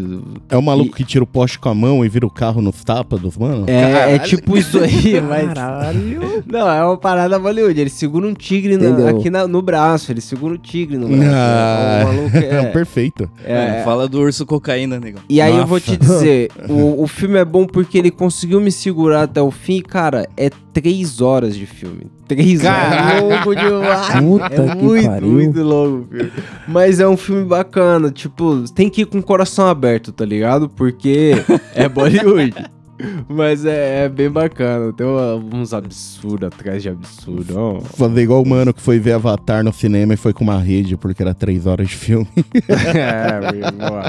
É 0.49 0.57
o 0.57 0.63
maluco 0.63 0.91
E- 0.91 0.95
que 0.99 1.05
tira 1.05 1.25
o 1.25 1.27
poste 1.27 1.59
com 1.59 1.69
a 1.69 1.75
mão 1.75 2.05
e 2.05 2.09
vira 2.09 2.27
o 2.27 2.31
carro 2.31 2.61
nos 2.63 2.85
tapas 2.85 3.21
dos 3.21 3.37
mano? 3.37 3.65
É, 3.69 4.15
é 4.15 4.19
tipo 4.21 4.57
isso 4.57 4.79
aí, 4.79 5.21
mas. 5.21 5.53
Caralho. 5.53 6.45
Não, 6.47 6.71
é 6.71 6.85
uma 6.85 6.97
parada 6.97 7.39
Bollywood. 7.39 7.81
Ele 7.81 7.91
segura 7.91 8.27
um 8.27 8.35
tigre 8.35 8.77
na- 8.77 9.11
aqui 9.11 9.31
na- 9.31 9.49
no 9.49 9.61
braço, 9.63 10.13
ele 10.13 10.21
segura 10.21 10.55
o 10.55 10.59
tigre 10.59 10.97
no 10.97 11.09
braço. 11.09 11.23
Ah, 11.35 12.03
O 12.05 12.07
maluco 12.15 12.37
é, 12.39 12.55
é. 12.57 12.65
perfeito. 12.67 13.29
é- 13.45 13.73
Mano, 13.73 13.85
fala 13.85 14.09
do 14.09 14.21
urso 14.21 14.45
cocaína, 14.47 14.92
negão. 15.01 15.23
E 15.29 15.41
aí 15.41 15.51
eu 15.53 15.57
Nossa. 15.59 15.69
vou 15.69 15.81
te 15.81 15.97
dizer, 15.97 16.51
o, 16.69 17.03
o 17.03 17.07
filme 17.07 17.39
é 17.39 17.45
bom 17.45 17.67
porque 17.67 17.99
ele 17.99 18.11
conseguiu 18.11 18.61
me 18.61 18.71
segurar 18.73 19.23
até 19.23 19.41
o 19.41 19.51
fim, 19.51 19.77
e, 19.77 19.83
cara, 19.83 20.29
é 20.37 20.51
três 20.73 21.21
horas 21.21 21.57
de 21.57 21.67
filme. 21.67 22.07
Três 22.27 22.63
Caralho. 22.63 23.27
horas. 23.27 23.33
É 23.33 23.37
longo 23.37 23.55
demais. 23.55 24.07
Puta 24.21 24.63
é 24.63 24.77
que 24.77 24.83
muito, 24.83 25.09
pariu. 25.09 25.29
muito 25.29 25.63
longo 25.63 25.99
o 25.99 26.05
filme. 26.05 26.33
Mas 26.69 27.01
é 27.01 27.09
um 27.09 27.17
filme 27.17 27.45
bacana, 27.45 28.11
tipo, 28.11 28.65
tem 28.75 28.89
que 28.89 29.03
ir 29.03 29.07
com 29.07 29.19
o 29.19 29.23
coração 29.23 29.67
aberto, 29.67 30.13
tá 30.13 30.25
ligado? 30.25 30.69
Porque 30.69 31.33
é 31.75 31.89
Bollywood. 31.89 32.55
Mas 33.29 33.65
é, 33.65 34.05
é 34.05 34.09
bem 34.09 34.31
bacana, 34.31 34.93
tem 34.93 35.07
uns 35.07 35.73
absurdos 35.75 36.49
atrás 36.49 36.83
de 36.83 36.89
absurdo. 36.89 37.55
ó. 37.57 37.81
Fazer 37.81 38.23
igual 38.23 38.43
o 38.43 38.49
mano 38.49 38.73
que 38.73 38.81
foi 38.83 38.99
ver 38.99 39.13
Avatar 39.13 39.63
no 39.65 39.73
cinema 39.73 40.15
e 40.15 40.17
foi 40.17 40.33
com 40.33 40.45
uma 40.45 40.59
rede 40.59 40.97
porque 40.97 41.23
era 41.23 41.35
três 41.35 41.67
horas 41.67 41.89
de 41.89 41.97
filme. 41.97 42.29
é, 42.69 43.53
meu 43.53 43.61
irmão. 43.67 44.03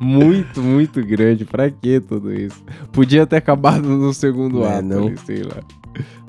Muito, 0.00 0.60
muito 0.62 1.04
grande. 1.04 1.44
Pra 1.44 1.70
que 1.70 2.00
tudo 2.00 2.32
isso? 2.32 2.62
Podia 2.92 3.26
ter 3.26 3.36
acabado 3.36 3.88
no 3.88 4.12
segundo 4.14 4.64
É, 4.64 4.78
ato, 4.78 4.82
não. 4.88 5.06
ali, 5.08 5.16
sei 5.24 5.42
lá. 5.42 5.56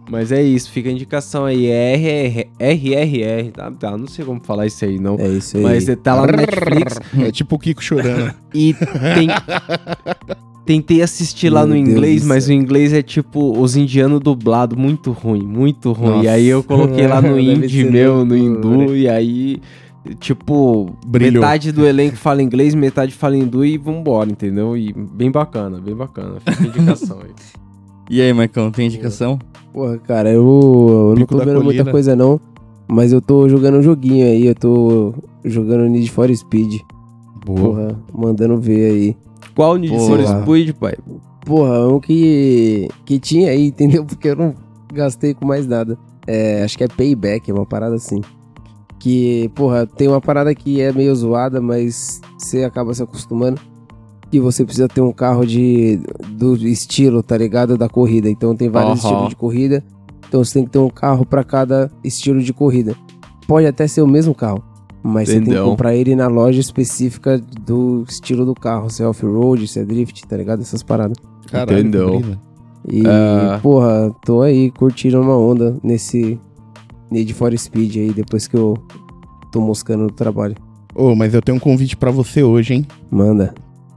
Mas 0.07 0.31
é 0.31 0.39
isso, 0.39 0.69
fica 0.69 0.87
a 0.87 0.91
indicação 0.91 1.45
aí. 1.45 1.65
É 1.65 1.95
RR, 1.95 2.47
RRR, 2.59 3.51
tá? 3.51 3.71
tá? 3.71 3.97
Não 3.97 4.07
sei 4.07 4.23
como 4.23 4.39
falar 4.43 4.67
isso 4.67 4.85
aí, 4.85 4.99
não. 4.99 5.17
É 5.19 5.27
isso 5.29 5.57
aí. 5.57 5.63
Mas 5.63 5.85
tá 6.03 6.13
lá 6.13 6.27
no 6.27 6.33
Netflix 6.37 6.99
É 7.17 7.31
tipo 7.31 7.55
o 7.55 7.59
Kiko 7.59 7.83
chorando. 7.83 8.31
e 8.53 8.73
tem. 8.75 9.27
Tentei 10.65 11.01
assistir 11.01 11.49
lá 11.49 11.65
Meu 11.65 11.69
no 11.69 11.75
Deus 11.75 11.89
inglês, 11.89 12.25
mas 12.25 12.47
o 12.47 12.53
inglês 12.53 12.91
é 12.91 13.03
tipo 13.03 13.59
os 13.59 13.75
indianos 13.75 14.19
dublado, 14.19 14.75
muito 14.75 15.11
ruim, 15.11 15.43
muito 15.43 15.91
ruim. 15.91 16.09
Nossa. 16.09 16.25
E 16.25 16.27
aí 16.27 16.47
eu 16.47 16.63
coloquei 16.63 17.05
lá 17.07 17.21
no 17.21 17.37
indie 17.39 17.83
meu, 17.83 18.25
no 18.25 18.35
hindu, 18.35 18.95
e 18.95 19.07
aí, 19.07 19.61
tipo, 20.19 20.89
Brilhou. 21.05 21.43
metade 21.43 21.71
do 21.71 21.85
elenco 21.85 22.15
fala 22.17 22.41
inglês, 22.41 22.73
metade 22.73 23.13
fala 23.13 23.37
hindu 23.37 23.63
e 23.63 23.77
vambora, 23.77 24.29
entendeu? 24.31 24.75
E 24.75 24.91
bem 24.91 25.29
bacana, 25.29 25.79
bem 25.79 25.95
bacana. 25.95 26.39
Fica 26.39 26.63
a 26.63 26.67
indicação 26.67 27.19
aí. 27.21 27.31
E 28.07 28.21
aí, 28.21 28.31
Marcão, 28.31 28.69
tem 28.69 28.85
indicação? 28.85 29.39
Porra, 29.73 29.97
cara, 29.97 30.29
eu, 30.31 31.13
eu 31.15 31.19
não 31.19 31.25
tô 31.25 31.39
vendo 31.39 31.63
muita 31.63 31.83
coisa 31.83 32.15
não, 32.15 32.39
mas 32.87 33.11
eu 33.11 33.19
tô 33.19 33.49
jogando 33.49 33.79
um 33.79 33.81
joguinho 33.81 34.27
aí, 34.27 34.45
eu 34.45 34.53
tô 34.53 35.11
jogando 35.43 35.89
Need 35.89 36.11
for 36.11 36.31
Speed. 36.35 36.81
Boa. 37.43 37.59
Porra, 37.59 37.99
mandando 38.13 38.59
ver 38.59 38.91
aí. 38.91 39.17
Qual 39.53 39.77
Need 39.77 39.97
for. 39.97 40.19
Speed, 40.25 40.75
pai? 40.75 40.95
Porra, 41.45 41.87
um 41.87 41.99
que, 41.99 42.87
que 43.05 43.19
tinha 43.19 43.51
aí, 43.51 43.67
entendeu? 43.69 44.03
Porque 44.05 44.29
eu 44.29 44.35
não 44.35 44.55
gastei 44.93 45.33
com 45.33 45.45
mais 45.45 45.67
nada. 45.67 45.97
É, 46.27 46.63
acho 46.63 46.77
que 46.77 46.83
é 46.83 46.87
Payback, 46.87 47.49
é 47.49 47.53
uma 47.53 47.65
parada 47.65 47.95
assim. 47.95 48.21
Que, 48.99 49.49
porra, 49.53 49.85
tem 49.85 50.07
uma 50.07 50.19
parada 50.21 50.55
que 50.55 50.81
é 50.81 50.91
meio 50.91 51.15
zoada, 51.15 51.61
mas 51.61 52.19
você 52.37 52.63
acaba 52.63 52.93
se 52.93 53.03
acostumando. 53.03 53.61
Que 54.31 54.39
você 54.39 54.65
precisa 54.65 54.87
ter 54.87 55.01
um 55.01 55.11
carro 55.11 55.45
de 55.45 55.99
do 56.29 56.55
estilo, 56.67 57.21
tá 57.21 57.37
ligado? 57.37 57.77
Da 57.77 57.87
corrida. 57.87 58.27
Então 58.29 58.55
tem 58.55 58.69
vários 58.69 58.99
Aham. 59.05 59.11
estilos 59.11 59.29
de 59.29 59.35
corrida. 59.35 59.83
Então 60.27 60.43
você 60.43 60.55
tem 60.55 60.65
que 60.65 60.71
ter 60.71 60.79
um 60.79 60.89
carro 60.89 61.23
pra 61.25 61.43
cada 61.43 61.91
estilo 62.03 62.41
de 62.41 62.51
corrida. 62.51 62.95
Pode 63.47 63.67
até 63.67 63.87
ser 63.87 64.01
o 64.01 64.07
mesmo 64.07 64.33
carro. 64.33 64.63
Mas 65.07 65.29
você 65.29 65.39
tem 65.39 65.53
que 65.53 65.61
comprar 65.61 65.93
ele 65.95 66.15
na 66.15 66.27
loja 66.27 66.59
específica 66.59 67.37
do 67.37 68.03
estilo 68.09 68.43
do 68.43 68.55
carro. 68.55 68.89
Se 68.89 69.03
é 69.03 69.07
off-road, 69.07 69.67
se 69.67 69.79
é 69.79 69.85
drift, 69.85 70.25
tá 70.27 70.35
ligado? 70.35 70.61
Essas 70.61 70.81
paradas. 70.81 71.15
Caralho, 71.51 71.79
Entendeu. 71.79 72.23
E, 72.91 73.03
É. 73.05 73.59
porra, 73.61 74.11
tô 74.25 74.41
aí 74.41 74.71
curtindo 74.71 75.21
uma 75.21 75.37
onda 75.37 75.77
nesse 75.83 76.39
Need 77.11 77.33
for 77.35 77.55
Speed 77.55 77.97
aí, 77.97 78.13
depois 78.13 78.47
que 78.47 78.55
eu 78.57 78.75
tô 79.51 79.61
moscando 79.61 80.05
no 80.05 80.11
trabalho. 80.11 80.55
Ô, 80.95 81.15
mas 81.15 81.35
eu 81.35 81.41
tenho 81.41 81.57
um 81.57 81.61
convite 81.61 81.95
pra 81.95 82.09
você 82.09 82.41
hoje, 82.41 82.73
hein? 82.73 82.87
Manda. 83.11 83.53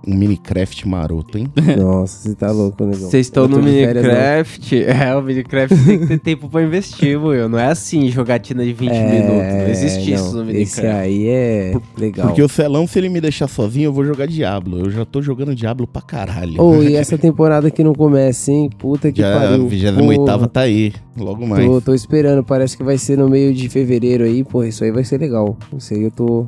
Um 0.06 0.14
Minecraft 0.14 0.88
maroto, 0.88 1.36
hein? 1.36 1.48
Nossa, 1.76 2.28
você 2.28 2.34
tá 2.34 2.50
louco, 2.50 2.84
negão. 2.84 3.10
Vocês 3.10 3.26
estão 3.26 3.48
no 3.48 3.62
férias, 3.62 3.94
não. 3.94 4.12
Minecraft. 4.12 4.84
É, 4.88 5.16
o 5.16 5.22
Minecraft 5.22 5.84
tem 5.84 5.98
que 5.98 6.06
ter 6.06 6.18
tempo 6.18 6.48
pra 6.48 6.62
investir, 6.62 7.20
Will. 7.22 7.48
Não 7.48 7.58
é 7.58 7.66
assim, 7.66 8.08
jogatina 8.10 8.64
de 8.64 8.72
20 8.72 8.90
É, 8.90 9.12
minutos. 9.12 9.54
Não 9.54 9.68
existe 9.68 10.12
isso 10.12 10.42
no 10.44 10.50
Esse 10.50 10.80
Minecraft. 10.80 10.86
aí 10.86 11.28
é 11.28 11.76
legal. 11.98 12.26
Porque 12.28 12.42
o 12.42 12.48
Celão, 12.48 12.86
se 12.86 12.98
ele 12.98 13.08
me 13.08 13.20
deixar 13.20 13.48
sozinho, 13.48 13.86
eu 13.86 13.92
vou 13.92 14.04
jogar 14.04 14.26
Diablo. 14.26 14.78
Eu 14.78 14.90
já 14.90 15.04
tô 15.04 15.20
jogando 15.20 15.54
Diablo 15.54 15.86
pra 15.86 16.00
caralho. 16.00 16.60
Ô, 16.60 16.82
e 16.82 16.94
essa 16.96 17.18
temporada 17.18 17.70
que 17.70 17.82
não 17.82 17.92
começa, 17.92 18.50
hein? 18.52 18.70
Puta 18.78 19.10
que 19.12 19.20
já 19.20 19.36
a 19.36 19.40
pariu. 19.40 19.68
28 19.68 19.98
Porra, 20.38 20.48
tá 20.48 20.60
aí. 20.60 20.92
Logo 21.16 21.46
mais. 21.46 21.66
Tô, 21.66 21.80
tô 21.80 21.94
esperando, 21.94 22.44
parece 22.44 22.76
que 22.76 22.82
vai 22.84 22.96
ser 22.96 23.18
no 23.18 23.28
meio 23.28 23.52
de 23.52 23.68
fevereiro 23.68 24.24
aí, 24.24 24.44
porra, 24.44 24.68
isso 24.68 24.84
aí 24.84 24.90
vai 24.92 25.04
ser 25.04 25.18
legal. 25.18 25.56
Isso 25.76 25.92
aí 25.92 26.04
eu 26.04 26.10
tô... 26.10 26.46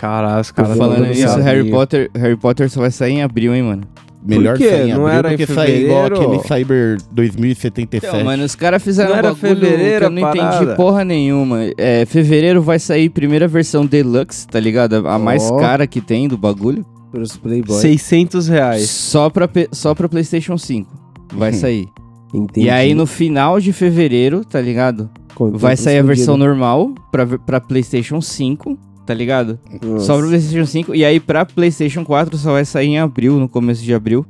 Caralho, 0.00 0.40
os 0.40 0.50
caras 0.50 0.76
falando 0.78 1.06
sabia. 1.14 1.42
Harry 1.44 1.70
Potter, 1.70 2.10
Harry 2.14 2.36
Potter 2.36 2.70
só 2.70 2.80
vai 2.80 2.90
sair 2.90 3.12
em 3.12 3.22
abril, 3.22 3.54
hein, 3.54 3.62
mano? 3.62 3.82
melhor 4.22 4.58
sair 4.58 4.88
em 4.90 4.92
Não 4.92 5.06
abril 5.06 5.18
era 5.18 5.28
do 5.28 5.34
em 5.34 5.36
que 5.38 5.46
sair 5.46 5.84
igual 5.84 6.04
aquele 6.06 6.38
Cyber 6.42 6.98
2077. 7.10 8.06
Então, 8.06 8.24
mano, 8.24 8.44
os 8.44 8.54
caras 8.54 8.82
fizeram 8.82 9.10
Não 9.10 9.16
um 9.16 9.18
era 9.18 9.28
bagulho 9.34 9.56
fevereiro 9.60 9.98
que 10.00 10.04
eu 10.04 10.10
não 10.10 10.22
parada? 10.22 10.56
entendi 10.56 10.76
porra 10.76 11.04
nenhuma. 11.04 11.58
É, 11.78 12.04
fevereiro 12.06 12.60
vai 12.62 12.78
sair 12.78 13.08
primeira 13.08 13.48
versão 13.48 13.86
Deluxe, 13.86 14.46
tá 14.46 14.60
ligado? 14.60 15.08
A 15.08 15.18
mais 15.18 15.50
Ó. 15.50 15.56
cara 15.58 15.86
que 15.86 16.00
tem 16.02 16.28
do 16.28 16.36
bagulho. 16.36 16.84
Pros 17.10 17.36
Playboy. 17.36 17.80
600 17.80 18.46
reais. 18.48 18.88
Só 18.90 19.28
pra, 19.30 19.48
só 19.72 19.94
pra 19.94 20.08
PlayStation 20.08 20.56
5. 20.58 20.88
Vai 21.32 21.50
Uhum. 21.52 21.56
sair. 21.58 21.88
Entendi. 22.32 22.66
E 22.66 22.70
aí 22.70 22.94
no 22.94 23.06
final 23.06 23.58
de 23.58 23.72
fevereiro, 23.72 24.44
tá 24.44 24.60
ligado? 24.60 25.08
Com- 25.34 25.50
Vai 25.52 25.76
sair 25.76 25.98
a 25.98 26.02
versão 26.02 26.36
normal 26.36 26.94
pra, 27.10 27.26
pra 27.26 27.60
PlayStation 27.60 28.20
5, 28.20 28.78
tá 29.10 29.14
ligado? 29.14 29.58
Nossa. 29.82 30.04
Só 30.06 30.16
pra 30.16 30.28
PlayStation 30.28 30.64
5. 30.66 30.94
E 30.94 31.04
aí 31.04 31.18
pra 31.18 31.44
PlayStation 31.44 32.04
4 32.04 32.38
só 32.38 32.52
vai 32.52 32.64
sair 32.64 32.90
em 32.90 32.98
abril, 33.00 33.40
no 33.40 33.48
começo 33.48 33.82
de 33.82 33.92
abril. 33.92 34.24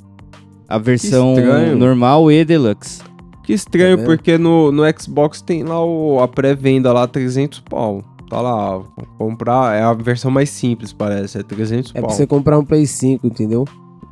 A 0.67 0.79
versão 0.79 1.35
normal 1.77 2.33
e 2.33 2.43
Deluxe. 2.47 3.03
Que 3.45 3.53
estranho, 3.53 3.99
Tá 3.99 4.05
porque 4.05 4.39
no, 4.39 4.73
no 4.73 4.83
Xbox 4.99 5.43
tem 5.43 5.65
lá 5.65 5.85
o, 5.85 6.19
a 6.23 6.27
pré-venda 6.29 6.93
lá, 6.95 7.07
300 7.07 7.61
pau. 7.61 8.03
Tá 8.31 8.41
lá, 8.41 8.81
comprar, 9.19 9.77
é 9.77 9.83
a 9.83 9.93
versão 9.93 10.31
mais 10.31 10.49
simples, 10.49 10.93
parece, 10.95 11.39
é 11.39 11.43
300 11.43 11.91
É 11.95 12.01
pau. 12.01 12.09
pra 12.09 12.17
você 12.17 12.27
comprar 12.27 12.59
um 12.59 12.65
Play 12.65 12.87
5, 12.87 13.27
entendeu? 13.27 13.67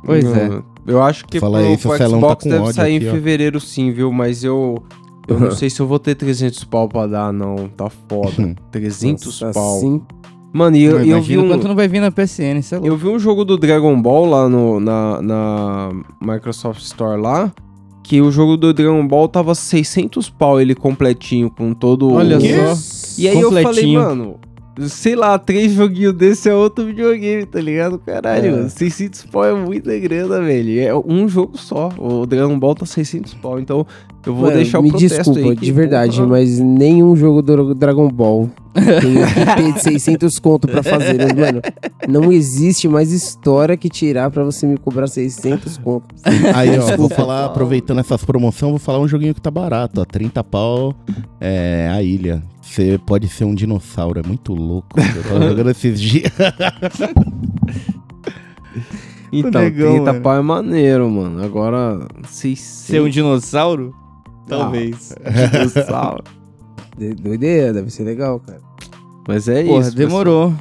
Pois 0.05 0.23
Não, 0.23 0.35
é. 0.35 0.63
Eu 0.85 1.01
acho 1.01 1.25
que 1.25 1.39
Fala 1.39 1.59
pro, 1.59 1.67
aí 1.67 1.77
pro 1.77 1.97
tá 1.97 2.07
Xbox 2.07 2.43
com 2.43 2.49
deve 2.49 2.73
sair 2.73 2.97
aqui, 2.97 3.05
em 3.05 3.09
ó. 3.09 3.11
fevereiro 3.13 3.59
sim, 3.59 3.91
viu? 3.91 4.11
Mas 4.11 4.43
eu... 4.43 4.83
Eu 5.27 5.39
não 5.39 5.51
sei 5.55 5.69
se 5.69 5.79
eu 5.79 5.87
vou 5.87 5.97
ter 5.99 6.15
300 6.15 6.63
pau 6.65 6.87
pra 6.89 7.07
dar, 7.07 7.31
não. 7.33 7.69
Tá 7.69 7.89
foda. 8.09 8.53
300 8.71 9.25
Nossa, 9.25 9.51
pau. 9.57 9.77
Assim, 9.77 10.01
Mano, 10.51 10.75
e 10.77 10.83
eu, 10.83 10.99
Eu 10.99 11.17
eu 11.17 11.21
vi 11.21 11.37
um... 11.37 11.47
quanto 11.47 11.67
não 11.67 11.75
vai 11.75 11.87
vir 11.87 11.99
na 11.99 12.11
PSN, 12.11 12.61
sei 12.61 12.79
lá. 12.79 12.85
Eu 12.87 12.97
vi 12.97 13.07
um 13.07 13.19
jogo 13.19 13.45
do 13.45 13.57
Dragon 13.57 13.99
Ball 14.01 14.25
lá 14.25 14.49
no, 14.49 14.79
na, 14.79 15.21
na 15.21 15.89
Microsoft 16.21 16.81
Store 16.81 17.21
lá, 17.21 17.51
que 18.03 18.19
o 18.21 18.31
jogo 18.31 18.57
do 18.57 18.73
Dragon 18.73 19.05
Ball 19.07 19.27
tava 19.27 19.53
600 19.53 20.29
pau 20.31 20.59
ele 20.59 20.73
completinho, 20.73 21.49
com 21.51 21.73
todo 21.73 22.11
Olha 22.13 22.37
o... 22.37 22.41
só. 22.75 23.21
E 23.21 23.27
aí 23.27 23.39
eu 23.39 23.51
falei, 23.51 23.93
mano, 23.93 24.37
sei 24.87 25.15
lá, 25.15 25.37
três 25.37 25.73
joguinhos 25.73 26.13
desse 26.13 26.49
é 26.49 26.53
outro 26.55 26.85
videogame, 26.85 27.45
tá 27.45 27.59
ligado? 27.59 27.99
Caralho, 27.99 28.65
É. 28.65 28.69
600 28.69 29.25
pau 29.25 29.45
é 29.45 29.53
muita 29.53 29.97
grana, 29.99 30.41
velho. 30.41 30.79
É 30.79 30.95
um 30.95 31.27
jogo 31.27 31.57
só. 31.57 31.89
O 31.97 32.25
Dragon 32.25 32.57
Ball 32.57 32.73
tá 32.75 32.85
600 32.85 33.33
pau, 33.35 33.59
então 33.59 33.85
eu 34.25 34.33
vou 34.33 34.43
mano, 34.45 34.55
deixar 34.55 34.79
o 34.79 34.83
me 34.83 34.89
protesto 34.89 35.17
desculpa, 35.31 35.49
aí. 35.51 35.55
de 35.55 35.71
verdade, 35.71 36.17
porra, 36.17 36.27
mas 36.27 36.59
nenhum 36.59 37.15
jogo 37.15 37.41
do 37.41 37.73
Dragon 37.73 38.09
Ball 38.09 38.49
tem 38.73 39.73
de 39.73 39.81
600 39.81 40.39
conto 40.39 40.67
pra 40.67 40.83
fazer. 40.83 41.17
Mas, 41.17 41.33
mano, 41.33 41.61
não 42.07 42.31
existe 42.31 42.87
mais 42.87 43.11
história 43.11 43.75
que 43.77 43.89
tirar 43.89 44.29
pra 44.29 44.43
você 44.43 44.67
me 44.67 44.77
cobrar 44.77 45.07
600 45.07 45.77
conto. 45.77 46.13
Aí, 46.53 46.77
ó, 46.77 46.97
vou 46.97 47.09
falar, 47.09 47.45
aproveitando 47.45 47.99
essas 47.99 48.23
promoções, 48.23 48.71
vou 48.71 48.79
falar 48.79 48.99
um 48.99 49.07
joguinho 49.07 49.33
que 49.33 49.41
tá 49.41 49.49
barato, 49.51 50.01
ó. 50.01 50.05
30 50.05 50.43
pau 50.43 50.93
é 51.39 51.89
a 51.91 52.01
ilha. 52.03 52.43
Você 52.61 52.99
pode 53.03 53.27
ser 53.27 53.45
um 53.45 53.55
dinossauro, 53.55 54.19
é 54.19 54.23
muito 54.27 54.53
louco. 54.53 54.87
Eu 54.99 55.23
tava 55.23 55.47
jogando 55.47 55.71
esses 55.71 55.99
dias. 55.99 56.31
Então, 59.31 59.61
Negão, 59.61 59.91
30 59.93 60.05
mano. 60.11 60.21
pau 60.23 60.35
é 60.35 60.41
maneiro, 60.41 61.09
mano. 61.09 61.43
Agora, 61.43 62.07
600 62.27 62.59
Ser 62.87 63.01
um 63.01 63.09
dinossauro? 63.09 63.93
Talvez. 64.49 65.13
dinossauro. 65.51 66.23
De- 66.97 67.13
Doideira, 67.13 67.73
deve 67.73 67.89
ser 67.89 68.03
legal, 68.03 68.39
cara. 68.39 68.59
Mas 69.27 69.47
é 69.47 69.63
Porra, 69.63 69.87
isso. 69.87 69.95
demorou. 69.95 70.53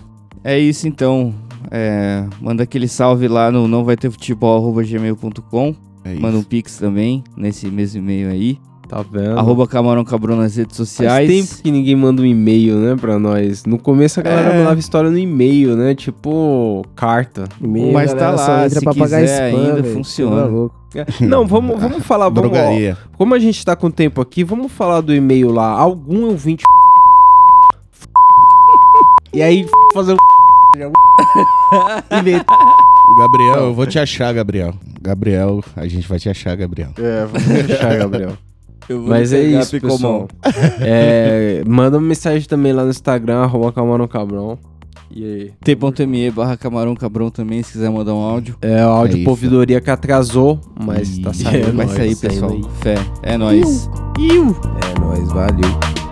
É 0.44 0.59
isso 0.59 0.87
então. 0.87 1.35
É, 1.70 2.24
manda 2.40 2.62
aquele 2.62 2.87
salve 2.88 3.27
lá 3.29 3.51
no 3.51 3.66
não 3.66 3.85
vai 3.85 3.96
ter 3.96 4.11
futebol@gmail.com. 4.11 5.74
É 6.05 6.12
isso. 6.12 6.22
Manda 6.22 6.38
um 6.38 6.42
pix 6.42 6.79
também 6.79 7.24
nesse 7.37 7.66
mesmo 7.68 8.01
e-mail 8.01 8.31
aí. 8.31 8.59
Tá 8.88 9.03
vendo? 9.03 9.38
Arroba 9.38 9.66
Camarão 9.68 10.03
Cabrão 10.03 10.35
nas 10.37 10.57
redes 10.57 10.74
Faz 10.77 10.88
sociais. 10.88 11.29
tempo 11.29 11.62
que 11.62 11.70
ninguém 11.70 11.94
manda 11.94 12.22
um 12.22 12.24
e-mail, 12.24 12.77
né, 12.77 12.96
pra 12.98 13.18
nós. 13.18 13.66
No 13.66 13.79
começo 13.79 14.18
a 14.18 14.22
galera 14.22 14.55
É. 14.55 14.59
mandava 14.61 14.81
história 14.81 15.11
no 15.11 15.18
e-mail, 15.18 15.77
né? 15.77 15.94
Tipo, 15.94 16.83
carta. 16.96 17.44
E-mail, 17.61 17.92
Mas 17.92 18.12
a 18.12 18.16
galera 18.16 18.37
tá 18.38 18.44
só 18.44 18.51
lá, 18.53 18.64
entra 18.66 18.79
se 18.79 18.85
pra 18.85 18.94
pagar 18.94 19.20
quiser 19.20 19.48
spam, 19.51 19.61
ainda 19.61 19.83
velho. 19.83 19.94
funciona. 19.94 20.42
Tá 20.42 20.46
louco. 20.48 20.74
É. 20.94 21.05
Não, 21.27 21.46
vamos, 21.46 21.79
vamos 21.79 22.03
falar, 22.03 22.31
vamos, 22.31 22.51
ó, 22.57 22.96
como 23.18 23.35
a 23.35 23.38
gente 23.38 23.62
tá 23.62 23.77
com 23.77 23.90
tempo 23.90 24.22
aqui, 24.22 24.42
vamos 24.42 24.72
falar 24.72 25.03
do 25.03 25.14
e-mail 25.14 25.53
lá. 25.53 25.68
Algum 25.68 26.24
ouvinte 26.24 26.64
e 29.35 29.42
aí 29.42 29.66
fazer 29.92 30.14
um 30.14 30.16
Gabriel, 33.18 33.55
eu 33.57 33.74
vou 33.74 33.87
te 33.87 33.98
achar, 33.98 34.33
Gabriel. 34.33 34.72
Gabriel, 35.03 35.62
a 35.77 35.87
gente 35.87 36.09
vai 36.09 36.18
te 36.18 36.31
achar, 36.31 36.57
Gabriel. 36.57 36.90
É, 36.98 37.27
vamos 37.27 37.66
deixar, 37.66 37.98
Gabriel. 37.98 38.33
Eu 38.88 39.01
vou 39.01 39.11
Mas 39.11 39.33
é 39.33 39.42
isso, 39.42 39.79
pessoal. 39.81 40.29
É, 40.81 41.62
manda 41.66 41.98
uma 41.98 42.07
mensagem 42.07 42.46
também 42.48 42.72
lá 42.72 42.85
no 42.85 42.90
Instagram, 42.90 43.40
arroba 43.42 43.72
Camarão 43.72 44.09
Cabrão. 44.09 44.59
E 45.11 45.24
aí? 45.24 45.53
T.me 45.64 46.31
barra 46.31 46.57
Camarão 46.57 46.94
Cabrão 46.94 47.31
também, 47.31 47.62
se 47.62 47.72
quiser 47.72 47.90
mandar 47.90 48.14
um 48.14 48.18
áudio. 48.20 48.57
É 48.61 48.85
o 48.85 48.88
áudio 48.88 49.16
É 49.16 49.18
isso. 49.18 49.24
polvidoria 49.24 49.81
que 49.81 49.90
atrasou, 49.90 50.61
mas 50.79 51.18
tá 51.18 51.31
Ih, 51.31 51.35
saindo. 51.35 51.72
Vai 51.77 51.87
tá 51.87 51.94
sair, 51.94 52.16
pessoal. 52.16 52.53
aí. 52.53 52.62
Fé. 52.81 52.94
É 53.22 53.37
nóis. 53.37 53.88
É 54.18 55.01
nóis, 55.01 55.29
valeu. 55.33 56.08